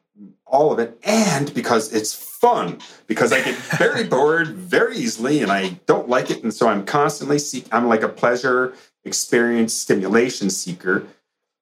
all 0.47 0.73
of 0.73 0.79
it 0.79 0.99
and 1.05 1.53
because 1.55 1.93
it's 1.93 2.15
fun 2.15 2.79
because 3.07 3.33
i 3.33 3.43
get 3.43 3.55
very 3.79 4.05
bored 4.05 4.49
very 4.49 4.97
easily 4.97 5.41
and 5.41 5.51
i 5.51 5.69
don't 5.87 6.09
like 6.09 6.31
it 6.31 6.43
and 6.43 6.53
so 6.53 6.69
i'm 6.69 6.85
constantly 6.85 7.39
seek 7.39 7.67
i'm 7.73 7.89
like 7.89 8.03
a 8.03 8.09
pleasure 8.09 8.75
experience 9.05 9.73
stimulation 9.73 10.51
seeker 10.51 11.07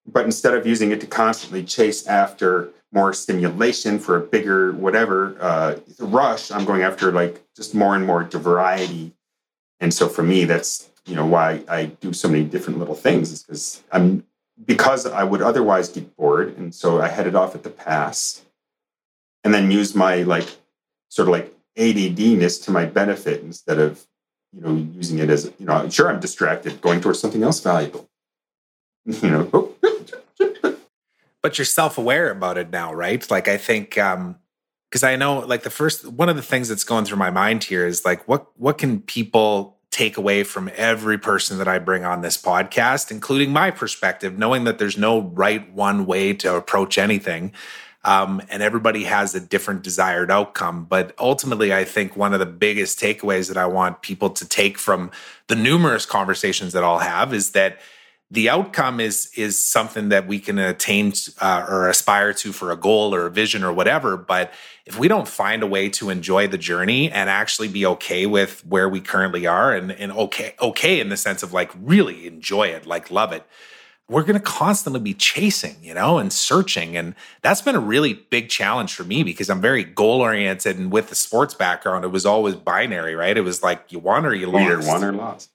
but 0.06 0.24
instead 0.24 0.54
of 0.54 0.66
using 0.66 0.90
it 0.90 1.00
to 1.00 1.06
constantly 1.06 1.62
chase 1.62 2.06
after 2.06 2.70
more 2.92 3.12
stimulation 3.12 3.98
for 3.98 4.16
a 4.16 4.20
bigger 4.20 4.72
whatever 4.72 5.36
uh, 5.40 5.76
rush 5.98 6.50
i'm 6.50 6.64
going 6.64 6.82
after 6.82 7.12
like 7.12 7.42
just 7.56 7.74
more 7.74 7.94
and 7.94 8.06
more 8.06 8.24
variety. 8.24 9.12
And 9.80 9.92
so 9.92 10.08
for 10.08 10.22
me 10.22 10.44
that's 10.44 10.88
you 11.06 11.16
know 11.16 11.26
why 11.26 11.62
i 11.68 11.86
do 11.86 12.12
so 12.12 12.28
many 12.28 12.44
different 12.44 12.78
little 12.78 12.94
things 12.94 13.32
is 13.32 13.42
because 13.42 13.82
i'm 13.90 14.24
because 14.64 15.06
i 15.06 15.24
would 15.24 15.42
otherwise 15.42 15.88
get 15.88 16.16
bored 16.16 16.56
and 16.56 16.72
so 16.72 17.00
i 17.00 17.08
headed 17.08 17.34
off 17.34 17.56
at 17.56 17.64
the 17.64 17.70
pass 17.70 18.42
and 19.44 19.52
then 19.52 19.70
use 19.70 19.94
my 19.94 20.22
like 20.22 20.48
sort 21.08 21.28
of 21.28 21.32
like 21.32 21.54
addness 21.76 22.58
to 22.58 22.70
my 22.70 22.84
benefit 22.84 23.42
instead 23.42 23.78
of 23.78 24.06
you 24.52 24.60
know 24.60 24.74
using 24.74 25.18
it 25.18 25.30
as 25.30 25.50
you 25.58 25.66
know 25.66 25.88
sure 25.88 26.10
i'm 26.10 26.20
distracted 26.20 26.80
going 26.80 27.00
towards 27.00 27.18
something 27.18 27.42
else 27.42 27.60
valuable. 27.60 28.08
You 29.04 29.30
know 29.30 29.50
oh, 29.52 29.74
but 31.42 31.58
you're 31.58 31.64
self-aware 31.64 32.30
about 32.30 32.56
it 32.56 32.70
now 32.70 32.94
right? 32.94 33.28
Like 33.30 33.48
i 33.48 33.56
think 33.56 33.98
um 33.98 34.36
because 34.88 35.02
i 35.02 35.16
know 35.16 35.40
like 35.40 35.64
the 35.64 35.70
first 35.70 36.06
one 36.06 36.28
of 36.28 36.36
the 36.36 36.42
things 36.42 36.68
that's 36.68 36.84
going 36.84 37.04
through 37.04 37.16
my 37.16 37.30
mind 37.30 37.64
here 37.64 37.86
is 37.86 38.04
like 38.04 38.26
what 38.28 38.46
what 38.56 38.78
can 38.78 39.00
people 39.00 39.78
take 39.90 40.16
away 40.16 40.44
from 40.44 40.70
every 40.76 41.18
person 41.18 41.58
that 41.58 41.66
i 41.66 41.78
bring 41.78 42.04
on 42.04 42.20
this 42.20 42.40
podcast 42.40 43.10
including 43.10 43.52
my 43.52 43.70
perspective 43.70 44.38
knowing 44.38 44.64
that 44.64 44.78
there's 44.78 44.96
no 44.96 45.20
right 45.20 45.72
one 45.72 46.06
way 46.06 46.32
to 46.32 46.54
approach 46.54 46.96
anything 46.96 47.52
um, 48.04 48.42
and 48.48 48.62
everybody 48.62 49.04
has 49.04 49.34
a 49.34 49.40
different 49.40 49.82
desired 49.82 50.30
outcome. 50.30 50.84
But 50.84 51.14
ultimately 51.18 51.72
i 51.72 51.84
think 51.84 52.16
one 52.16 52.32
of 52.32 52.40
the 52.40 52.46
biggest 52.46 52.98
takeaways 52.98 53.48
that 53.48 53.56
i 53.56 53.66
want 53.66 54.02
people 54.02 54.30
to 54.30 54.46
take 54.46 54.78
from 54.78 55.10
the 55.48 55.54
numerous 55.54 56.06
conversations 56.06 56.72
that 56.72 56.84
i'll 56.84 56.98
have 56.98 57.32
is 57.32 57.52
that 57.52 57.78
the 58.32 58.48
outcome 58.48 58.98
is 58.98 59.30
is 59.36 59.58
something 59.58 60.08
that 60.08 60.26
we 60.26 60.38
can 60.38 60.58
attain 60.58 61.12
uh, 61.40 61.66
or 61.68 61.88
aspire 61.90 62.32
to 62.32 62.50
for 62.52 62.72
a 62.72 62.76
goal 62.76 63.14
or 63.14 63.26
a 63.26 63.30
vision 63.30 63.62
or 63.62 63.74
whatever. 63.74 64.16
But 64.16 64.54
if 64.86 64.98
we 64.98 65.06
don't 65.06 65.28
find 65.28 65.62
a 65.62 65.66
way 65.66 65.90
to 65.90 66.08
enjoy 66.08 66.48
the 66.48 66.56
journey 66.56 67.10
and 67.10 67.28
actually 67.28 67.68
be 67.68 67.84
okay 67.84 68.24
with 68.24 68.64
where 68.66 68.88
we 68.88 69.02
currently 69.02 69.46
are 69.46 69.74
and, 69.74 69.92
and 69.92 70.10
okay 70.12 70.54
okay 70.62 70.98
in 70.98 71.10
the 71.10 71.16
sense 71.18 71.42
of 71.42 71.52
like 71.52 71.70
really 71.78 72.26
enjoy 72.26 72.68
it 72.68 72.86
like 72.86 73.10
love 73.10 73.32
it 73.32 73.46
we're 74.12 74.22
going 74.22 74.34
to 74.34 74.40
constantly 74.40 75.00
be 75.00 75.14
chasing 75.14 75.76
you 75.82 75.94
know 75.94 76.18
and 76.18 76.32
searching 76.32 76.96
and 76.96 77.14
that's 77.40 77.62
been 77.62 77.74
a 77.74 77.80
really 77.80 78.14
big 78.14 78.48
challenge 78.48 78.94
for 78.94 79.04
me 79.04 79.22
because 79.22 79.48
i'm 79.48 79.60
very 79.60 79.82
goal 79.82 80.20
oriented 80.20 80.78
and 80.78 80.92
with 80.92 81.08
the 81.08 81.14
sports 81.14 81.54
background 81.54 82.04
it 82.04 82.08
was 82.08 82.26
always 82.26 82.54
binary 82.54 83.14
right 83.14 83.36
it 83.36 83.42
was 83.42 83.62
like 83.62 83.90
you 83.90 83.98
won 83.98 84.24
or 84.26 84.34
you 84.34 84.46
lost 84.46 84.64
either 84.64 84.86
won 84.86 85.04
or 85.04 85.12
lost 85.12 85.50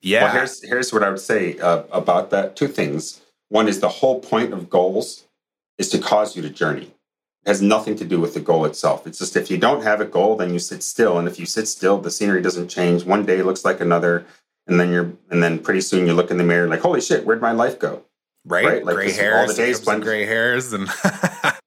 yeah. 0.00 0.24
Well, 0.24 0.32
here's 0.32 0.62
here's 0.62 0.92
what 0.92 1.02
I 1.02 1.10
would 1.10 1.20
say 1.20 1.58
uh, 1.58 1.82
about 1.90 2.30
that. 2.30 2.56
Two 2.56 2.68
things. 2.68 3.20
One 3.48 3.68
is 3.68 3.80
the 3.80 3.88
whole 3.88 4.20
point 4.20 4.52
of 4.52 4.70
goals 4.70 5.24
is 5.78 5.88
to 5.90 5.98
cause 5.98 6.36
you 6.36 6.42
to 6.42 6.50
journey. 6.50 6.94
It 7.44 7.48
has 7.48 7.62
nothing 7.62 7.96
to 7.96 8.04
do 8.04 8.20
with 8.20 8.34
the 8.34 8.40
goal 8.40 8.64
itself. 8.64 9.06
It's 9.06 9.18
just 9.18 9.36
if 9.36 9.50
you 9.50 9.58
don't 9.58 9.82
have 9.82 10.00
a 10.00 10.04
goal, 10.04 10.36
then 10.36 10.52
you 10.52 10.58
sit 10.58 10.82
still, 10.82 11.18
and 11.18 11.26
if 11.26 11.38
you 11.38 11.46
sit 11.46 11.66
still, 11.66 11.98
the 11.98 12.10
scenery 12.10 12.42
doesn't 12.42 12.68
change. 12.68 13.04
One 13.04 13.24
day 13.24 13.42
looks 13.42 13.64
like 13.64 13.80
another, 13.80 14.26
and 14.68 14.78
then 14.78 14.92
you're 14.92 15.12
and 15.30 15.42
then 15.42 15.58
pretty 15.58 15.80
soon 15.80 16.06
you 16.06 16.12
look 16.12 16.30
in 16.30 16.36
the 16.36 16.44
mirror 16.44 16.68
like, 16.68 16.80
holy 16.80 17.00
shit, 17.00 17.24
where'd 17.24 17.40
my 17.40 17.52
life 17.52 17.78
go? 17.78 18.04
Right, 18.44 18.64
right? 18.64 18.84
like 18.84 18.94
gray 18.94 19.10
hairs, 19.10 19.40
all 19.40 19.46
the 19.48 19.54
days 19.54 19.80
blend 19.80 20.02
gray 20.04 20.24
hairs, 20.24 20.72
and 20.72 20.88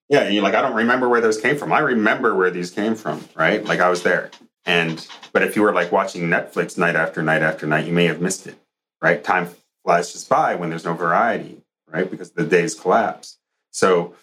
yeah, 0.09 0.21
and 0.21 0.33
you're 0.33 0.43
like, 0.43 0.55
I 0.55 0.61
don't 0.61 0.75
remember 0.75 1.09
where 1.09 1.21
those 1.21 1.39
came 1.39 1.57
from. 1.57 1.73
I 1.73 1.79
remember 1.79 2.33
where 2.33 2.49
these 2.49 2.71
came 2.71 2.95
from, 2.95 3.27
right? 3.35 3.63
Like 3.63 3.79
I 3.79 3.89
was 3.89 4.03
there. 4.03 4.31
And 4.65 5.05
but 5.33 5.43
if 5.43 5.55
you 5.55 5.63
were 5.63 5.73
like 5.73 5.91
watching 5.91 6.23
Netflix 6.23 6.77
night 6.77 6.95
after 6.95 7.21
night 7.21 7.41
after 7.41 7.67
night, 7.67 7.85
you 7.85 7.93
may 7.93 8.05
have 8.05 8.21
missed 8.21 8.47
it, 8.47 8.55
right? 9.01 9.23
Time 9.23 9.49
flies 9.83 10.13
just 10.13 10.29
by 10.29 10.55
when 10.55 10.69
there's 10.69 10.85
no 10.85 10.93
variety, 10.93 11.61
right? 11.87 12.09
Because 12.09 12.31
the 12.31 12.45
days 12.45 12.75
collapse. 12.75 13.37
So 13.71 14.15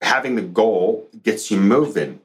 having 0.00 0.34
the 0.34 0.42
goal 0.42 1.08
gets 1.22 1.50
you 1.50 1.58
moving. 1.58 2.20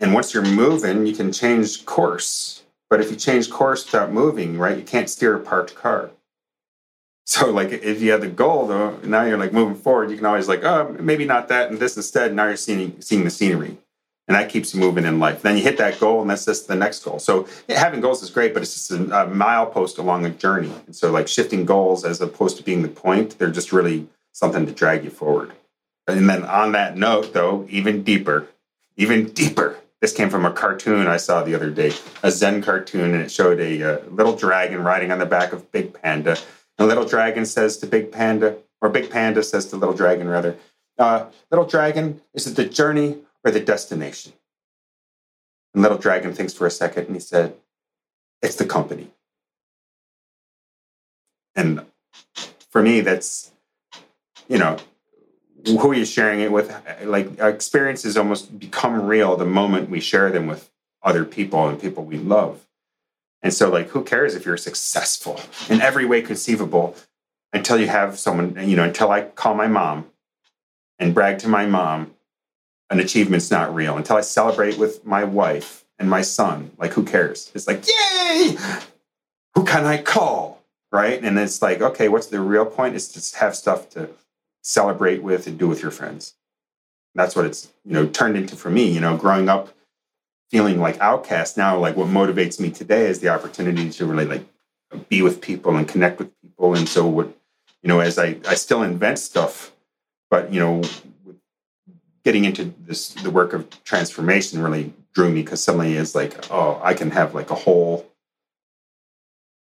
And 0.00 0.14
once 0.14 0.32
you're 0.32 0.44
moving, 0.44 1.06
you 1.06 1.14
can 1.14 1.30
change 1.30 1.84
course. 1.84 2.62
But 2.90 3.00
if 3.00 3.10
you 3.10 3.16
change 3.16 3.50
course 3.50 3.84
without 3.84 4.12
moving, 4.12 4.58
right, 4.58 4.76
you 4.76 4.84
can't 4.84 5.08
steer 5.08 5.34
a 5.36 5.40
parked 5.40 5.74
car. 5.74 6.10
So 7.26 7.48
like 7.48 7.70
if 7.70 8.02
you 8.02 8.10
have 8.10 8.22
the 8.22 8.28
goal 8.28 8.66
though, 8.66 8.98
now 9.04 9.22
you're 9.22 9.38
like 9.38 9.52
moving 9.52 9.76
forward, 9.76 10.10
you 10.10 10.16
can 10.16 10.26
always 10.26 10.48
like, 10.48 10.64
oh, 10.64 10.96
maybe 10.98 11.24
not 11.24 11.46
that 11.46 11.70
and 11.70 11.78
this 11.78 11.96
instead. 11.96 12.34
Now 12.34 12.48
you're 12.48 12.56
seeing 12.56 13.00
seeing 13.00 13.22
the 13.22 13.30
scenery 13.30 13.78
and 14.30 14.36
that 14.36 14.48
keeps 14.48 14.72
you 14.72 14.78
moving 14.78 15.04
in 15.04 15.18
life. 15.18 15.42
Then 15.42 15.56
you 15.56 15.62
hit 15.64 15.76
that 15.78 15.98
goal, 15.98 16.20
and 16.20 16.30
that's 16.30 16.44
just 16.44 16.68
the 16.68 16.76
next 16.76 17.02
goal. 17.02 17.18
So 17.18 17.48
having 17.68 18.00
goals 18.00 18.22
is 18.22 18.30
great, 18.30 18.54
but 18.54 18.62
it's 18.62 18.74
just 18.74 18.92
a, 18.92 19.02
a 19.02 19.26
milepost 19.26 19.98
along 19.98 20.24
a 20.24 20.30
journey. 20.30 20.70
And 20.86 20.94
so, 20.94 21.10
like 21.10 21.26
shifting 21.26 21.64
goals 21.64 22.04
as 22.04 22.20
opposed 22.20 22.56
to 22.58 22.62
being 22.62 22.82
the 22.82 22.88
point, 22.88 23.40
they're 23.40 23.50
just 23.50 23.72
really 23.72 24.06
something 24.30 24.66
to 24.66 24.72
drag 24.72 25.02
you 25.02 25.10
forward. 25.10 25.50
And 26.06 26.30
then 26.30 26.44
on 26.44 26.70
that 26.72 26.96
note, 26.96 27.32
though, 27.32 27.66
even 27.70 28.04
deeper, 28.04 28.46
even 28.96 29.30
deeper. 29.30 29.79
This 30.00 30.12
came 30.14 30.30
from 30.30 30.46
a 30.46 30.52
cartoon 30.52 31.06
I 31.06 31.18
saw 31.18 31.42
the 31.42 31.54
other 31.54 31.70
day, 31.70 31.92
a 32.22 32.30
Zen 32.30 32.62
cartoon, 32.62 33.12
and 33.14 33.22
it 33.22 33.30
showed 33.30 33.60
a, 33.60 33.80
a 33.82 34.02
little 34.08 34.34
dragon 34.34 34.82
riding 34.82 35.12
on 35.12 35.18
the 35.18 35.26
back 35.26 35.52
of 35.52 35.70
Big 35.72 35.92
Panda. 35.92 36.38
And 36.78 36.88
little 36.88 37.04
dragon 37.04 37.44
says 37.44 37.76
to 37.78 37.86
Big 37.86 38.10
Panda, 38.10 38.56
or 38.80 38.88
Big 38.88 39.10
Panda 39.10 39.42
says 39.42 39.66
to 39.66 39.76
Little 39.76 39.94
Dragon, 39.94 40.26
rather, 40.28 40.56
uh, 40.98 41.26
Little 41.50 41.66
Dragon, 41.66 42.22
is 42.32 42.46
it 42.46 42.56
the 42.56 42.64
journey 42.64 43.18
or 43.44 43.50
the 43.50 43.60
destination? 43.60 44.32
And 45.74 45.82
Little 45.82 45.98
Dragon 45.98 46.32
thinks 46.32 46.54
for 46.54 46.66
a 46.66 46.70
second 46.70 47.06
and 47.06 47.16
he 47.16 47.20
said, 47.20 47.54
It's 48.40 48.56
the 48.56 48.64
company. 48.64 49.10
And 51.54 51.84
for 52.70 52.82
me, 52.82 53.00
that's, 53.00 53.52
you 54.48 54.58
know, 54.58 54.78
who 55.66 55.90
are 55.90 55.94
you 55.94 56.04
sharing 56.04 56.40
it 56.40 56.52
with? 56.52 56.74
Like, 57.04 57.38
experiences 57.38 58.16
almost 58.16 58.58
become 58.58 59.06
real 59.06 59.36
the 59.36 59.46
moment 59.46 59.90
we 59.90 60.00
share 60.00 60.30
them 60.30 60.46
with 60.46 60.70
other 61.02 61.24
people 61.24 61.68
and 61.68 61.80
people 61.80 62.04
we 62.04 62.18
love. 62.18 62.66
And 63.42 63.54
so, 63.54 63.70
like, 63.70 63.88
who 63.88 64.04
cares 64.04 64.34
if 64.34 64.44
you're 64.44 64.56
successful 64.56 65.40
in 65.68 65.80
every 65.80 66.04
way 66.04 66.22
conceivable 66.22 66.96
until 67.52 67.78
you 67.78 67.88
have 67.88 68.18
someone, 68.18 68.68
you 68.68 68.76
know, 68.76 68.84
until 68.84 69.10
I 69.10 69.22
call 69.22 69.54
my 69.54 69.66
mom 69.66 70.06
and 70.98 71.14
brag 71.14 71.38
to 71.40 71.48
my 71.48 71.66
mom 71.66 72.14
an 72.90 73.00
achievement's 73.00 73.50
not 73.50 73.74
real 73.74 73.96
until 73.96 74.16
I 74.16 74.20
celebrate 74.20 74.76
with 74.76 75.04
my 75.06 75.24
wife 75.24 75.84
and 75.98 76.10
my 76.10 76.22
son. 76.22 76.72
Like, 76.76 76.92
who 76.92 77.04
cares? 77.04 77.50
It's 77.54 77.66
like, 77.66 77.86
yay! 77.86 78.56
Who 79.54 79.64
can 79.64 79.84
I 79.84 80.02
call? 80.02 80.62
Right? 80.92 81.22
And 81.22 81.38
it's 81.38 81.62
like, 81.62 81.80
okay, 81.80 82.08
what's 82.08 82.26
the 82.26 82.40
real 82.40 82.66
point? 82.66 82.96
Is 82.96 83.08
to 83.08 83.38
have 83.38 83.54
stuff 83.54 83.88
to 83.90 84.10
celebrate 84.62 85.22
with, 85.22 85.46
and 85.46 85.58
do 85.58 85.68
with 85.68 85.82
your 85.82 85.90
friends. 85.90 86.34
That's 87.14 87.34
what 87.34 87.44
it's 87.44 87.72
you 87.84 87.92
know 87.92 88.06
turned 88.06 88.36
into 88.36 88.56
for 88.56 88.70
me. 88.70 88.90
You 88.90 89.00
know, 89.00 89.16
growing 89.16 89.48
up 89.48 89.70
feeling 90.50 90.80
like 90.80 90.98
outcast 91.00 91.56
now, 91.56 91.78
like 91.78 91.96
what 91.96 92.08
motivates 92.08 92.58
me 92.60 92.70
today 92.70 93.06
is 93.06 93.20
the 93.20 93.28
opportunity 93.28 93.88
to 93.90 94.06
really 94.06 94.24
like 94.24 94.44
be 95.08 95.22
with 95.22 95.40
people 95.40 95.76
and 95.76 95.88
connect 95.88 96.18
with 96.18 96.30
people. 96.42 96.74
And 96.74 96.88
so 96.88 97.06
what 97.06 97.26
you 97.82 97.88
know, 97.88 98.00
as 98.00 98.18
I 98.18 98.36
I 98.46 98.54
still 98.54 98.82
invent 98.82 99.18
stuff, 99.18 99.72
but 100.30 100.52
you 100.52 100.60
know, 100.60 100.82
getting 102.24 102.44
into 102.44 102.74
this 102.80 103.10
the 103.10 103.30
work 103.30 103.52
of 103.52 103.68
transformation 103.84 104.62
really 104.62 104.92
drew 105.14 105.30
me 105.30 105.42
because 105.42 105.62
suddenly 105.62 105.94
it's 105.94 106.14
like, 106.14 106.50
oh, 106.50 106.80
I 106.82 106.94
can 106.94 107.10
have 107.10 107.34
like 107.34 107.50
a 107.50 107.54
whole 107.54 108.06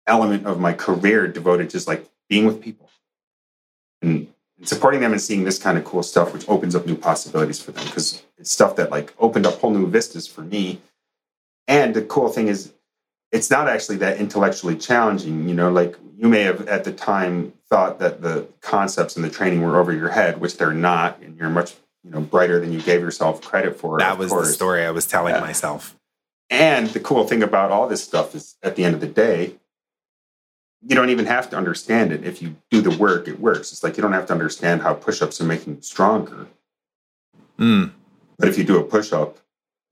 element 0.06 0.46
of 0.46 0.60
my 0.60 0.72
career 0.72 1.28
devoted 1.28 1.70
just 1.70 1.86
like 1.86 2.06
being 2.28 2.44
with 2.44 2.60
people 2.60 2.90
and, 4.02 4.31
and 4.62 4.68
supporting 4.68 5.00
them 5.00 5.10
and 5.10 5.20
seeing 5.20 5.42
this 5.42 5.58
kind 5.58 5.76
of 5.76 5.84
cool 5.84 6.04
stuff, 6.04 6.32
which 6.32 6.48
opens 6.48 6.76
up 6.76 6.86
new 6.86 6.94
possibilities 6.94 7.60
for 7.60 7.72
them 7.72 7.84
because 7.84 8.22
it's 8.38 8.52
stuff 8.52 8.76
that 8.76 8.92
like 8.92 9.12
opened 9.18 9.44
up 9.44 9.58
whole 9.58 9.72
new 9.72 9.88
vistas 9.88 10.28
for 10.28 10.42
me. 10.42 10.80
And 11.66 11.94
the 11.94 12.02
cool 12.02 12.28
thing 12.28 12.46
is, 12.46 12.72
it's 13.32 13.50
not 13.50 13.68
actually 13.68 13.96
that 13.96 14.18
intellectually 14.18 14.76
challenging. 14.76 15.48
You 15.48 15.54
know, 15.56 15.68
like 15.68 15.96
you 16.16 16.28
may 16.28 16.42
have 16.42 16.68
at 16.68 16.84
the 16.84 16.92
time 16.92 17.52
thought 17.68 17.98
that 17.98 18.22
the 18.22 18.46
concepts 18.60 19.16
and 19.16 19.24
the 19.24 19.30
training 19.30 19.62
were 19.62 19.80
over 19.80 19.92
your 19.92 20.10
head, 20.10 20.40
which 20.40 20.58
they're 20.58 20.72
not, 20.72 21.18
and 21.20 21.36
you're 21.36 21.50
much 21.50 21.74
you 22.04 22.12
know 22.12 22.20
brighter 22.20 22.60
than 22.60 22.72
you 22.72 22.80
gave 22.80 23.00
yourself 23.00 23.42
credit 23.42 23.76
for. 23.76 23.98
That 23.98 24.16
was 24.16 24.30
course. 24.30 24.46
the 24.46 24.52
story 24.52 24.84
I 24.84 24.92
was 24.92 25.08
telling 25.08 25.34
yeah. 25.34 25.40
myself. 25.40 25.98
And 26.50 26.86
the 26.90 27.00
cool 27.00 27.26
thing 27.26 27.42
about 27.42 27.72
all 27.72 27.88
this 27.88 28.04
stuff 28.04 28.36
is, 28.36 28.54
at 28.62 28.76
the 28.76 28.84
end 28.84 28.94
of 28.94 29.00
the 29.00 29.08
day, 29.08 29.56
you 30.86 30.96
don't 30.96 31.10
even 31.10 31.26
have 31.26 31.48
to 31.50 31.56
understand 31.56 32.12
it. 32.12 32.24
If 32.24 32.42
you 32.42 32.56
do 32.70 32.80
the 32.80 32.90
work, 32.90 33.28
it 33.28 33.38
works. 33.38 33.72
It's 33.72 33.84
like 33.84 33.96
you 33.96 34.02
don't 34.02 34.12
have 34.12 34.26
to 34.26 34.32
understand 34.32 34.82
how 34.82 34.94
push-ups 34.94 35.40
are 35.40 35.44
making 35.44 35.76
you 35.76 35.82
stronger. 35.82 36.48
Mm. 37.58 37.92
But 38.38 38.48
if 38.48 38.58
you 38.58 38.64
do 38.64 38.78
a 38.78 38.82
push-up, 38.82 39.38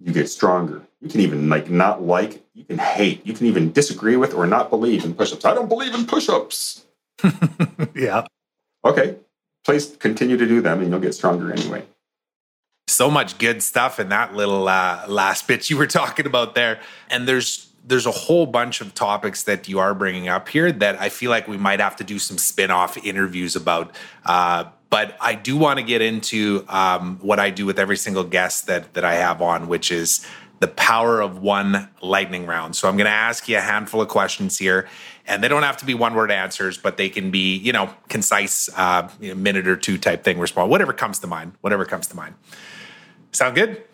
you 0.00 0.12
get 0.12 0.28
stronger. 0.28 0.82
You 1.00 1.08
can 1.08 1.20
even 1.20 1.48
like 1.48 1.70
not 1.70 2.02
like, 2.02 2.44
you 2.54 2.64
can 2.64 2.78
hate, 2.78 3.24
you 3.24 3.32
can 3.32 3.46
even 3.46 3.72
disagree 3.72 4.16
with 4.16 4.34
or 4.34 4.46
not 4.46 4.70
believe 4.70 5.04
in 5.04 5.14
push-ups. 5.14 5.44
I 5.44 5.54
don't 5.54 5.68
believe 5.68 5.94
in 5.94 6.06
push-ups. 6.06 6.84
yeah. 7.94 8.24
Okay. 8.84 9.16
Please 9.64 9.96
continue 9.96 10.36
to 10.36 10.46
do 10.46 10.60
them 10.60 10.80
and 10.80 10.90
you'll 10.90 11.00
get 11.00 11.14
stronger 11.14 11.52
anyway. 11.52 11.84
So 12.88 13.10
much 13.10 13.38
good 13.38 13.62
stuff 13.62 14.00
in 14.00 14.08
that 14.08 14.34
little 14.34 14.66
uh, 14.66 15.04
last 15.06 15.46
bit 15.46 15.70
you 15.70 15.76
were 15.76 15.86
talking 15.86 16.26
about 16.26 16.54
there. 16.54 16.80
And 17.08 17.28
there's 17.28 17.69
there's 17.84 18.06
a 18.06 18.10
whole 18.10 18.46
bunch 18.46 18.80
of 18.80 18.94
topics 18.94 19.44
that 19.44 19.68
you 19.68 19.78
are 19.78 19.94
bringing 19.94 20.28
up 20.28 20.48
here 20.48 20.70
that 20.70 21.00
I 21.00 21.08
feel 21.08 21.30
like 21.30 21.48
we 21.48 21.56
might 21.56 21.80
have 21.80 21.96
to 21.96 22.04
do 22.04 22.18
some 22.18 22.38
spin-off 22.38 22.96
interviews 23.04 23.56
about. 23.56 23.94
Uh, 24.24 24.64
but 24.90 25.16
I 25.20 25.34
do 25.34 25.56
want 25.56 25.78
to 25.78 25.84
get 25.84 26.02
into 26.02 26.64
um, 26.68 27.18
what 27.22 27.38
I 27.38 27.50
do 27.50 27.64
with 27.64 27.78
every 27.78 27.96
single 27.96 28.24
guest 28.24 28.66
that 28.66 28.94
that 28.94 29.04
I 29.04 29.14
have 29.14 29.40
on, 29.40 29.68
which 29.68 29.92
is 29.92 30.26
the 30.58 30.68
power 30.68 31.20
of 31.20 31.40
one 31.40 31.88
lightning 32.02 32.44
round. 32.46 32.76
So 32.76 32.88
I'm 32.88 32.96
going 32.96 33.06
to 33.06 33.10
ask 33.10 33.48
you 33.48 33.56
a 33.56 33.62
handful 33.62 34.02
of 34.02 34.08
questions 34.08 34.58
here, 34.58 34.88
and 35.26 35.42
they 35.42 35.48
don't 35.48 35.62
have 35.62 35.78
to 35.78 35.86
be 35.86 35.94
one 35.94 36.14
word 36.14 36.30
answers, 36.30 36.76
but 36.76 36.96
they 36.96 37.08
can 37.08 37.30
be 37.30 37.56
you 37.56 37.72
know 37.72 37.94
concise, 38.08 38.68
uh, 38.76 39.08
you 39.20 39.30
know, 39.30 39.36
minute 39.36 39.66
or 39.66 39.76
two 39.76 39.96
type 39.96 40.24
thing. 40.24 40.38
Respond 40.38 40.70
whatever 40.70 40.92
comes 40.92 41.20
to 41.20 41.26
mind. 41.26 41.52
Whatever 41.60 41.84
comes 41.84 42.08
to 42.08 42.16
mind. 42.16 42.34
Sound 43.32 43.54
good? 43.54 43.84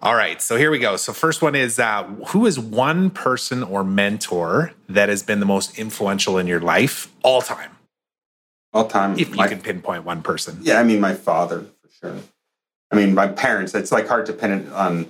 All 0.00 0.14
right, 0.14 0.40
so 0.40 0.56
here 0.56 0.70
we 0.70 0.78
go. 0.78 0.96
So 0.96 1.12
first 1.12 1.42
one 1.42 1.56
is 1.56 1.80
uh, 1.80 2.04
who 2.28 2.46
is 2.46 2.56
one 2.56 3.10
person 3.10 3.64
or 3.64 3.82
mentor 3.82 4.72
that 4.88 5.08
has 5.08 5.24
been 5.24 5.40
the 5.40 5.46
most 5.46 5.76
influential 5.76 6.38
in 6.38 6.46
your 6.46 6.60
life 6.60 7.12
all 7.24 7.42
time? 7.42 7.76
All 8.72 8.86
time. 8.86 9.18
If 9.18 9.34
my, 9.34 9.44
you 9.44 9.50
can 9.50 9.60
pinpoint 9.60 10.04
one 10.04 10.22
person. 10.22 10.58
Yeah, 10.62 10.78
I 10.78 10.84
mean 10.84 11.00
my 11.00 11.14
father 11.14 11.66
for 11.82 11.88
sure. 12.00 12.18
I 12.92 12.96
mean 12.96 13.12
my 13.12 13.26
parents. 13.26 13.74
It's 13.74 13.90
like 13.90 14.06
hard 14.06 14.26
to 14.26 14.32
pin 14.32 14.52
it 14.52 14.72
on 14.72 15.08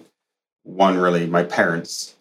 one 0.62 0.96
really. 0.96 1.26
My 1.26 1.42
parents. 1.42 2.14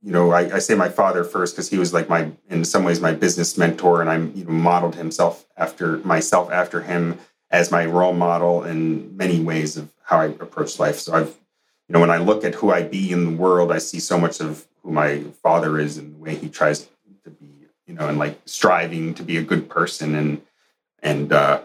You 0.00 0.12
know, 0.12 0.30
I, 0.30 0.54
I 0.54 0.58
say 0.60 0.76
my 0.76 0.88
father 0.88 1.24
first 1.24 1.56
because 1.56 1.68
he 1.68 1.76
was 1.76 1.92
like 1.92 2.08
my, 2.08 2.30
in 2.48 2.64
some 2.64 2.84
ways, 2.84 3.00
my 3.00 3.12
business 3.12 3.58
mentor, 3.58 4.00
and 4.00 4.08
I 4.08 4.18
you 4.18 4.44
know, 4.44 4.52
modeled 4.52 4.94
himself 4.94 5.44
after 5.56 5.96
myself 5.98 6.52
after 6.52 6.82
him 6.82 7.18
as 7.50 7.72
my 7.72 7.84
role 7.84 8.12
model 8.12 8.62
in 8.62 9.16
many 9.16 9.40
ways 9.40 9.76
of 9.76 9.90
how 10.04 10.20
I 10.20 10.26
approach 10.26 10.78
life. 10.78 11.00
So 11.00 11.14
I've 11.14 11.36
you 11.88 11.94
know, 11.94 12.00
when 12.00 12.10
I 12.10 12.18
look 12.18 12.44
at 12.44 12.54
who 12.54 12.70
I 12.70 12.82
be 12.82 13.12
in 13.12 13.24
the 13.24 13.42
world, 13.42 13.72
I 13.72 13.78
see 13.78 13.98
so 13.98 14.18
much 14.18 14.40
of 14.40 14.66
who 14.82 14.92
my 14.92 15.20
father 15.42 15.78
is 15.78 15.96
and 15.96 16.14
the 16.14 16.18
way 16.18 16.34
he 16.34 16.48
tries 16.48 16.88
to 17.24 17.30
be, 17.30 17.48
you 17.86 17.94
know, 17.94 18.08
and 18.08 18.18
like 18.18 18.38
striving 18.44 19.14
to 19.14 19.22
be 19.22 19.38
a 19.38 19.42
good 19.42 19.68
person 19.68 20.14
and 20.14 20.42
and 21.02 21.32
uh, 21.32 21.60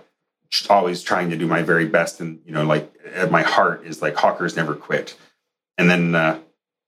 always 0.69 1.01
trying 1.01 1.29
to 1.31 1.35
do 1.35 1.47
my 1.47 1.61
very 1.61 1.85
best. 1.85 2.21
And 2.21 2.39
you 2.45 2.53
know, 2.53 2.63
like 2.63 2.93
at 3.13 3.31
my 3.31 3.41
heart 3.41 3.85
is 3.85 4.01
like 4.01 4.15
Hawkers 4.15 4.55
never 4.55 4.75
quit. 4.75 5.17
And 5.77 5.89
then 5.89 6.15
uh, 6.15 6.39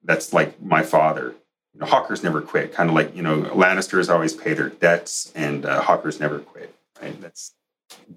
that's 0.04 0.32
like 0.32 0.62
my 0.62 0.84
father. 0.84 1.36
You 1.74 1.82
know, 1.82 1.88
Hawkers 1.88 2.24
never 2.24 2.42
quit. 2.42 2.74
Kind 2.74 2.90
of 2.90 2.96
like 2.96 3.14
you 3.16 3.22
know, 3.22 3.42
Lannisters 3.42 4.10
always 4.10 4.34
pay 4.34 4.54
their 4.54 4.70
debts, 4.70 5.34
and 5.36 5.66
uh, 5.66 5.82
Hawkers 5.82 6.22
never 6.22 6.40
quit. 6.40 6.74
Right? 7.02 7.20
That's 7.20 7.52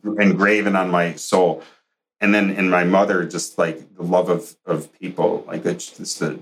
engraven 0.04 0.76
on 0.76 0.90
my 0.90 1.14
soul 1.14 1.64
and 2.20 2.34
then 2.34 2.50
in 2.50 2.68
my 2.68 2.84
mother 2.84 3.24
just 3.24 3.58
like 3.58 3.94
the 3.96 4.02
love 4.02 4.28
of 4.28 4.56
of 4.66 4.92
people 4.92 5.44
like 5.46 5.64
it's 5.64 5.96
just 5.96 6.18
the 6.20 6.38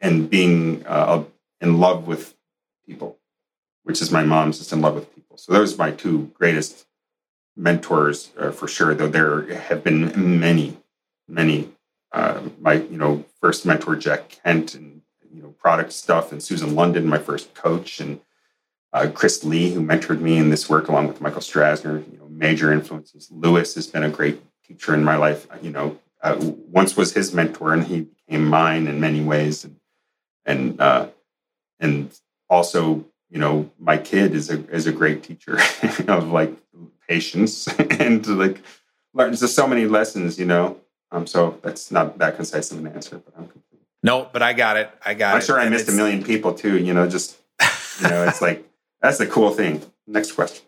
and 0.00 0.30
being 0.30 0.84
uh, 0.86 1.22
in 1.60 1.78
love 1.78 2.06
with 2.06 2.34
people 2.86 3.18
which 3.84 4.00
is 4.00 4.10
my 4.10 4.22
mom's 4.22 4.58
just 4.58 4.72
in 4.72 4.80
love 4.80 4.94
with 4.94 5.12
people. 5.14 5.36
So 5.36 5.52
those 5.52 5.74
are 5.74 5.78
my 5.78 5.90
two 5.90 6.30
greatest 6.34 6.86
mentors 7.56 8.30
uh, 8.38 8.50
for 8.50 8.68
sure 8.68 8.94
though 8.94 9.08
there 9.08 9.42
have 9.54 9.82
been 9.82 10.38
many 10.40 10.76
many 11.28 11.68
uh, 12.12 12.40
my 12.60 12.74
you 12.74 12.96
know 12.96 13.24
first 13.40 13.66
mentor 13.66 13.96
jack 13.96 14.28
kent 14.28 14.74
and 14.74 15.02
you 15.34 15.42
know 15.42 15.48
product 15.58 15.92
stuff 15.92 16.30
and 16.30 16.42
susan 16.42 16.76
london 16.76 17.06
my 17.06 17.18
first 17.18 17.52
coach 17.54 18.00
and 18.00 18.20
uh, 18.92 19.10
chris 19.12 19.44
lee 19.44 19.72
who 19.72 19.80
mentored 19.80 20.20
me 20.20 20.38
in 20.38 20.48
this 20.48 20.70
work 20.70 20.88
along 20.88 21.08
with 21.08 21.20
michael 21.20 21.40
strasner 21.40 22.10
you 22.10 22.18
major 22.40 22.72
influences. 22.72 23.30
Lewis 23.30 23.74
has 23.74 23.86
been 23.86 24.02
a 24.02 24.08
great 24.08 24.42
teacher 24.66 24.94
in 24.94 25.04
my 25.04 25.16
life. 25.16 25.46
You 25.62 25.70
know, 25.70 25.98
uh, 26.22 26.36
once 26.40 26.96
was 26.96 27.12
his 27.12 27.32
mentor, 27.32 27.72
and 27.74 27.86
he 27.86 28.08
became 28.26 28.46
mine 28.46 28.88
in 28.88 28.98
many 28.98 29.22
ways. 29.22 29.64
And 29.64 29.76
and 30.46 30.80
uh, 30.80 31.08
and 31.78 32.18
also, 32.48 33.04
you 33.28 33.38
know, 33.38 33.70
my 33.78 33.98
kid 33.98 34.34
is 34.34 34.50
a 34.50 34.66
is 34.70 34.86
a 34.86 34.92
great 34.92 35.22
teacher 35.22 35.58
of 36.08 36.32
like 36.32 36.56
patience 37.08 37.68
and 37.78 38.26
like 38.26 38.62
learns 39.12 39.48
so 39.54 39.66
many 39.68 39.86
lessons. 39.86 40.38
You 40.38 40.46
know, 40.46 40.80
um, 41.12 41.26
so 41.26 41.58
that's 41.62 41.90
not 41.90 42.18
that 42.18 42.36
concise 42.36 42.72
of 42.72 42.78
an 42.78 42.88
answer, 42.88 43.18
but 43.18 43.34
I'm. 43.36 43.46
Complete. 43.46 43.82
No, 44.02 44.30
but 44.32 44.42
I 44.42 44.54
got 44.54 44.78
it. 44.78 44.90
I 45.04 45.12
got 45.12 45.32
I'm 45.32 45.36
it. 45.36 45.36
I'm 45.36 45.46
sure 45.46 45.60
I 45.60 45.68
missed 45.68 45.88
a 45.90 45.92
million 45.92 46.24
people 46.24 46.54
too. 46.54 46.78
You 46.78 46.94
know, 46.94 47.06
just 47.06 47.36
you 48.00 48.08
know, 48.08 48.24
it's 48.24 48.40
like 48.48 48.66
that's 49.02 49.18
the 49.18 49.26
cool 49.26 49.50
thing. 49.50 49.82
Next 50.06 50.32
question. 50.32 50.64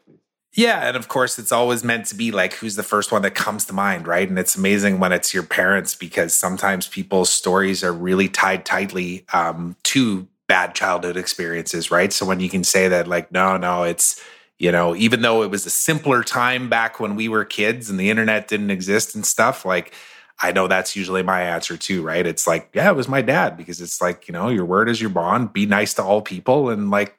Yeah, 0.55 0.87
and 0.87 0.97
of 0.97 1.09
course, 1.09 1.39
it's 1.39 1.53
always 1.53 1.83
meant 1.83 2.07
to 2.07 2.15
be 2.15 2.31
like 2.31 2.55
who's 2.55 2.77
the 2.77 2.83
first 2.83 3.11
one 3.11 3.23
that 3.23 3.35
comes 3.35 3.65
to 3.67 3.73
mind, 3.73 4.07
right? 4.07 4.29
And 4.29 4.39
it's 4.39 4.55
amazing 4.55 4.99
when 5.01 5.11
it's 5.13 5.33
your 5.33 5.43
parents 5.45 5.95
because 5.95 6.35
sometimes 6.35 6.87
people's 6.87 7.31
stories 7.31 7.83
are 7.83 7.93
really 7.93 8.29
tied 8.29 8.67
tightly 8.67 9.25
um, 9.33 9.77
to 9.85 10.29
bad 10.49 10.75
childhood 10.75 11.17
experiences, 11.17 11.91
right? 11.91 12.13
So 12.13 12.27
when 12.27 12.41
you 12.41 12.51
can 12.51 12.65
say 12.65 12.89
that, 12.89 13.09
like, 13.09 13.33
no, 13.33 13.57
no, 13.57 13.85
it's 13.85 14.23
you 14.59 14.71
know, 14.71 14.95
even 14.95 15.23
though 15.23 15.43
it 15.43 15.51
was 15.51 15.65
a 15.67 15.71
simpler 15.71 16.23
time 16.23 16.69
back 16.69 17.01
when 17.01 17.17
we 17.17 17.29
were 17.29 17.45
kids 17.45 17.89
and 17.91 17.99
the 17.99 18.11
internet 18.11 18.47
didn't 18.49 18.71
exist 18.71 19.15
and 19.15 19.25
stuff, 19.27 19.65
like. 19.65 19.95
I 20.45 20.51
know 20.51 20.67
that's 20.67 20.97
usually 20.97 21.23
my 21.23 21.43
answer 21.43 21.77
too, 21.77 22.03
right? 22.03 22.27
It's 22.27 22.49
like, 22.49 22.71
yeah, 22.75 22.91
it 22.91 22.97
was 22.97 23.07
my 23.07 23.23
dad 23.23 23.57
because 23.57 23.81
it's 23.81 24.01
like, 24.01 24.27
you 24.27 24.33
know, 24.33 24.49
your 24.49 24.65
word 24.65 24.89
is 24.89 25.01
your 25.01 25.11
bond. 25.11 25.53
Be 25.53 25.67
nice 25.67 25.95
to 25.95 26.03
all 26.03 26.21
people 26.21 26.69
and 26.71 26.91
like 26.91 27.17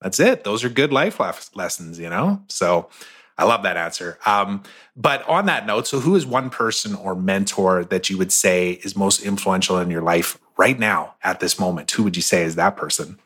that's 0.00 0.20
it. 0.20 0.44
Those 0.44 0.64
are 0.64 0.68
good 0.68 0.92
life 0.92 1.20
lessons, 1.54 1.98
you 1.98 2.08
know? 2.08 2.42
So 2.48 2.88
I 3.36 3.44
love 3.44 3.62
that 3.62 3.76
answer. 3.76 4.18
Um, 4.26 4.62
but 4.96 5.26
on 5.28 5.46
that 5.46 5.66
note, 5.66 5.86
so 5.86 6.00
who 6.00 6.16
is 6.16 6.26
one 6.26 6.50
person 6.50 6.94
or 6.94 7.14
mentor 7.14 7.84
that 7.84 8.10
you 8.10 8.18
would 8.18 8.32
say 8.32 8.72
is 8.82 8.96
most 8.96 9.22
influential 9.22 9.78
in 9.78 9.90
your 9.90 10.02
life 10.02 10.38
right 10.56 10.78
now 10.78 11.14
at 11.22 11.40
this 11.40 11.58
moment? 11.58 11.90
Who 11.92 12.02
would 12.02 12.16
you 12.16 12.22
say 12.22 12.42
is 12.42 12.56
that 12.56 12.76
person? 12.76 13.18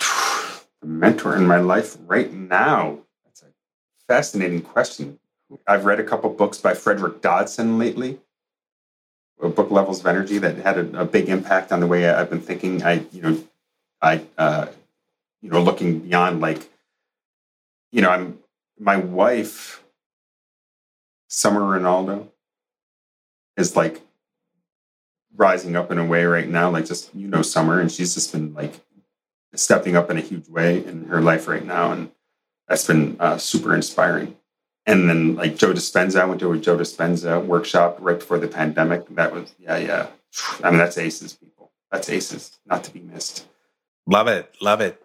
Mentor 0.84 1.36
in 1.36 1.46
my 1.46 1.58
life 1.58 1.96
right 2.06 2.32
now. 2.32 2.98
That's 3.24 3.42
a 3.42 3.46
fascinating 4.06 4.62
question. 4.62 5.18
I've 5.66 5.84
read 5.84 6.00
a 6.00 6.04
couple 6.04 6.30
books 6.30 6.58
by 6.58 6.74
Frederick 6.74 7.20
Dodson 7.20 7.78
lately. 7.78 8.18
A 9.40 9.48
Book 9.48 9.70
levels 9.70 10.00
of 10.00 10.06
energy 10.06 10.38
that 10.38 10.56
had 10.56 10.78
a, 10.78 11.02
a 11.02 11.04
big 11.04 11.28
impact 11.28 11.70
on 11.70 11.78
the 11.78 11.86
way 11.86 12.08
I've 12.08 12.28
been 12.28 12.40
thinking. 12.40 12.82
I, 12.82 13.04
you 13.12 13.22
know, 13.22 13.44
I 14.02 14.22
uh, 14.36 14.66
you 15.42 15.50
know, 15.50 15.62
looking 15.62 16.00
beyond 16.00 16.40
like, 16.40 16.68
you 17.92 18.02
know, 18.02 18.10
I'm 18.10 18.38
my 18.78 18.96
wife, 18.96 19.82
Summer 21.28 21.60
Ronaldo, 21.60 22.28
is 23.56 23.76
like 23.76 24.00
rising 25.36 25.76
up 25.76 25.90
in 25.90 25.98
a 25.98 26.04
way 26.04 26.24
right 26.24 26.48
now. 26.48 26.70
Like 26.70 26.86
just 26.86 27.14
you 27.14 27.28
know, 27.28 27.42
Summer, 27.42 27.80
and 27.80 27.90
she's 27.90 28.14
just 28.14 28.32
been 28.32 28.54
like 28.54 28.80
stepping 29.54 29.96
up 29.96 30.10
in 30.10 30.18
a 30.18 30.22
huge 30.22 30.48
way 30.48 30.84
in 30.84 31.06
her 31.06 31.20
life 31.20 31.48
right 31.48 31.64
now. 31.64 31.92
And 31.92 32.10
that's 32.68 32.86
been 32.86 33.16
uh, 33.18 33.38
super 33.38 33.74
inspiring. 33.74 34.36
And 34.86 35.08
then 35.08 35.34
like 35.34 35.56
Joe 35.56 35.72
Dispenza, 35.72 36.20
I 36.20 36.24
went 36.24 36.40
to 36.40 36.52
a 36.52 36.58
Joe 36.58 36.76
Dispenza 36.76 37.44
workshop 37.44 37.98
right 38.00 38.18
before 38.18 38.38
the 38.38 38.48
pandemic. 38.48 39.06
That 39.14 39.32
was 39.32 39.54
yeah, 39.58 39.76
yeah. 39.76 40.06
I 40.62 40.70
mean, 40.70 40.78
that's 40.78 40.98
aces, 40.98 41.34
people. 41.34 41.72
That's 41.90 42.08
aces, 42.08 42.58
not 42.66 42.84
to 42.84 42.90
be 42.90 43.00
missed. 43.00 43.46
Love 44.06 44.28
it, 44.28 44.54
love 44.60 44.80
it. 44.80 45.02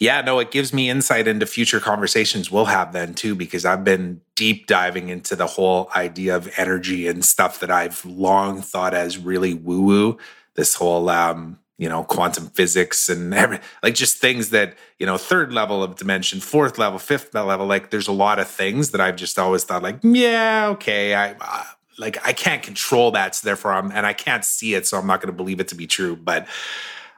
Yeah, 0.00 0.22
no, 0.22 0.38
it 0.38 0.50
gives 0.50 0.72
me 0.72 0.88
insight 0.88 1.28
into 1.28 1.44
future 1.44 1.78
conversations 1.78 2.50
we'll 2.50 2.64
have 2.64 2.94
then 2.94 3.12
too, 3.12 3.34
because 3.34 3.66
I've 3.66 3.84
been 3.84 4.22
deep 4.34 4.66
diving 4.66 5.10
into 5.10 5.36
the 5.36 5.46
whole 5.46 5.90
idea 5.94 6.34
of 6.34 6.50
energy 6.56 7.06
and 7.06 7.22
stuff 7.22 7.60
that 7.60 7.70
I've 7.70 8.02
long 8.06 8.62
thought 8.62 8.94
as 8.94 9.18
really 9.18 9.52
woo 9.52 9.82
woo. 9.82 10.18
This 10.54 10.74
whole, 10.74 11.10
um, 11.10 11.58
you 11.76 11.86
know, 11.86 12.02
quantum 12.02 12.46
physics 12.46 13.10
and 13.10 13.34
every, 13.34 13.60
like 13.82 13.94
just 13.94 14.16
things 14.16 14.48
that, 14.50 14.74
you 14.98 15.04
know, 15.04 15.18
third 15.18 15.52
level 15.52 15.82
of 15.82 15.96
dimension, 15.96 16.40
fourth 16.40 16.78
level, 16.78 16.98
fifth 16.98 17.34
level. 17.34 17.66
Like 17.66 17.90
there's 17.90 18.08
a 18.08 18.12
lot 18.12 18.38
of 18.38 18.48
things 18.48 18.92
that 18.92 19.02
I've 19.02 19.16
just 19.16 19.38
always 19.38 19.64
thought, 19.64 19.82
like, 19.82 19.98
yeah, 20.02 20.68
okay, 20.68 21.14
I, 21.14 21.32
uh, 21.38 21.64
like 21.98 22.26
I 22.26 22.32
can't 22.32 22.62
control 22.62 23.10
that, 23.10 23.34
so 23.34 23.44
therefore 23.44 23.74
I'm, 23.74 23.92
and 23.92 24.06
I 24.06 24.14
can't 24.14 24.46
see 24.46 24.74
it, 24.74 24.86
so 24.86 24.96
I'm 24.96 25.06
not 25.06 25.20
going 25.20 25.32
to 25.32 25.36
believe 25.36 25.60
it 25.60 25.68
to 25.68 25.74
be 25.74 25.86
true. 25.86 26.16
But 26.16 26.48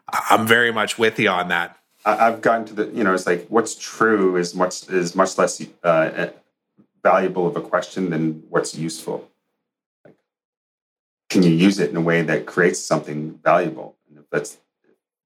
I'm 0.09 0.49
very 0.49 0.73
much 0.73 0.99
with 0.99 1.21
you 1.21 1.29
on 1.29 1.49
that. 1.49 1.79
I've 2.05 2.41
gotten 2.41 2.67
to 2.67 2.75
the, 2.75 2.87
you 2.89 3.05
know, 3.05 3.15
it's 3.15 3.27
like 3.27 3.47
what's 3.49 3.75
true 3.75 4.37
is 4.37 4.55
much 4.55 4.89
is 4.89 5.15
much 5.15 5.39
less 5.39 5.65
uh, 5.85 6.31
valuable 7.03 7.47
of 7.47 7.57
a 7.57 7.61
question 7.61 8.11
than 8.11 8.43
what's 8.49 8.75
useful. 8.75 9.29
Like, 10.05 10.17
can 11.31 11.43
you 11.43 11.51
use 11.51 11.79
it 11.79 11.91
in 11.91 11.97
a 11.97 12.01
way 12.01 12.23
that 12.23 12.47
creates 12.47 12.81
something 12.81 13.39
valuable? 13.45 13.97
And 14.09 14.19
if 14.19 14.25
that's 14.31 14.59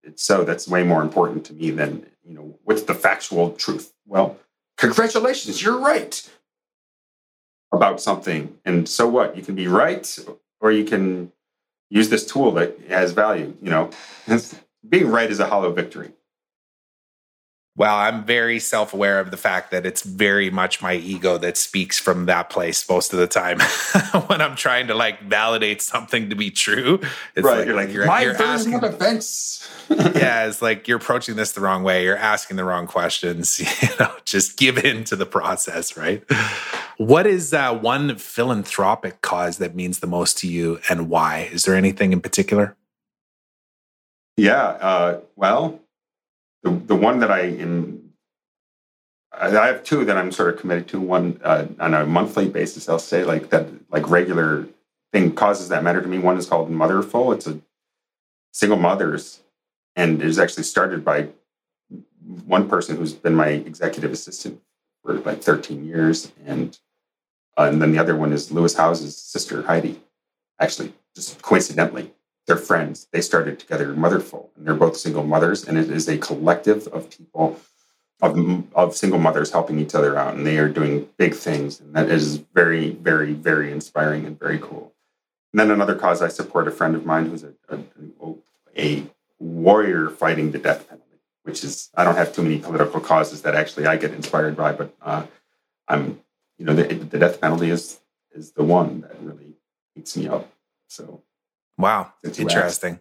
it's 0.02 0.22
so, 0.22 0.44
that's 0.44 0.68
way 0.68 0.82
more 0.82 1.02
important 1.02 1.44
to 1.46 1.52
me 1.54 1.70
than 1.70 2.06
you 2.24 2.34
know 2.34 2.58
what's 2.64 2.82
the 2.82 2.94
factual 2.94 3.52
truth. 3.52 3.92
Well, 4.06 4.36
congratulations, 4.76 5.62
you're 5.62 5.78
right 5.78 6.30
about 7.72 8.00
something, 8.00 8.56
and 8.64 8.88
so 8.88 9.08
what? 9.08 9.36
You 9.36 9.42
can 9.42 9.54
be 9.54 9.66
right, 9.66 10.18
or 10.60 10.70
you 10.72 10.84
can 10.84 11.32
use 11.88 12.10
this 12.10 12.26
tool 12.26 12.52
that 12.52 12.78
has 12.88 13.12
value. 13.12 13.56
You 13.62 13.70
know, 13.70 13.90
being 14.88 15.08
right 15.08 15.30
is 15.30 15.40
a 15.40 15.46
hollow 15.46 15.72
victory. 15.72 16.12
Well, 17.76 17.94
I'm 17.94 18.24
very 18.24 18.58
self 18.58 18.94
aware 18.94 19.20
of 19.20 19.30
the 19.30 19.36
fact 19.36 19.70
that 19.70 19.84
it's 19.84 20.02
very 20.02 20.48
much 20.48 20.80
my 20.80 20.94
ego 20.94 21.36
that 21.36 21.58
speaks 21.58 21.98
from 21.98 22.24
that 22.24 22.48
place 22.48 22.88
most 22.88 23.12
of 23.12 23.18
the 23.18 23.26
time 23.26 23.60
when 24.28 24.40
I'm 24.40 24.56
trying 24.56 24.86
to 24.86 24.94
like 24.94 25.20
validate 25.20 25.82
something 25.82 26.30
to 26.30 26.36
be 26.36 26.50
true. 26.50 27.00
It's 27.34 27.44
right. 27.44 27.58
Like, 27.58 27.66
you're 27.66 27.76
like, 27.76 27.92
you're, 27.92 28.06
my 28.06 28.22
you're 28.22 28.42
asking 28.42 28.74
of 28.74 28.82
offense. 28.84 29.68
yeah. 29.90 30.46
It's 30.46 30.62
like 30.62 30.88
you're 30.88 30.96
approaching 30.96 31.36
this 31.36 31.52
the 31.52 31.60
wrong 31.60 31.82
way. 31.82 32.04
You're 32.04 32.16
asking 32.16 32.56
the 32.56 32.64
wrong 32.64 32.86
questions. 32.86 33.60
You 33.86 33.88
know, 34.00 34.12
just 34.24 34.56
give 34.56 34.78
in 34.78 35.04
to 35.04 35.16
the 35.16 35.26
process, 35.26 35.96
right? 35.96 36.24
What 36.96 37.26
is 37.26 37.52
uh, 37.52 37.76
one 37.76 38.16
philanthropic 38.16 39.20
cause 39.20 39.58
that 39.58 39.74
means 39.74 39.98
the 39.98 40.06
most 40.06 40.38
to 40.38 40.48
you 40.48 40.80
and 40.88 41.10
why? 41.10 41.50
Is 41.52 41.64
there 41.64 41.74
anything 41.74 42.12
in 42.12 42.20
particular? 42.20 42.74
Yeah. 44.36 44.62
Uh, 44.62 45.20
well, 45.36 45.80
the 46.66 46.86
the 46.86 46.96
one 46.96 47.20
that 47.20 47.30
I 47.30 47.42
am 47.42 48.12
I 49.32 49.66
have 49.66 49.84
two 49.84 50.04
that 50.04 50.16
I'm 50.16 50.32
sort 50.32 50.52
of 50.52 50.60
committed 50.60 50.88
to. 50.88 51.00
One 51.00 51.40
uh, 51.44 51.66
on 51.78 51.94
a 51.94 52.06
monthly 52.06 52.48
basis, 52.48 52.88
I'll 52.88 52.98
say 52.98 53.24
like 53.24 53.50
that, 53.50 53.68
like 53.90 54.10
regular 54.10 54.66
thing 55.12 55.34
causes 55.34 55.68
that 55.68 55.84
matter 55.84 56.00
to 56.00 56.08
me. 56.08 56.18
One 56.18 56.38
is 56.38 56.46
called 56.46 56.70
Motherful. 56.70 57.32
It's 57.32 57.46
a 57.46 57.60
single 58.52 58.78
mothers, 58.78 59.40
and 59.94 60.20
it 60.22 60.26
is 60.26 60.38
actually 60.38 60.64
started 60.64 61.04
by 61.04 61.28
one 62.46 62.68
person 62.68 62.96
who's 62.96 63.12
been 63.12 63.34
my 63.34 63.48
executive 63.48 64.12
assistant 64.12 64.60
for 65.04 65.14
like 65.20 65.42
13 65.42 65.84
years, 65.84 66.32
and 66.46 66.78
uh, 67.56 67.68
and 67.70 67.80
then 67.80 67.92
the 67.92 67.98
other 67.98 68.16
one 68.16 68.32
is 68.32 68.50
Lewis 68.50 68.74
Howes's 68.74 69.16
sister 69.16 69.62
Heidi. 69.62 70.00
Actually, 70.58 70.94
just 71.14 71.42
coincidentally, 71.42 72.10
they're 72.46 72.56
friends. 72.56 73.08
They 73.12 73.20
started 73.20 73.58
together 73.58 73.94
Motherful, 73.94 74.50
and 74.56 74.66
they're 74.66 74.74
both 74.74 74.96
single 74.96 75.24
mothers, 75.24 75.66
and 75.66 75.76
it 75.76 75.90
is 75.90 76.08
a 76.08 76.18
collective 76.18 76.86
of 76.88 77.10
people, 77.10 77.60
of, 78.22 78.64
of 78.74 78.96
single 78.96 79.18
mothers 79.18 79.50
helping 79.50 79.78
each 79.78 79.94
other 79.94 80.16
out, 80.16 80.34
and 80.34 80.46
they 80.46 80.58
are 80.58 80.68
doing 80.68 81.08
big 81.16 81.34
things, 81.34 81.80
and 81.80 81.94
that 81.94 82.08
is 82.08 82.36
very, 82.54 82.90
very, 82.90 83.32
very 83.32 83.72
inspiring 83.72 84.24
and 84.24 84.38
very 84.38 84.58
cool. 84.58 84.92
And 85.52 85.60
then 85.60 85.70
another 85.70 85.94
cause 85.94 86.22
I 86.22 86.28
support 86.28 86.68
a 86.68 86.70
friend 86.70 86.94
of 86.94 87.04
mine 87.04 87.26
who's 87.26 87.44
a, 87.44 87.52
a, 87.68 87.78
a 88.76 89.06
warrior 89.38 90.10
fighting 90.10 90.52
the 90.52 90.58
death 90.58 90.88
penalty, 90.88 91.18
which 91.42 91.64
is 91.64 91.90
I 91.94 92.04
don't 92.04 92.16
have 92.16 92.34
too 92.34 92.42
many 92.42 92.58
political 92.58 93.00
causes 93.00 93.42
that 93.42 93.54
actually 93.54 93.86
I 93.86 93.96
get 93.96 94.12
inspired 94.12 94.56
by, 94.56 94.72
but 94.72 94.94
uh, 95.02 95.24
I'm 95.88 96.20
you 96.58 96.64
know 96.64 96.74
the, 96.74 96.82
the 96.94 97.18
death 97.18 97.40
penalty 97.40 97.70
is 97.70 98.00
is 98.32 98.52
the 98.52 98.64
one 98.64 99.00
that 99.02 99.20
really 99.22 99.54
eats 99.94 100.16
me 100.16 100.28
up. 100.28 100.52
So 100.88 101.22
Wow. 101.78 102.12
Interesting. 102.24 103.00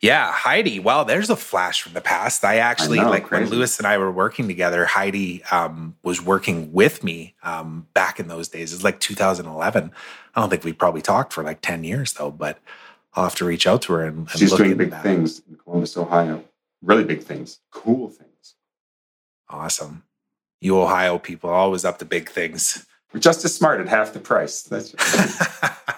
Yeah, 0.00 0.32
Heidi. 0.32 0.78
Wow, 0.78 1.04
there's 1.04 1.30
a 1.30 1.36
flash 1.36 1.82
from 1.82 1.92
the 1.92 2.00
past. 2.00 2.44
I 2.44 2.56
actually 2.56 2.98
I 3.00 3.04
know, 3.04 3.10
like 3.10 3.24
crazy. 3.24 3.44
when 3.44 3.52
Lewis 3.52 3.78
and 3.78 3.86
I 3.86 3.98
were 3.98 4.10
working 4.10 4.48
together. 4.48 4.84
Heidi 4.84 5.42
um, 5.44 5.96
was 6.02 6.22
working 6.22 6.72
with 6.72 7.04
me 7.04 7.34
um, 7.42 7.86
back 7.94 8.18
in 8.20 8.28
those 8.28 8.48
days. 8.48 8.72
It's 8.72 8.84
like 8.84 9.00
2011. 9.00 9.90
I 10.34 10.40
don't 10.40 10.50
think 10.50 10.64
we 10.64 10.72
probably 10.72 11.02
talked 11.02 11.32
for 11.32 11.42
like 11.42 11.60
10 11.60 11.84
years 11.84 12.14
though, 12.14 12.30
but 12.30 12.58
I'll 13.14 13.24
have 13.24 13.34
to 13.36 13.44
reach 13.44 13.66
out 13.66 13.82
to 13.82 13.94
her 13.94 14.04
and, 14.04 14.18
and 14.18 14.30
she's 14.30 14.52
doing 14.52 14.76
big 14.76 14.90
that. 14.90 15.02
things 15.02 15.42
in 15.48 15.56
Columbus, 15.56 15.96
Ohio. 15.96 16.44
Really 16.82 17.04
big 17.04 17.22
things, 17.22 17.60
cool 17.70 18.08
things. 18.08 18.54
Awesome. 19.48 20.04
You 20.60 20.80
Ohio 20.80 21.18
people 21.18 21.50
always 21.50 21.84
up 21.84 21.98
to 21.98 22.04
big 22.04 22.28
things. 22.30 22.86
We're 23.12 23.20
just 23.20 23.44
as 23.44 23.54
smart 23.54 23.80
at 23.80 23.88
half 23.88 24.12
the 24.12 24.20
price. 24.20 24.62
That's. 24.62 24.94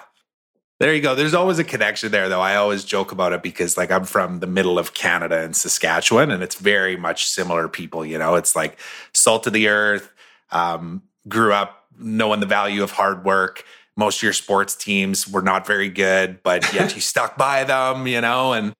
There 0.81 0.95
you 0.95 1.01
go. 1.01 1.13
There's 1.13 1.35
always 1.35 1.59
a 1.59 1.63
connection 1.63 2.11
there, 2.11 2.27
though. 2.27 2.41
I 2.41 2.55
always 2.55 2.83
joke 2.83 3.11
about 3.11 3.33
it 3.33 3.43
because, 3.43 3.77
like, 3.77 3.91
I'm 3.91 4.03
from 4.03 4.39
the 4.39 4.47
middle 4.47 4.79
of 4.79 4.95
Canada 4.95 5.39
and 5.41 5.55
Saskatchewan, 5.55 6.31
and 6.31 6.41
it's 6.41 6.55
very 6.55 6.97
much 6.97 7.27
similar 7.27 7.67
people. 7.69 8.03
You 8.03 8.17
know, 8.17 8.33
it's 8.33 8.55
like 8.55 8.79
salt 9.13 9.45
of 9.45 9.53
the 9.53 9.67
earth. 9.67 10.11
Um, 10.49 11.03
grew 11.27 11.53
up 11.53 11.85
knowing 11.99 12.39
the 12.39 12.47
value 12.47 12.81
of 12.81 12.89
hard 12.89 13.23
work. 13.23 13.63
Most 13.95 14.17
of 14.17 14.23
your 14.23 14.33
sports 14.33 14.73
teams 14.73 15.27
were 15.27 15.43
not 15.43 15.67
very 15.67 15.87
good, 15.87 16.41
but 16.41 16.73
yet 16.73 16.95
you 16.95 17.01
stuck 17.13 17.37
by 17.37 17.63
them. 17.63 18.07
You 18.07 18.21
know, 18.21 18.53
and 18.53 18.73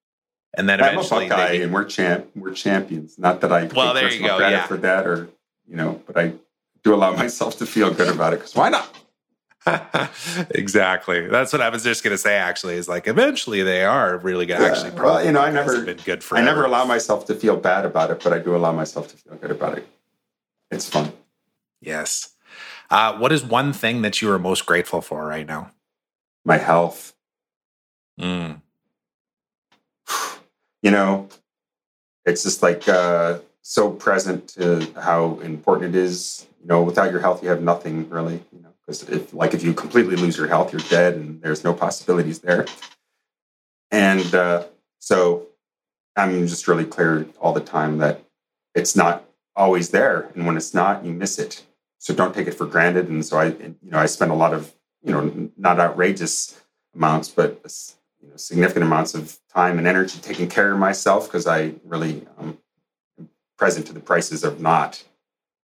and 0.58 0.68
then 0.68 0.82
I'm 0.82 0.96
eventually, 0.96 1.28
a 1.28 1.30
Buckeye, 1.30 1.50
they, 1.50 1.62
and 1.62 1.72
we're 1.72 1.86
champ, 1.86 2.32
we're 2.36 2.56
champions. 2.56 3.20
Not 3.20 3.42
that 3.42 3.52
I 3.52 3.66
well, 3.66 3.94
there 3.94 4.12
you 4.12 4.26
go, 4.26 4.38
credit 4.38 4.56
yeah. 4.56 4.66
for 4.66 4.78
that, 4.78 5.06
or 5.06 5.30
you 5.68 5.76
know, 5.76 6.02
but 6.08 6.18
I 6.18 6.34
do 6.84 6.96
allow 6.96 7.16
myself 7.16 7.60
to 7.60 7.68
feel 7.68 7.94
good 7.94 8.10
about 8.10 8.34
it 8.34 8.38
because 8.38 8.56
why 8.56 8.70
not? 8.70 9.01
exactly. 10.50 11.28
That's 11.28 11.54
what 11.54 11.62
I 11.62 11.70
was 11.70 11.84
just 11.84 12.04
going 12.04 12.14
to 12.14 12.18
say. 12.18 12.36
Actually, 12.36 12.76
is 12.76 12.90
like 12.90 13.08
eventually 13.08 13.62
they 13.62 13.84
are 13.84 14.18
really 14.18 14.46
good. 14.46 14.60
Yeah. 14.60 14.68
Actually, 14.68 14.92
well, 15.00 15.24
you 15.24 15.32
know, 15.32 15.42
I 15.42 15.52
never 15.52 15.84
been 15.84 15.98
good 15.98 16.24
for. 16.24 16.38
I 16.38 16.42
never 16.42 16.66
allow 16.66 16.86
myself 16.86 17.26
to 17.28 17.36
feel 17.36 17.58
bad 17.58 17.86
about 17.86 18.10
it, 18.10 18.24
but 18.24 18.34
I 18.34 18.40
do 18.40 18.56
allow 18.56 18.72
myself 18.72 19.10
to 19.10 19.18
feel 19.18 19.36
good 19.36 19.52
about 19.52 19.78
it. 19.78 19.88
It's 20.72 20.90
fun. 20.90 21.14
Yes. 21.80 22.34
Uh, 22.90 23.18
what 23.18 23.32
is 23.32 23.44
one 23.44 23.72
thing 23.72 24.02
that 24.02 24.22
you 24.22 24.32
are 24.32 24.40
most 24.40 24.66
grateful 24.66 25.02
for 25.02 25.26
right 25.28 25.48
now? 25.48 25.72
My 26.44 26.58
health. 26.58 27.14
Mm. 28.20 28.62
You 30.84 30.90
know, 30.90 31.30
it's 32.26 32.42
just 32.42 32.64
like 32.64 32.90
uh, 32.90 33.38
so 33.62 33.92
present 33.92 34.48
to 34.56 34.92
how 35.00 35.40
important 35.42 35.96
it 35.96 36.00
is. 36.00 36.48
You 36.60 36.70
know, 36.70 36.82
without 36.82 37.12
your 37.12 37.20
health, 37.20 37.44
you 37.44 37.50
have 37.50 37.62
nothing 37.62 38.10
really. 38.10 38.44
You 38.52 38.64
know 38.64 38.71
if 38.92 39.34
like 39.34 39.54
if 39.54 39.64
you 39.64 39.74
completely 39.74 40.16
lose 40.16 40.38
your 40.38 40.48
health, 40.48 40.72
you're 40.72 40.82
dead, 40.90 41.16
and 41.16 41.42
there's 41.42 41.64
no 41.64 41.74
possibilities 41.74 42.40
there. 42.40 42.66
And 43.92 44.34
uh, 44.34 44.66
so 45.00 45.48
I'm 46.16 46.48
just 46.48 46.68
really 46.68 46.86
clear 46.86 47.26
all 47.40 47.54
the 47.54 47.62
time 47.62 47.98
that 48.00 48.22
it's 48.76 48.96
not 48.96 49.26
always 49.56 49.90
there, 49.90 50.30
and 50.36 50.46
when 50.46 50.58
it's 50.58 50.74
not, 50.74 51.04
you 51.06 51.14
miss 51.14 51.40
it. 51.40 51.64
So 51.98 52.14
don't 52.14 52.34
take 52.34 52.48
it 52.48 52.54
for 52.54 52.66
granted. 52.66 53.10
And 53.10 53.24
so 53.24 53.38
I, 53.38 53.48
you 53.48 53.76
know, 53.84 54.00
I 54.00 54.08
spend 54.08 54.32
a 54.32 54.36
lot 54.36 54.54
of, 54.54 54.74
you 55.04 55.12
know, 55.12 55.50
not 55.58 55.80
outrageous 55.80 56.60
amounts, 56.96 57.30
but 57.30 57.62
you 58.22 58.30
know, 58.30 58.38
significant 58.38 58.86
amounts 58.86 59.14
of 59.14 59.38
time 59.54 59.78
and 59.78 59.88
energy 59.88 60.20
taking 60.20 60.50
care 60.50 60.72
of 60.72 60.80
myself 60.80 61.28
because 61.28 61.48
I 61.48 61.76
really 61.86 62.26
um, 62.38 62.58
am 63.20 63.30
present 63.58 63.88
to 63.88 63.94
the 63.94 64.00
prices 64.00 64.44
of 64.44 64.62
not, 64.62 65.04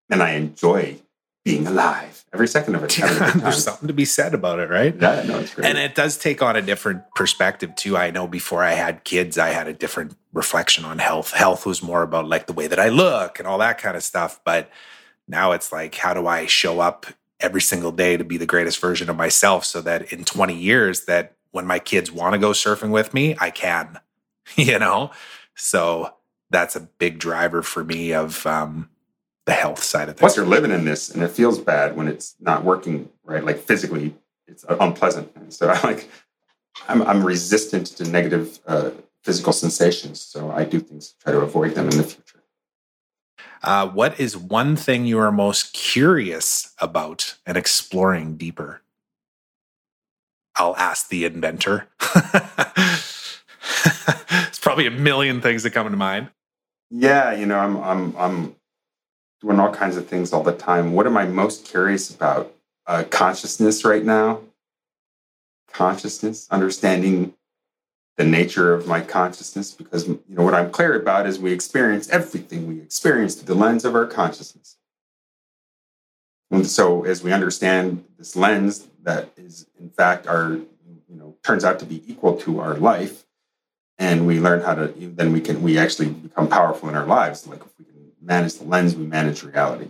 and 0.10 0.22
I 0.22 0.32
enjoy 0.32 1.00
being 1.44 1.66
alive 1.66 2.17
every 2.34 2.48
second 2.48 2.76
of 2.76 2.84
it. 2.84 2.90
There's 3.36 3.64
something 3.64 3.88
to 3.88 3.94
be 3.94 4.06
said 4.06 4.34
about 4.34 4.60
it, 4.60 4.70
right? 4.70 4.96
Yeah, 4.96 5.24
no, 5.24 5.40
it's 5.40 5.54
great. 5.54 5.68
And 5.68 5.78
it 5.78 5.96
does 5.96 6.18
take 6.18 6.42
on 6.42 6.56
a 6.56 6.62
different 6.62 7.04
perspective 7.16 7.76
too. 7.76 7.98
I 7.98 8.12
know 8.12 8.28
before 8.28 8.64
I 8.64 8.74
had 8.74 9.04
kids, 9.04 9.38
I 9.38 9.50
had 9.50 9.68
a 9.68 9.74
different 9.74 10.16
reflection 10.34 10.86
on 10.86 11.00
health. 11.00 11.32
Health 11.32 11.66
was 11.66 11.82
more 11.82 12.04
about 12.04 12.28
like 12.28 12.48
the 12.48 12.54
way 12.54 12.68
that 12.68 12.80
I 12.80 12.90
look 12.90 13.40
and 13.40 13.48
all 13.48 13.58
that 13.60 13.78
kind 13.78 13.96
of 13.96 14.04
stuff. 14.04 14.40
But 14.44 14.70
now 15.28 15.52
it's 15.52 15.72
like, 15.72 15.96
how 15.96 16.14
do 16.14 16.28
I 16.28 16.46
show 16.46 16.80
up 16.80 17.06
every 17.40 17.62
single 17.62 17.92
day 17.92 18.18
to 18.18 18.24
be 18.24 18.38
the 18.38 18.46
greatest 18.46 18.80
version 18.80 19.10
of 19.10 19.16
myself 19.16 19.64
so 19.64 19.82
that 19.82 20.12
in 20.12 20.24
20 20.24 20.56
years 20.56 21.06
that 21.06 21.36
when 21.52 21.66
my 21.66 21.80
kids 21.80 22.12
want 22.12 22.34
to 22.34 22.40
go 22.40 22.52
surfing 22.52 22.92
with 22.92 23.14
me, 23.14 23.36
I 23.40 23.52
can, 23.52 24.00
you 24.56 24.80
know? 24.80 25.12
So 25.56 26.14
that's 26.50 26.76
a 26.76 26.82
big 26.82 27.20
driver 27.20 27.62
for 27.62 27.84
me 27.84 28.14
of 28.14 28.46
um, 28.46 28.90
the 29.48 29.54
health 29.54 29.82
side 29.82 30.10
of 30.10 30.16
things. 30.16 30.20
Plus, 30.20 30.38
you're 30.38 30.46
living 30.46 30.72
in 30.72 30.86
this, 30.86 31.10
and 31.10 31.24
it 31.24 31.30
feels 31.32 31.58
bad 31.58 31.96
when 31.96 32.08
it's 32.08 32.36
not 32.40 32.64
working 32.64 33.10
right. 33.24 33.44
Like 33.44 33.58
physically, 33.58 34.14
it's 34.48 34.64
unpleasant. 34.70 35.32
And 35.36 35.52
so 35.52 35.70
I 35.70 35.82
like, 35.84 36.08
I'm, 36.88 37.02
I'm 37.02 37.26
resistant 37.26 37.88
to 37.98 38.04
negative 38.04 38.60
uh, 38.68 38.92
physical 39.24 39.54
sensations. 39.54 40.22
So 40.22 40.52
I 40.52 40.66
do 40.66 40.80
things 40.80 41.10
to 41.10 41.16
try 41.18 41.32
to 41.32 41.40
avoid 41.40 41.74
them 41.74 41.88
in 41.90 41.98
the 41.98 42.04
future. 42.04 42.44
Uh, 43.64 43.88
what 43.88 44.20
is 44.20 44.38
one 44.38 44.76
thing 44.76 45.06
you 45.06 45.18
are 45.18 45.32
most 45.32 45.74
curious 45.74 46.74
about 46.80 47.38
and 47.46 47.58
exploring 47.58 48.38
deeper? 48.38 48.82
I'll 50.56 50.76
ask 50.76 51.10
the 51.10 51.26
inventor. 51.26 51.88
It's 54.30 54.60
probably 54.60 54.88
a 54.88 54.92
million 54.92 55.40
things 55.42 55.64
that 55.64 55.72
come 55.72 55.90
to 55.90 55.98
mind. 55.98 56.30
Yeah, 56.90 57.34
you 57.34 57.46
know, 57.46 57.60
I'm 57.60 57.78
I'm 57.78 58.18
I'm 58.18 58.56
doing 59.42 59.60
all 59.60 59.74
kinds 59.74 59.98
of 59.98 60.08
things 60.08 60.34
all 60.34 60.44
the 60.44 60.54
time. 60.54 60.94
What 60.94 61.08
am 61.08 61.18
I 61.18 61.26
most 61.26 61.66
curious 61.66 62.14
about? 62.14 62.54
Uh, 62.86 63.04
consciousness 63.10 63.84
right 63.84 64.04
now. 64.04 64.42
Consciousness, 65.72 66.48
understanding 66.50 67.34
the 68.18 68.26
nature 68.26 68.74
of 68.74 68.88
my 68.88 69.00
consciousness, 69.00 69.72
because 69.72 70.08
you 70.08 70.20
know 70.30 70.44
what 70.44 70.56
I'm 70.56 70.72
clear 70.72 71.00
about 71.00 71.28
is 71.28 71.38
we 71.38 71.52
experience 71.52 72.10
everything 72.10 72.68
we 72.68 72.82
experience 72.82 73.36
through 73.36 73.54
the 73.54 73.60
lens 73.60 73.86
of 73.86 73.94
our 73.94 74.08
consciousness. 74.08 74.78
And 76.50 76.66
so, 76.66 77.04
as 77.04 77.22
we 77.22 77.32
understand 77.32 78.04
this 78.18 78.36
lens 78.36 78.88
that 79.04 79.30
is, 79.38 79.68
in 79.80 79.90
fact, 79.90 80.26
our 80.26 80.54
you 80.54 81.16
know 81.16 81.36
turns 81.44 81.64
out 81.64 81.78
to 81.80 81.86
be 81.86 82.02
equal 82.12 82.38
to 82.38 82.60
our 82.60 82.74
life, 82.76 83.26
and 84.00 84.26
we 84.26 84.40
learn 84.40 84.62
how 84.62 84.74
to 84.74 84.88
then 84.88 85.32
we 85.32 85.42
can 85.42 85.62
we 85.62 85.78
actually 85.78 86.10
become 86.10 86.48
powerful 86.48 86.90
in 86.90 86.96
our 86.96 87.06
lives. 87.06 87.46
Like 87.46 87.60
if 87.60 87.78
we 87.78 87.86
manage 88.28 88.56
the 88.56 88.66
lens, 88.66 88.96
we 88.96 89.06
manage 89.06 89.44
reality. 89.44 89.90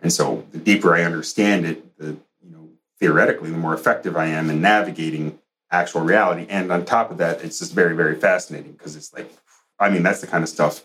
And 0.00 0.12
so, 0.12 0.44
the 0.50 0.58
deeper 0.58 0.96
I 0.96 1.04
understand 1.04 1.66
it, 1.66 1.96
the 1.98 2.16
you 2.42 2.50
know 2.50 2.68
theoretically, 2.98 3.50
the 3.50 3.58
more 3.58 3.74
effective 3.74 4.16
I 4.16 4.26
am 4.26 4.50
in 4.50 4.60
navigating 4.60 5.38
actual 5.70 6.02
reality. 6.02 6.46
And 6.48 6.70
on 6.70 6.84
top 6.84 7.10
of 7.10 7.18
that, 7.18 7.42
it's 7.42 7.58
just 7.58 7.72
very, 7.72 7.96
very 7.96 8.14
fascinating 8.14 8.72
because 8.72 8.94
it's 8.94 9.12
like, 9.12 9.32
I 9.78 9.88
mean, 9.88 10.02
that's 10.02 10.20
the 10.20 10.26
kind 10.26 10.42
of 10.42 10.48
stuff 10.48 10.84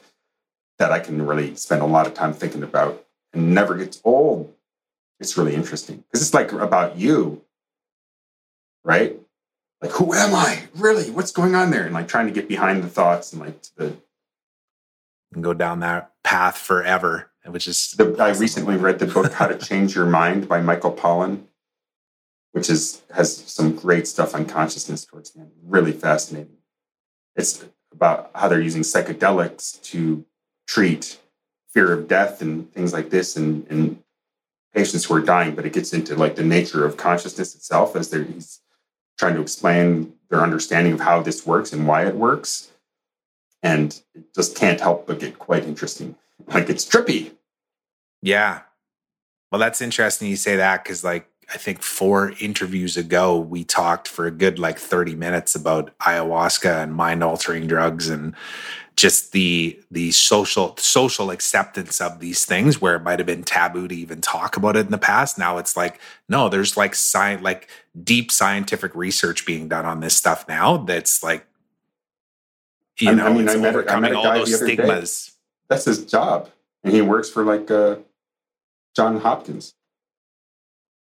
that 0.79 0.91
I 0.91 0.99
can 0.99 1.25
really 1.25 1.55
spend 1.55 1.81
a 1.81 1.85
lot 1.85 2.07
of 2.07 2.13
time 2.13 2.33
thinking 2.33 2.63
about 2.63 3.05
and 3.33 3.53
never 3.53 3.75
gets 3.75 4.01
old. 4.03 4.53
It's 5.19 5.37
really 5.37 5.55
interesting 5.55 5.97
because 5.97 6.21
it's 6.21 6.33
like 6.33 6.51
about 6.51 6.97
you, 6.97 7.43
right? 8.83 9.19
Like, 9.81 9.91
who 9.91 10.13
am 10.13 10.33
I? 10.33 10.63
Really? 10.75 11.11
What's 11.11 11.31
going 11.31 11.55
on 11.55 11.71
there? 11.71 11.83
And 11.83 11.93
like 11.93 12.07
trying 12.07 12.27
to 12.27 12.33
get 12.33 12.47
behind 12.47 12.83
the 12.83 12.89
thoughts 12.89 13.33
and 13.33 13.41
like 13.41 13.61
the. 13.75 13.95
And 15.33 15.43
go 15.43 15.53
down 15.53 15.81
that 15.81 16.13
path 16.27 16.57
forever, 16.57 17.31
which 17.45 17.67
is. 17.67 17.91
The, 17.97 18.15
I 18.19 18.29
recently 18.31 18.77
read 18.77 18.99
the 18.99 19.07
book 19.07 19.33
How 19.33 19.47
to 19.47 19.57
Change 19.69 19.95
Your 19.95 20.05
Mind 20.05 20.47
by 20.47 20.61
Michael 20.61 20.93
Pollan 20.93 21.43
which 22.57 22.71
is 22.71 23.03
has 23.13 23.37
some 23.37 23.75
great 23.75 24.07
stuff 24.07 24.33
on 24.33 24.43
consciousness 24.43 25.05
towards 25.05 25.31
the 25.31 25.41
end. 25.41 25.51
Really 25.63 25.91
fascinating. 25.91 26.57
It's 27.35 27.63
about 27.91 28.31
how 28.33 28.47
they're 28.47 28.59
using 28.59 28.81
psychedelics 28.81 29.81
to 29.91 30.25
treat 30.67 31.19
fear 31.69 31.93
of 31.93 32.07
death 32.07 32.41
and 32.41 32.71
things 32.73 32.93
like 32.93 33.11
this 33.11 33.37
and, 33.37 33.67
and 33.69 34.01
patients 34.73 35.05
who 35.05 35.13
are 35.13 35.21
dying, 35.21 35.53
but 35.53 35.67
it 35.67 35.73
gets 35.73 35.93
into 35.93 36.15
like 36.15 36.35
the 36.35 36.43
nature 36.43 36.83
of 36.83 36.97
consciousness 36.97 37.53
itself 37.53 37.95
as 37.95 38.09
they're 38.09 38.23
he's 38.23 38.59
trying 39.19 39.35
to 39.35 39.41
explain 39.41 40.13
their 40.29 40.41
understanding 40.41 40.93
of 40.93 40.99
how 40.99 41.21
this 41.21 41.45
works 41.45 41.71
and 41.73 41.87
why 41.87 42.07
it 42.07 42.15
works. 42.15 42.71
And 43.63 43.99
it 44.13 44.33
just 44.35 44.55
can't 44.55 44.79
help 44.79 45.07
but 45.07 45.19
get 45.19 45.39
quite 45.39 45.65
interesting. 45.65 46.15
Like 46.47 46.69
it's 46.69 46.85
trippy. 46.85 47.31
Yeah. 48.21 48.61
Well, 49.51 49.59
that's 49.59 49.81
interesting 49.81 50.27
you 50.27 50.35
say 50.35 50.57
that 50.57 50.83
because 50.83 51.03
like 51.03 51.29
I 51.53 51.57
think 51.57 51.81
four 51.81 52.33
interviews 52.41 52.97
ago, 52.97 53.37
we 53.37 53.63
talked 53.63 54.07
for 54.07 54.27
a 54.27 54.31
good 54.31 54.59
like 54.59 54.77
30 54.77 55.15
minutes 55.15 55.55
about 55.55 55.97
ayahuasca 55.99 56.83
and 56.83 56.93
mind 56.93 57.23
altering 57.23 57.67
drugs 57.67 58.09
and 58.09 58.35
just 58.97 59.31
the 59.31 59.79
the 59.91 60.11
social 60.11 60.75
social 60.77 61.29
acceptance 61.29 62.01
of 62.01 62.19
these 62.19 62.45
things 62.45 62.81
where 62.81 62.95
it 62.95 63.03
might 63.03 63.19
have 63.19 63.27
been 63.27 63.43
taboo 63.43 63.87
to 63.87 63.95
even 63.95 64.19
talk 64.19 64.57
about 64.57 64.75
it 64.75 64.85
in 64.87 64.91
the 64.91 64.97
past 64.97 65.37
now 65.37 65.59
it's 65.59 65.77
like 65.77 66.01
no 66.27 66.49
there's 66.49 66.75
like 66.75 66.95
science 66.95 67.43
like 67.43 67.69
deep 68.03 68.31
scientific 68.31 68.93
research 68.95 69.45
being 69.45 69.67
done 69.67 69.85
on 69.85 69.99
this 69.99 70.17
stuff 70.17 70.47
now 70.49 70.77
that's 70.77 71.23
like 71.23 71.45
you 72.99 73.15
know 73.15 73.27
I 73.27 73.33
mean, 73.33 73.43
it's 73.45 73.55
I 73.55 73.57
met, 73.57 73.75
overcoming 73.75 74.15
all 74.15 74.23
those 74.23 74.55
stigmas 74.55 75.25
day. 75.25 75.31
that's 75.69 75.85
his 75.85 76.05
job 76.05 76.49
and 76.83 76.93
he 76.93 77.01
works 77.01 77.29
for 77.29 77.43
like 77.43 77.69
uh, 77.69 77.97
john 78.95 79.19
hopkins 79.19 79.73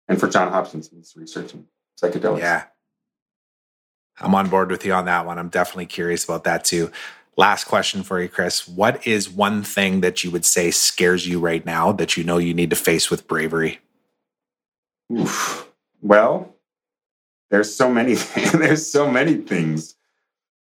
and 0.07 0.19
for 0.19 0.27
John 0.27 0.51
Hopkins, 0.51 0.89
he's 0.89 1.13
researching 1.15 1.65
psychedelics. 2.01 2.39
Yeah. 2.39 2.63
I'm 4.19 4.35
on 4.35 4.49
board 4.49 4.69
with 4.69 4.85
you 4.85 4.93
on 4.93 5.05
that 5.05 5.25
one. 5.25 5.39
I'm 5.39 5.49
definitely 5.49 5.87
curious 5.87 6.23
about 6.23 6.43
that 6.43 6.63
too. 6.63 6.91
Last 7.35 7.63
question 7.63 8.03
for 8.03 8.21
you, 8.21 8.29
Chris. 8.29 8.67
What 8.67 9.05
is 9.07 9.29
one 9.29 9.63
thing 9.63 10.01
that 10.01 10.23
you 10.23 10.29
would 10.29 10.45
say 10.45 10.69
scares 10.69 11.27
you 11.27 11.39
right 11.39 11.65
now 11.65 11.91
that 11.93 12.15
you 12.15 12.23
know 12.23 12.37
you 12.37 12.53
need 12.53 12.69
to 12.69 12.75
face 12.75 13.09
with 13.09 13.27
bravery? 13.27 13.79
Oof. 15.11 15.67
Well, 16.01 16.55
there's 17.49 17.73
so 17.73 17.91
many. 17.91 18.13
there's 18.53 18.85
so 18.85 19.09
many 19.09 19.35
things. 19.35 19.95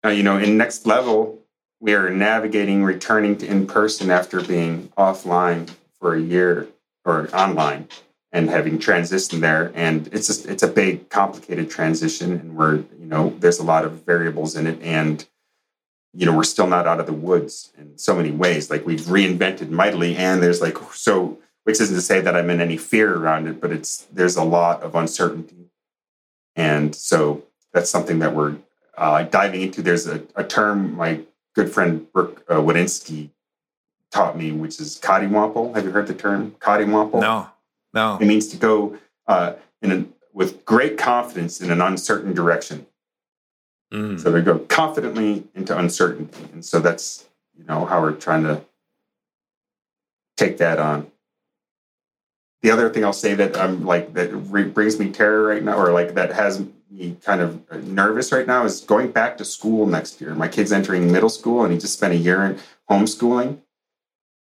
Uh, 0.05 0.11
you 0.11 0.23
know, 0.23 0.39
in 0.39 0.57
next 0.57 0.87
level, 0.87 1.39
we 1.81 1.95
are 1.95 2.11
navigating 2.11 2.85
returning 2.85 3.37
to 3.39 3.47
in 3.47 3.67
person 3.67 4.11
after 4.11 4.41
being 4.41 4.89
offline 4.97 5.71
for 5.99 6.15
a 6.15 6.21
year 6.21 6.69
or 7.05 7.29
online 7.35 7.89
and 8.33 8.51
having 8.51 8.79
transitioned 8.79 9.41
there. 9.41 9.73
And 9.75 10.09
it's 10.13 10.27
just 10.27 10.47
it's 10.47 10.63
a 10.63 10.69
big 10.69 11.09
complicated 11.09 11.71
transition 11.71 12.33
and 12.33 12.57
we're 12.57 12.77
you 12.77 13.07
know 13.07 13.35
there's 13.39 13.59
a 13.59 13.65
lot 13.65 13.85
of 13.85 14.05
variables 14.05 14.57
in 14.57 14.67
it 14.67 14.81
and 14.83 15.25
you 16.13 16.27
know 16.27 16.37
we're 16.37 16.45
still 16.45 16.67
not 16.67 16.87
out 16.87 17.01
of 17.01 17.07
the 17.07 17.13
woods 17.13 17.73
in 17.79 17.97
so 17.99 18.15
many 18.15 18.31
ways. 18.31 18.71
Like 18.71 18.85
we've 18.85 19.01
reinvented 19.01 19.71
mightily 19.71 20.17
and 20.17 20.43
there's 20.43 20.61
like 20.61 20.77
so 20.93 21.39
which 21.65 21.81
isn't 21.81 21.95
to 21.95 22.01
say 22.01 22.21
that 22.21 22.35
i'm 22.35 22.49
in 22.49 22.63
any 22.63 22.79
fear 22.79 23.15
around 23.15 23.47
it 23.47 23.61
but 23.61 23.71
it's 23.71 24.07
there's 24.13 24.37
a 24.37 24.45
lot 24.45 24.83
of 24.83 24.95
uncertainty. 24.95 25.71
And 26.57 26.95
so 26.95 27.45
that's 27.73 27.91
something 27.91 28.19
that 28.19 28.35
we're 28.35 28.57
uh, 28.99 29.23
diving 29.25 29.63
into 29.63 29.83
there's 29.83 30.07
a, 30.07 30.23
a, 30.37 30.45
term 30.45 30.97
my 30.97 31.21
good 31.55 31.71
friend 31.71 32.11
brooke 32.13 32.45
uh, 32.49 32.57
Wadinsky 32.57 33.31
taught 34.11 34.37
me 34.37 34.53
which 34.53 34.81
is 34.81 34.99
Cottywomple. 34.99 35.75
have 35.75 35.85
you 35.85 35.91
heard 35.91 36.07
the 36.07 36.15
term 36.15 36.53
Cottywomple? 36.61 37.21
no 37.21 37.49
no. 37.93 38.19
It 38.21 38.27
means 38.27 38.49
to 38.49 38.57
go 38.57 38.99
uh, 39.27 39.55
in 39.83 39.93
a, 39.93 40.05
with 40.33 40.65
great 40.65 40.99
confidence 40.99 41.61
in 41.61 41.71
an 41.71 41.81
uncertain 41.81 42.35
direction. 42.35 42.87
Mm. 43.93 44.21
So 44.21 44.31
they 44.31 44.43
go 44.43 44.59
confidently 44.59 45.45
into 45.55 45.77
uncertainty. 45.77 46.47
And 46.53 46.65
so 46.65 46.81
that's, 46.81 47.27
you 47.57 47.65
know, 47.65 47.87
how 47.87 48.01
we're 48.01 48.13
trying 48.13 48.45
to 48.45 48.63
take 50.37 50.59
that 50.59 50.79
on. 50.79 51.11
The 52.63 52.71
other 52.71 52.91
thing 52.91 53.05
I'll 53.05 53.13
say 53.13 53.35
that 53.35 53.57
I'm 53.57 53.87
like, 53.87 54.15
that 54.15 54.31
re- 54.33 54.65
brings 54.65 54.99
me 54.99 55.11
terror 55.11 55.45
right 55.45 55.63
now, 55.63 55.79
or 55.79 55.93
like 55.93 56.15
that 56.15 56.33
has 56.33 56.65
me 56.91 57.17
kind 57.23 57.41
of 57.41 57.85
nervous 57.85 58.33
right 58.33 58.47
now 58.47 58.65
is 58.65 58.81
going 58.81 59.11
back 59.11 59.39
to 59.39 59.45
school 59.45 59.87
next 59.87 60.21
year. 60.21 60.35
My 60.35 60.49
kid's 60.49 60.73
entering 60.73 61.13
middle 61.13 61.29
school 61.29 61.65
and 61.65 61.73
he 61.73 61.79
just 61.79 61.95
spent 61.95 62.15
a 62.15 62.17
year 62.17 62.45
in 62.45 62.59
homeschooling. 62.91 63.59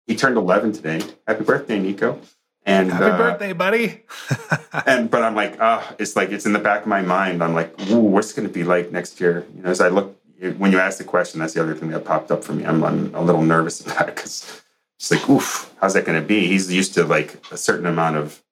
He 0.05 0.15
turned 0.15 0.37
11 0.37 0.73
today. 0.73 1.01
Happy 1.27 1.43
birthday, 1.43 1.79
Nico. 1.79 2.19
And 2.65 2.91
happy 2.91 3.05
uh, 3.05 3.17
birthday, 3.17 3.53
buddy. 3.53 4.03
and 4.85 5.09
but 5.09 5.23
I'm 5.23 5.35
like, 5.35 5.59
uh, 5.59 5.83
it's 5.99 6.15
like 6.15 6.31
it's 6.31 6.45
in 6.45 6.53
the 6.53 6.59
back 6.59 6.81
of 6.81 6.87
my 6.87 7.01
mind. 7.01 7.43
I'm 7.43 7.53
like, 7.53 7.79
ooh, 7.91 7.99
what's 7.99 8.33
going 8.33 8.47
to 8.47 8.53
be 8.53 8.63
like 8.63 8.91
next 8.91 9.21
year? 9.21 9.45
You 9.55 9.63
know, 9.63 9.69
as 9.69 9.81
I 9.81 9.89
look 9.89 10.17
when 10.57 10.71
you 10.71 10.79
ask 10.79 10.97
the 10.97 11.03
question, 11.03 11.39
that's 11.39 11.53
the 11.53 11.61
other 11.61 11.75
thing 11.75 11.89
that 11.89 12.05
popped 12.05 12.31
up 12.31 12.43
for 12.43 12.53
me. 12.53 12.65
I'm, 12.65 12.83
I'm 12.83 13.13
a 13.15 13.21
little 13.21 13.41
nervous 13.41 13.81
about 13.81 14.09
it 14.09 14.15
because 14.15 14.63
it's 14.97 15.11
like, 15.11 15.29
oof, 15.29 15.73
how's 15.79 15.93
that 15.93 16.05
going 16.05 16.19
to 16.19 16.27
be? 16.27 16.47
He's 16.47 16.71
used 16.71 16.93
to 16.95 17.03
like 17.03 17.43
a 17.51 17.57
certain 17.57 17.85
amount 17.85 18.17
of 18.17 18.43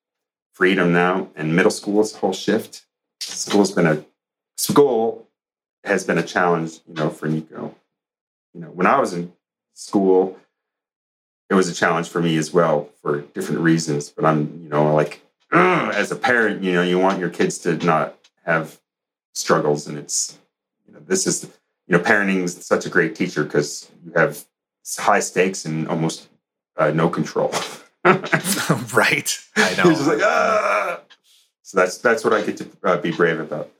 freedom 0.53 0.93
now, 0.93 1.29
and 1.35 1.55
middle 1.55 1.71
school 1.71 2.01
is 2.01 2.13
a 2.13 2.17
whole 2.17 2.33
shift. 2.33 2.85
School's 3.27 3.71
been 3.71 3.87
a 3.87 4.03
school 4.57 5.27
has 5.83 6.03
been 6.03 6.17
a 6.17 6.23
challenge, 6.23 6.79
you 6.87 6.93
know, 6.93 7.09
for 7.09 7.27
Nico. 7.27 7.75
You 8.53 8.61
know, 8.61 8.67
when 8.67 8.87
I 8.87 8.99
was 8.99 9.13
in 9.13 9.33
school, 9.73 10.37
it 11.49 11.55
was 11.55 11.67
a 11.67 11.73
challenge 11.73 12.09
for 12.09 12.21
me 12.21 12.37
as 12.37 12.53
well 12.53 12.89
for 13.01 13.21
different 13.21 13.61
reasons. 13.61 14.09
But 14.09 14.25
I'm, 14.25 14.61
you 14.63 14.69
know, 14.69 14.93
like 14.93 15.21
as 15.51 16.11
a 16.11 16.15
parent, 16.15 16.63
you 16.63 16.73
know, 16.73 16.83
you 16.83 16.99
want 16.99 17.19
your 17.19 17.29
kids 17.29 17.57
to 17.59 17.75
not 17.77 18.17
have 18.45 18.79
struggles, 19.33 19.87
and 19.87 19.97
it's, 19.97 20.37
you 20.87 20.93
know, 20.93 20.99
this 21.05 21.27
is, 21.27 21.43
you 21.87 21.97
know, 21.97 22.03
parenting 22.03 22.43
is 22.43 22.55
such 22.65 22.85
a 22.85 22.89
great 22.89 23.15
teacher 23.15 23.43
because 23.43 23.91
you 24.05 24.13
have 24.15 24.45
high 24.97 25.19
stakes 25.19 25.65
and 25.65 25.87
almost 25.87 26.29
uh, 26.77 26.91
no 26.91 27.09
control. 27.09 27.51
right, 28.05 29.39
I 29.55 29.75
know. 29.77 29.83
just 29.83 30.07
like 30.07 30.19
ah. 30.21 30.99
So 31.63 31.79
that's 31.79 31.97
that's 31.97 32.23
what 32.23 32.33
I 32.33 32.43
get 32.43 32.57
to 32.57 32.67
uh, 32.83 32.97
be 32.97 33.11
brave 33.11 33.39
about. 33.39 33.71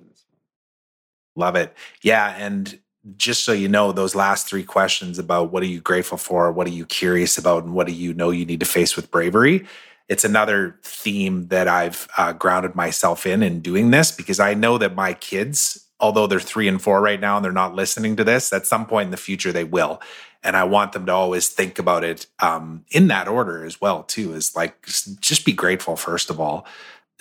Love 1.36 1.56
it. 1.56 1.76
Yeah, 2.02 2.36
and 2.38 2.80
just 3.18 3.44
so 3.44 3.52
you 3.52 3.68
know, 3.68 3.92
those 3.92 4.16
last 4.16 4.48
three 4.48 4.64
questions 4.64 5.20
about 5.20 5.52
what 5.52 5.62
are 5.62 5.68
you 5.68 5.82
grateful 5.82 6.18
for, 6.18 6.52
what 6.52 6.68
are 6.68 6.72
you 6.72 6.86
curious 6.86 7.38
about, 7.38 7.64
and 7.64 7.74
what 7.74 7.88
do 7.88 7.94
you 7.94 8.14
know 8.14 8.30
you 8.32 8.46
need 8.46 8.62
to 8.62 8.66
face 8.66 8.96
with 8.96 9.12
bravery, 9.12 9.66
it's 10.08 10.24
another 10.24 10.80
theme 10.84 11.48
that 11.48 11.68
I've 11.68 12.08
uh, 12.18 12.34
grounded 12.34 12.76
myself 12.76 13.26
in 13.26 13.44
in 13.44 13.62
doing 13.62 13.92
this 13.92 14.12
because 14.12 14.40
I 14.40 14.54
know 14.54 14.78
that 14.78 14.96
my 14.96 15.14
kids, 15.14 15.88
although 16.00 16.28
they're 16.28 16.40
three 16.40 16.68
and 16.68 16.82
four 16.82 17.02
right 17.02 17.20
now 17.20 17.38
and 17.38 17.46
they're 17.46 17.52
not 17.52 17.76
listening 17.76 18.16
to 18.18 18.24
this, 18.24 18.52
at 18.54 18.66
some 18.66 18.86
point 18.86 19.06
in 19.06 19.12
the 19.12 19.18
future 19.18 19.52
they 19.52 19.64
will. 19.64 20.02
And 20.46 20.58
I 20.58 20.66
want 20.66 20.92
them 20.92 21.06
to 21.06 21.14
always 21.14 21.48
think 21.48 21.80
about 21.80 22.04
it 22.04 22.28
um, 22.40 22.84
in 22.92 23.08
that 23.08 23.30
order 23.30 23.66
as 23.66 23.80
well, 23.80 24.04
too. 24.04 24.34
Is 24.34 24.56
like 24.58 24.86
just 24.86 25.46
be 25.46 25.54
grateful 25.54 25.96
first 25.96 26.30
of 26.30 26.40
all 26.40 26.68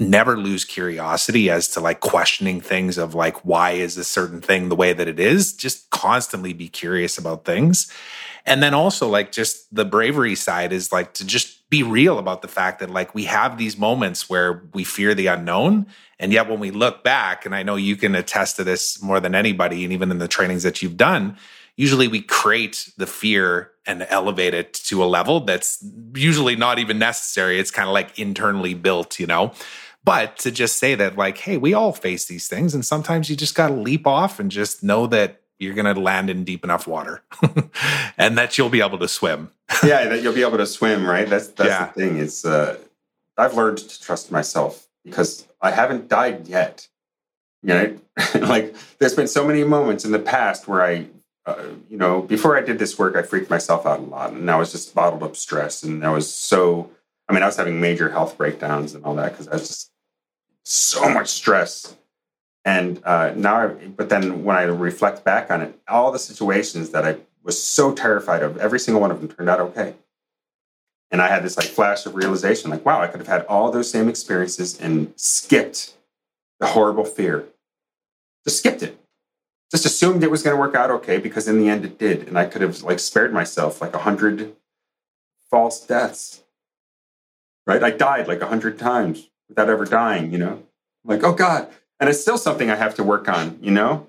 never 0.01 0.39
lose 0.39 0.65
curiosity 0.65 1.51
as 1.51 1.69
to 1.69 1.81
like 1.81 2.01
questioning 2.01 2.61
things 2.61 2.99
of 2.99 3.15
like 3.15 3.45
why 3.45 3.73
is 3.73 3.97
a 3.97 4.05
certain 4.05 4.41
thing 4.41 4.69
the 4.69 4.77
way 4.77 4.93
that 4.93 5.09
it 5.09 5.21
is? 5.21 5.53
Just 5.53 5.91
constantly 5.91 6.53
be 6.53 6.69
curious 6.69 7.19
about 7.19 7.45
things. 7.45 7.93
And 8.45 8.63
then 8.63 8.75
also 8.75 9.09
like 9.09 9.33
just 9.33 9.73
the 9.75 9.85
bravery 9.85 10.35
side 10.35 10.73
is 10.73 10.93
like 10.93 11.15
to 11.15 11.27
just 11.27 11.69
be 11.71 11.83
real 11.83 12.19
about 12.19 12.43
the 12.43 12.49
fact 12.49 12.81
that 12.81 12.91
like 12.91 13.15
we 13.15 13.25
have 13.25 13.57
these 13.57 13.79
moments 13.79 14.29
where 14.29 14.63
we 14.75 14.85
fear 14.85 15.15
the 15.15 15.29
unknown. 15.29 15.87
And 16.19 16.33
yet 16.33 16.49
when 16.49 16.61
we 16.61 16.71
look 16.71 17.03
back 17.03 17.45
and 17.47 17.55
i 17.55 17.63
know 17.63 17.77
you 17.77 17.97
can 17.97 18.15
attest 18.15 18.57
to 18.57 18.65
this 18.65 19.03
more 19.03 19.21
than 19.21 19.35
anybody 19.35 19.85
and 19.85 19.93
even 19.93 20.11
in 20.11 20.19
the 20.19 20.29
trainings 20.29 20.63
that 20.63 20.83
you've 20.83 20.97
done 20.97 21.37
usually 21.77 22.09
we 22.09 22.21
create 22.21 22.91
the 22.97 23.07
fear 23.07 23.71
and 23.87 24.07
elevate 24.09 24.55
it 24.55 24.73
to 24.75 25.03
a 25.03 25.07
level 25.07 25.41
that's 25.41 25.85
usually 26.15 26.55
not 26.55 26.79
even 26.79 26.99
necessary 26.99 27.59
it's 27.59 27.71
kind 27.71 27.89
of 27.89 27.93
like 27.93 28.19
internally 28.19 28.75
built 28.75 29.19
you 29.19 29.27
know 29.27 29.53
but 30.05 30.39
to 30.39 30.51
just 30.51 30.79
say 30.79 30.95
that, 30.97 31.17
like, 31.17 31.39
hey, 31.39 31.57
we 31.57 31.75
all 31.75 31.93
face 31.93 32.27
these 32.27 32.49
things. 32.49 32.75
And 32.75 32.85
sometimes 32.85 33.31
you 33.31 33.37
just 33.37 33.55
got 33.55 33.69
to 33.69 33.75
leap 33.75 34.07
off 34.07 34.41
and 34.41 34.51
just 34.51 34.83
know 34.83 35.07
that 35.09 35.41
you're 35.59 35.75
going 35.75 35.93
to 35.93 36.01
land 36.01 36.29
in 36.29 36.43
deep 36.43 36.65
enough 36.65 36.89
water 36.89 37.23
and 38.19 38.37
that 38.37 38.59
you'll 38.59 38.69
be 38.69 38.81
able 38.81 38.99
to 38.99 39.07
swim. 39.07 39.53
yeah, 39.85 40.09
that 40.09 40.23
you'll 40.23 40.35
be 40.35 40.43
able 40.43 40.59
to 40.59 40.67
swim, 40.67 41.07
right? 41.07 41.29
That's, 41.29 41.49
that's 41.49 41.69
yeah. 41.69 41.87
the 41.87 41.93
thing. 41.93 42.19
It's, 42.19 42.45
uh, 42.45 42.79
I've 43.39 43.55
learned 43.55 43.79
to 43.79 44.01
trust 44.01 44.33
myself 44.33 44.89
because 45.05 45.47
I 45.61 45.71
haven't 45.71 46.09
died 46.09 46.49
yet. 46.49 46.89
You 47.63 47.75
know, 47.75 47.99
like 48.41 48.75
there's 48.99 49.15
been 49.15 49.29
so 49.29 49.47
many 49.47 49.63
moments 49.63 50.05
in 50.05 50.11
the 50.11 50.19
past 50.19 50.67
where 50.67 50.83
I, 50.83 51.07
uh, 51.45 51.65
you 51.91 51.97
know, 51.97 52.23
before 52.23 52.57
I 52.57 52.61
did 52.61 52.79
this 52.79 52.99
work, 52.99 53.17
I 53.17 53.23
freaked 53.23 53.51
myself 53.51 53.85
out 53.85 53.99
a 53.99 54.03
lot 54.03 54.33
and 54.33 54.51
I 54.51 54.57
was 54.57 54.73
just 54.73 54.95
bottled 54.95 55.23
up 55.23 55.37
stress. 55.37 55.83
And 55.83 56.05
I 56.05 56.11
was 56.11 56.33
so, 56.33 56.91
I 57.29 57.33
mean, 57.33 57.43
I 57.43 57.47
was 57.47 57.57
having 57.57 57.81
major 57.81 58.11
health 58.11 58.39
breakdowns 58.39 58.95
and 58.95 59.05
all 59.05 59.15
that 59.17 59.33
because 59.33 59.49
I 59.49 59.53
was 59.55 59.69
just 59.69 59.91
so 60.65 61.09
much 61.09 61.29
stress. 61.29 61.97
And 62.65 63.03
uh, 63.05 63.33
now, 63.35 63.57
I, 63.57 63.67
but 63.69 64.09
then 64.09 64.45
when 64.45 64.57
I 64.57 64.63
reflect 64.63 65.25
back 65.25 65.51
on 65.51 65.63
it, 65.63 65.77
all 65.89 66.13
the 66.13 66.19
situations 66.19 66.91
that 66.91 67.05
I 67.05 67.17
was 67.43 67.61
so 67.61 67.93
terrified 67.93 68.43
of, 68.43 68.57
every 68.59 68.79
single 68.79 69.01
one 69.01 69.11
of 69.11 69.21
them 69.21 69.29
turned 69.29 69.51
out 69.51 69.59
okay. 69.61 69.95
And 71.11 71.21
I 71.21 71.27
had 71.27 71.43
this 71.43 71.57
like 71.57 71.67
flash 71.67 72.07
of 72.07 72.15
realization, 72.15 72.71
like, 72.71 72.87
wow, 72.87 73.01
I 73.01 73.09
could 73.09 73.19
have 73.19 73.27
had 73.27 73.45
all 73.47 73.71
those 73.71 73.91
same 73.91 74.09
experiences 74.09 74.81
and 74.81 75.13
skipped 75.17 75.95
the 76.61 76.69
horrible 76.69 77.05
fear. 77.05 77.47
Just 78.45 78.59
skipped 78.59 78.83
it. 78.83 79.02
Just 79.73 79.87
assumed 79.87 80.23
it 80.23 80.31
was 80.31 80.43
going 80.43 80.55
to 80.55 80.61
work 80.61 80.75
out 80.75 80.91
okay 80.91 81.17
because 81.17 81.49
in 81.49 81.59
the 81.59 81.69
end 81.71 81.87
it 81.87 81.99
did, 81.99 82.29
and 82.29 82.39
I 82.39 82.45
could 82.45 82.61
have 82.61 82.83
like 82.83 82.99
spared 82.99 83.33
myself 83.33 83.81
like 83.81 83.95
a 83.95 84.01
hundred 84.01 84.55
false 85.51 85.85
deaths. 85.85 86.43
Right? 87.67 87.83
I 87.83 87.91
died 87.91 88.29
like 88.29 88.43
a 88.43 88.47
hundred 88.47 88.79
times 88.79 89.31
without 89.49 89.71
ever 89.71 89.87
dying, 89.87 90.31
you 90.31 90.39
know? 90.39 90.63
Like, 91.05 91.25
oh 91.25 91.33
God. 91.33 91.69
And 92.01 92.11
it's 92.11 92.21
still 92.21 92.37
something 92.37 92.71
I 92.71 92.75
have 92.75 92.95
to 92.97 93.05
work 93.05 93.29
on, 93.29 93.59
you 93.63 93.71
know? 93.71 94.09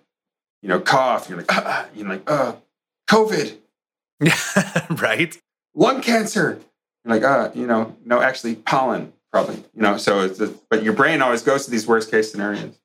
You 0.62 0.70
know, 0.70 0.82
cough, 0.82 1.30
you're 1.30 1.38
like, 1.38 1.54
ah, 1.54 1.88
you're 1.96 2.10
like, 2.10 2.30
uh, 2.30 2.56
COVID. 3.10 3.58
right. 5.02 5.38
Lung 5.76 6.02
cancer. 6.02 6.60
You're 7.06 7.16
like, 7.16 7.24
uh, 7.24 7.52
you 7.54 7.68
know, 7.68 7.96
no, 8.06 8.22
actually 8.22 8.56
pollen, 8.56 9.14
probably, 9.32 9.58
you 9.74 9.82
know, 9.82 9.96
so 9.96 10.22
it's, 10.22 10.42
a, 10.42 10.54
but 10.70 10.84
your 10.84 10.94
brain 10.94 11.22
always 11.22 11.42
goes 11.42 11.66
to 11.66 11.72
these 11.72 11.88
worst 11.88 12.12
case 12.12 12.32
scenarios. 12.32 12.80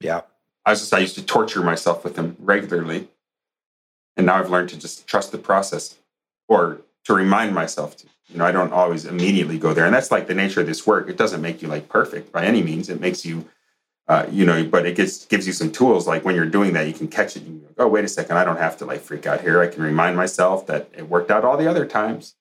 Yeah. 0.00 0.22
I 0.64 0.70
was 0.70 0.80
just, 0.80 0.94
I 0.94 0.98
used 0.98 1.16
to 1.16 1.24
torture 1.24 1.62
myself 1.62 2.04
with 2.04 2.14
them 2.14 2.36
regularly. 2.38 3.08
And 4.16 4.26
now 4.26 4.36
I've 4.36 4.50
learned 4.50 4.68
to 4.70 4.78
just 4.78 5.06
trust 5.06 5.32
the 5.32 5.38
process 5.38 5.98
or 6.48 6.82
to 7.04 7.14
remind 7.14 7.54
myself 7.54 7.96
to 7.96 8.06
you 8.28 8.38
know 8.38 8.46
i 8.46 8.52
don't 8.52 8.72
always 8.72 9.04
immediately 9.04 9.58
go 9.58 9.74
there. 9.74 9.84
And 9.84 9.94
that's 9.94 10.10
like 10.10 10.26
the 10.26 10.34
nature 10.34 10.60
of 10.60 10.66
this 10.66 10.86
work. 10.86 11.08
It 11.08 11.16
doesn't 11.16 11.42
make 11.42 11.62
you 11.62 11.68
like 11.68 11.88
perfect 11.88 12.32
by 12.32 12.44
any 12.44 12.62
means. 12.62 12.88
It 12.88 13.00
makes 13.00 13.24
you 13.24 13.48
uh, 14.08 14.26
you 14.30 14.44
know 14.44 14.64
but 14.64 14.84
it 14.86 14.96
gets 14.96 15.26
gives 15.26 15.46
you 15.46 15.52
some 15.52 15.70
tools 15.70 16.06
like 16.06 16.24
when 16.24 16.34
you're 16.34 16.44
doing 16.44 16.72
that 16.72 16.88
you 16.88 16.92
can 16.92 17.06
catch 17.06 17.36
it 17.36 17.44
you 17.44 17.64
go 17.76 17.84
oh 17.84 17.88
wait 17.88 18.04
a 18.04 18.08
second. 18.08 18.36
I 18.36 18.44
don't 18.44 18.58
have 18.58 18.76
to 18.78 18.84
like 18.84 19.00
freak 19.00 19.26
out 19.26 19.40
here. 19.40 19.60
I 19.60 19.68
can 19.68 19.82
remind 19.82 20.16
myself 20.16 20.66
that 20.66 20.88
it 20.96 21.08
worked 21.08 21.30
out 21.30 21.44
all 21.44 21.56
the 21.56 21.68
other 21.68 21.86
times. 21.86 22.34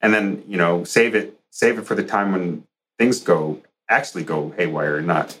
And 0.00 0.12
then 0.12 0.44
you 0.46 0.56
know 0.56 0.84
save 0.84 1.14
it 1.14 1.38
save 1.50 1.78
it 1.78 1.86
for 1.86 1.94
the 1.94 2.04
time 2.04 2.32
when 2.32 2.64
things 2.98 3.20
go 3.20 3.62
actually 3.88 4.24
go 4.24 4.52
haywire 4.56 4.98
and 4.98 5.06
not. 5.06 5.38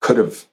Could 0.00 0.18
have 0.18 0.46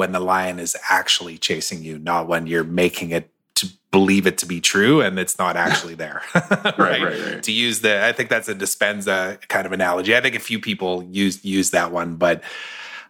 when 0.00 0.12
the 0.12 0.20
lion 0.20 0.58
is 0.58 0.74
actually 0.88 1.36
chasing 1.36 1.82
you 1.82 1.98
not 1.98 2.26
when 2.26 2.46
you're 2.46 2.64
making 2.64 3.10
it 3.10 3.30
to 3.54 3.68
believe 3.90 4.26
it 4.26 4.38
to 4.38 4.46
be 4.46 4.58
true 4.58 5.02
and 5.02 5.18
it's 5.18 5.38
not 5.38 5.56
actually 5.66 5.94
there 5.94 6.22
right? 6.34 6.78
Right, 6.78 7.02
right, 7.02 7.02
right? 7.02 7.42
to 7.42 7.52
use 7.52 7.82
the 7.82 8.02
i 8.02 8.10
think 8.10 8.30
that's 8.30 8.48
a 8.48 8.54
dispenza 8.54 9.46
kind 9.48 9.66
of 9.66 9.72
analogy 9.72 10.16
i 10.16 10.20
think 10.22 10.34
a 10.34 10.40
few 10.40 10.58
people 10.58 11.04
use 11.04 11.44
use 11.44 11.68
that 11.72 11.92
one 11.92 12.16
but 12.16 12.42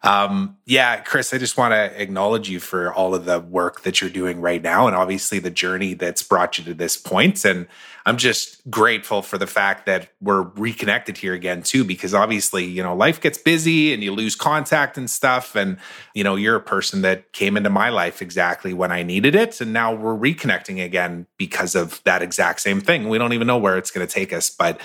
um, 0.02 0.56
yeah, 0.64 1.00
Chris, 1.00 1.34
I 1.34 1.38
just 1.38 1.58
want 1.58 1.72
to 1.72 2.00
acknowledge 2.00 2.48
you 2.48 2.58
for 2.58 2.92
all 2.92 3.14
of 3.14 3.26
the 3.26 3.38
work 3.38 3.82
that 3.82 4.00
you're 4.00 4.08
doing 4.08 4.40
right 4.40 4.62
now 4.62 4.86
and 4.86 4.96
obviously 4.96 5.38
the 5.40 5.50
journey 5.50 5.92
that's 5.92 6.22
brought 6.22 6.56
you 6.56 6.64
to 6.64 6.74
this 6.74 6.96
point. 6.96 7.44
And 7.44 7.66
I'm 8.06 8.16
just 8.16 8.68
grateful 8.70 9.20
for 9.20 9.36
the 9.36 9.46
fact 9.46 9.84
that 9.84 10.08
we're 10.22 10.40
reconnected 10.40 11.18
here 11.18 11.34
again, 11.34 11.62
too, 11.62 11.84
because 11.84 12.14
obviously, 12.14 12.64
you 12.64 12.82
know, 12.82 12.96
life 12.96 13.20
gets 13.20 13.36
busy 13.36 13.92
and 13.92 14.02
you 14.02 14.12
lose 14.12 14.34
contact 14.34 14.96
and 14.96 15.10
stuff. 15.10 15.54
And, 15.54 15.76
you 16.14 16.24
know, 16.24 16.34
you're 16.34 16.56
a 16.56 16.62
person 16.62 17.02
that 17.02 17.32
came 17.32 17.58
into 17.58 17.68
my 17.68 17.90
life 17.90 18.22
exactly 18.22 18.72
when 18.72 18.90
I 18.90 19.02
needed 19.02 19.34
it. 19.34 19.60
And 19.60 19.74
now 19.74 19.92
we're 19.92 20.16
reconnecting 20.16 20.82
again 20.82 21.26
because 21.36 21.74
of 21.74 22.02
that 22.04 22.22
exact 22.22 22.60
same 22.60 22.80
thing. 22.80 23.10
We 23.10 23.18
don't 23.18 23.34
even 23.34 23.46
know 23.46 23.58
where 23.58 23.76
it's 23.76 23.90
going 23.90 24.06
to 24.06 24.12
take 24.12 24.32
us. 24.32 24.48
But, 24.48 24.80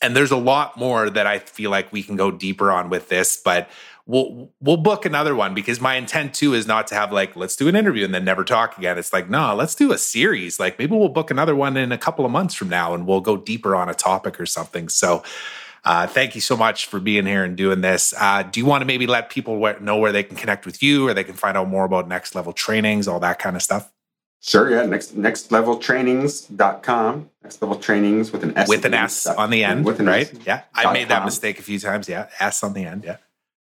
and 0.00 0.14
there's 0.14 0.30
a 0.30 0.36
lot 0.36 0.76
more 0.76 1.10
that 1.10 1.26
I 1.26 1.40
feel 1.40 1.72
like 1.72 1.92
we 1.92 2.04
can 2.04 2.14
go 2.14 2.30
deeper 2.30 2.70
on 2.70 2.88
with 2.88 3.08
this. 3.08 3.36
But, 3.36 3.68
we'll 4.10 4.50
we'll 4.60 4.76
book 4.76 5.06
another 5.06 5.36
one 5.36 5.54
because 5.54 5.80
my 5.80 5.94
intent 5.94 6.34
too 6.34 6.52
is 6.52 6.66
not 6.66 6.88
to 6.88 6.94
have 6.96 7.12
like 7.12 7.36
let's 7.36 7.54
do 7.54 7.68
an 7.68 7.76
interview 7.76 8.04
and 8.04 8.12
then 8.12 8.24
never 8.24 8.44
talk 8.44 8.76
again. 8.76 8.98
It's 8.98 9.12
like 9.12 9.30
no, 9.30 9.54
let's 9.54 9.74
do 9.74 9.92
a 9.92 9.98
series. 9.98 10.58
Like 10.58 10.78
maybe 10.78 10.96
we'll 10.96 11.08
book 11.08 11.30
another 11.30 11.54
one 11.54 11.76
in 11.76 11.92
a 11.92 11.98
couple 11.98 12.24
of 12.24 12.32
months 12.32 12.54
from 12.54 12.68
now 12.68 12.92
and 12.92 13.06
we'll 13.06 13.20
go 13.20 13.36
deeper 13.36 13.76
on 13.76 13.88
a 13.88 13.94
topic 13.94 14.40
or 14.40 14.46
something. 14.46 14.88
So. 14.88 15.22
Uh, 15.82 16.06
thank 16.06 16.34
you 16.34 16.42
so 16.42 16.58
much 16.58 16.84
for 16.84 17.00
being 17.00 17.24
here 17.24 17.42
and 17.42 17.56
doing 17.56 17.80
this. 17.80 18.12
Uh, 18.18 18.42
do 18.42 18.60
you 18.60 18.66
want 18.66 18.82
to 18.82 18.84
maybe 18.84 19.06
let 19.06 19.30
people 19.30 19.58
know 19.80 19.96
where 19.96 20.12
they 20.12 20.22
can 20.22 20.36
connect 20.36 20.66
with 20.66 20.82
you 20.82 21.08
or 21.08 21.14
they 21.14 21.24
can 21.24 21.34
find 21.34 21.56
out 21.56 21.68
more 21.68 21.86
about 21.86 22.06
next 22.06 22.34
level 22.34 22.52
trainings, 22.52 23.08
all 23.08 23.18
that 23.18 23.38
kind 23.38 23.56
of 23.56 23.62
stuff? 23.62 23.90
Sure, 24.40 24.70
yeah. 24.70 24.84
Next 24.84 25.16
next 25.16 25.50
level 25.50 25.78
trainings.com. 25.78 27.30
Next 27.42 27.62
level 27.62 27.78
trainings 27.78 28.30
with 28.30 28.44
an 28.44 28.58
S. 28.58 28.68
With 28.68 28.84
an 28.84 28.92
S 28.92 29.26
on 29.26 29.48
the 29.48 29.64
end. 29.64 29.86
With 29.86 30.00
an 30.00 30.06
right? 30.06 30.30
S. 30.30 30.38
Yeah. 30.46 30.64
I 30.74 30.92
made 30.92 31.08
that 31.08 31.24
mistake 31.24 31.58
a 31.58 31.62
few 31.62 31.78
times. 31.78 32.10
Yeah. 32.10 32.28
S 32.40 32.62
on 32.62 32.74
the 32.74 32.84
end. 32.84 33.04
Yeah 33.04 33.16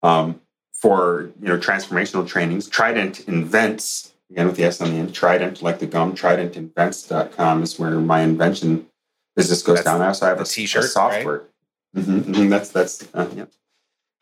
um, 0.04 0.40
for 0.74 1.32
you 1.42 1.48
know 1.48 1.58
transformational 1.58 2.28
trainings. 2.28 2.68
Trident 2.68 3.22
invents 3.22 4.14
again 4.30 4.48
with 4.48 4.58
the 4.58 4.66
S 4.66 4.82
on 4.82 4.92
the 4.92 4.98
end. 4.98 5.14
Trident, 5.16 5.62
like 5.62 5.80
the 5.80 5.88
gum. 5.88 6.16
Tridentinvents.com 6.16 7.64
is 7.64 7.80
where 7.80 8.00
my 8.00 8.22
invention 8.22 8.88
business 9.36 9.64
goes 9.64 9.78
that's 9.78 9.86
down. 9.86 10.02
I 10.02 10.08
also 10.08 10.26
have 10.28 10.40
a, 10.40 10.46
t-shirt, 10.46 10.84
a 10.84 10.88
software. 10.88 11.40
Right? 11.96 12.04
Mm-hmm, 12.04 12.20
mm-hmm, 12.20 12.50
that's 12.50 12.70
that's 12.70 13.08
uh, 13.14 13.30
yeah. 13.36 13.46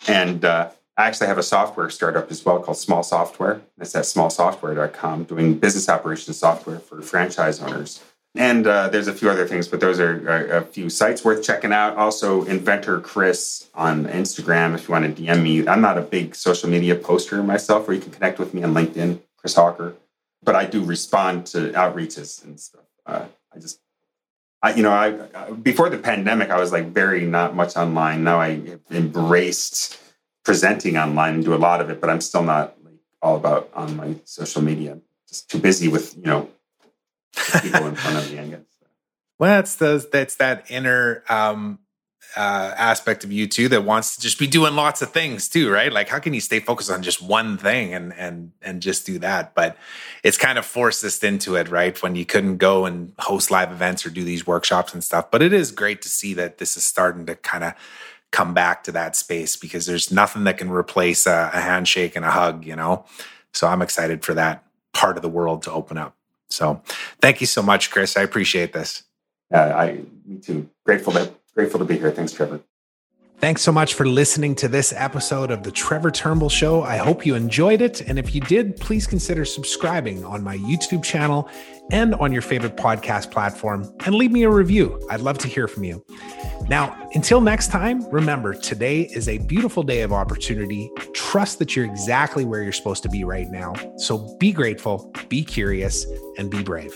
And 0.07 0.45
uh, 0.45 0.69
I 0.97 1.07
actually 1.07 1.27
have 1.27 1.37
a 1.37 1.43
software 1.43 1.89
startup 1.89 2.29
as 2.31 2.43
well 2.45 2.59
called 2.59 2.77
Small 2.77 3.03
Software. 3.03 3.61
That's 3.77 3.95
at 3.95 4.03
smallsoftware.com, 4.03 5.23
doing 5.25 5.57
business 5.57 5.89
operations 5.89 6.37
software 6.37 6.79
for 6.79 7.01
franchise 7.01 7.61
owners. 7.61 8.01
And 8.35 8.65
uh, 8.65 8.87
there's 8.87 9.07
a 9.07 9.13
few 9.13 9.29
other 9.29 9.45
things, 9.45 9.67
but 9.67 9.81
those 9.81 9.99
are, 9.99 10.57
a 10.57 10.61
few 10.61 10.89
sites 10.89 11.25
worth 11.25 11.43
checking 11.43 11.73
out. 11.73 11.97
Also, 11.97 12.43
Inventor 12.45 13.01
Chris 13.01 13.69
on 13.73 14.05
Instagram 14.05 14.73
if 14.73 14.87
you 14.87 14.93
want 14.93 15.15
to 15.15 15.21
DM 15.21 15.43
me. 15.43 15.67
I'm 15.67 15.81
not 15.81 15.97
a 15.97 16.01
big 16.01 16.33
social 16.35 16.69
media 16.69 16.95
poster 16.95 17.43
myself, 17.43 17.89
or 17.89 17.93
you 17.93 17.99
can 17.99 18.11
connect 18.11 18.39
with 18.39 18.53
me 18.53 18.63
on 18.63 18.73
LinkedIn, 18.73 19.19
Chris 19.35 19.55
Hawker. 19.55 19.95
But 20.43 20.55
I 20.55 20.65
do 20.65 20.83
respond 20.83 21.45
to 21.47 21.71
outreaches 21.73 22.43
and 22.43 22.57
stuff. 22.57 22.85
Uh, 23.05 23.25
I 23.53 23.59
just, 23.59 23.81
I 24.63 24.73
you 24.75 24.83
know, 24.83 24.91
I, 24.91 25.27
I 25.35 25.51
before 25.51 25.89
the 25.89 25.97
pandemic, 25.97 26.51
I 26.51 26.59
was 26.59 26.71
like 26.71 26.87
very 26.87 27.25
not 27.25 27.53
much 27.53 27.75
online. 27.75 28.23
Now 28.23 28.39
I 28.39 28.61
embraced 28.89 29.99
presenting 30.45 30.97
online 30.97 31.35
and 31.35 31.43
do 31.43 31.53
a 31.53 31.57
lot 31.57 31.81
of 31.81 31.89
it, 31.89 31.99
but 31.99 32.09
I'm 32.09 32.21
still 32.21 32.43
not 32.43 32.75
like 32.83 32.95
all 33.21 33.35
about 33.35 33.69
on 33.73 33.97
my 33.97 34.15
social 34.23 34.61
media. 34.61 34.99
Just 35.27 35.49
too 35.49 35.59
busy 35.59 35.89
with 35.89 36.15
you 36.15 36.23
know 36.23 36.49
people 37.61 37.87
in 37.87 37.95
front 37.95 38.17
of 38.17 38.31
me, 38.31 38.39
I 38.39 38.47
guess. 38.47 38.59
Well, 39.39 39.59
it's 39.59 39.75
those 39.75 40.09
that's 40.09 40.35
that 40.35 40.69
inner 40.69 41.23
um 41.29 41.79
uh, 42.35 42.73
aspect 42.77 43.23
of 43.23 43.31
you 43.31 43.47
too 43.47 43.67
that 43.69 43.83
wants 43.83 44.15
to 44.15 44.21
just 44.21 44.39
be 44.39 44.47
doing 44.47 44.75
lots 44.75 45.01
of 45.01 45.11
things 45.11 45.49
too, 45.49 45.69
right? 45.69 45.91
Like, 45.91 46.07
how 46.07 46.19
can 46.19 46.33
you 46.33 46.39
stay 46.39 46.59
focused 46.59 46.89
on 46.89 47.03
just 47.03 47.21
one 47.21 47.57
thing 47.57 47.93
and 47.93 48.13
and 48.13 48.51
and 48.61 48.81
just 48.81 49.05
do 49.05 49.19
that? 49.19 49.53
But 49.53 49.77
it's 50.23 50.37
kind 50.37 50.57
of 50.57 50.65
forced 50.65 51.03
us 51.03 51.21
into 51.23 51.55
it, 51.55 51.69
right? 51.69 52.01
When 52.01 52.15
you 52.15 52.25
couldn't 52.25 52.57
go 52.57 52.85
and 52.85 53.13
host 53.19 53.51
live 53.51 53.71
events 53.71 54.05
or 54.05 54.09
do 54.09 54.23
these 54.23 54.47
workshops 54.47 54.93
and 54.93 55.03
stuff. 55.03 55.29
But 55.29 55.41
it 55.41 55.53
is 55.53 55.71
great 55.71 56.01
to 56.03 56.09
see 56.09 56.33
that 56.35 56.57
this 56.57 56.77
is 56.77 56.85
starting 56.85 57.25
to 57.25 57.35
kind 57.35 57.63
of 57.63 57.73
come 58.31 58.53
back 58.53 58.83
to 58.85 58.91
that 58.93 59.15
space 59.15 59.57
because 59.57 59.85
there's 59.85 60.11
nothing 60.11 60.45
that 60.45 60.57
can 60.57 60.71
replace 60.71 61.27
a, 61.27 61.51
a 61.53 61.59
handshake 61.59 62.15
and 62.15 62.23
a 62.23 62.31
hug, 62.31 62.65
you 62.65 62.75
know. 62.75 63.05
So 63.53 63.67
I'm 63.67 63.81
excited 63.81 64.23
for 64.23 64.33
that 64.35 64.63
part 64.93 65.17
of 65.17 65.21
the 65.21 65.29
world 65.29 65.63
to 65.63 65.71
open 65.71 65.97
up. 65.97 66.15
So 66.51 66.81
thank 67.21 67.41
you 67.41 67.47
so 67.47 67.61
much, 67.61 67.91
Chris. 67.91 68.17
I 68.17 68.21
appreciate 68.21 68.73
this. 68.73 69.03
Uh, 69.53 69.57
I 69.57 70.03
me 70.25 70.39
too. 70.39 70.69
Grateful 70.85 71.13
to 71.13 71.33
grateful 71.53 71.79
to 71.79 71.85
be 71.85 71.97
here. 71.97 72.11
Thanks, 72.11 72.31
Trevor. 72.31 72.61
Thanks 73.41 73.63
so 73.63 73.71
much 73.71 73.95
for 73.95 74.05
listening 74.05 74.53
to 74.57 74.67
this 74.67 74.93
episode 74.95 75.49
of 75.49 75.63
the 75.63 75.71
Trevor 75.71 76.11
Turnbull 76.11 76.47
Show. 76.47 76.83
I 76.83 76.97
hope 76.97 77.25
you 77.25 77.33
enjoyed 77.33 77.81
it. 77.81 78.01
And 78.01 78.19
if 78.19 78.35
you 78.35 78.41
did, 78.41 78.77
please 78.77 79.07
consider 79.07 79.45
subscribing 79.45 80.23
on 80.23 80.43
my 80.43 80.57
YouTube 80.57 81.03
channel 81.03 81.49
and 81.89 82.13
on 82.13 82.31
your 82.31 82.43
favorite 82.43 82.77
podcast 82.77 83.31
platform 83.31 83.91
and 84.05 84.13
leave 84.13 84.31
me 84.31 84.43
a 84.43 84.49
review. 84.49 85.01
I'd 85.09 85.21
love 85.21 85.39
to 85.39 85.47
hear 85.47 85.67
from 85.67 85.83
you. 85.85 86.05
Now, 86.69 86.95
until 87.15 87.41
next 87.41 87.71
time, 87.71 88.07
remember 88.11 88.53
today 88.53 89.09
is 89.11 89.27
a 89.27 89.39
beautiful 89.39 89.81
day 89.81 90.01
of 90.01 90.13
opportunity. 90.13 90.91
Trust 91.15 91.57
that 91.57 91.75
you're 91.75 91.85
exactly 91.85 92.45
where 92.45 92.61
you're 92.61 92.71
supposed 92.71 93.01
to 93.03 93.09
be 93.09 93.23
right 93.23 93.49
now. 93.49 93.73
So 93.97 94.37
be 94.37 94.51
grateful, 94.51 95.11
be 95.29 95.43
curious, 95.43 96.05
and 96.37 96.51
be 96.51 96.61
brave. 96.61 96.93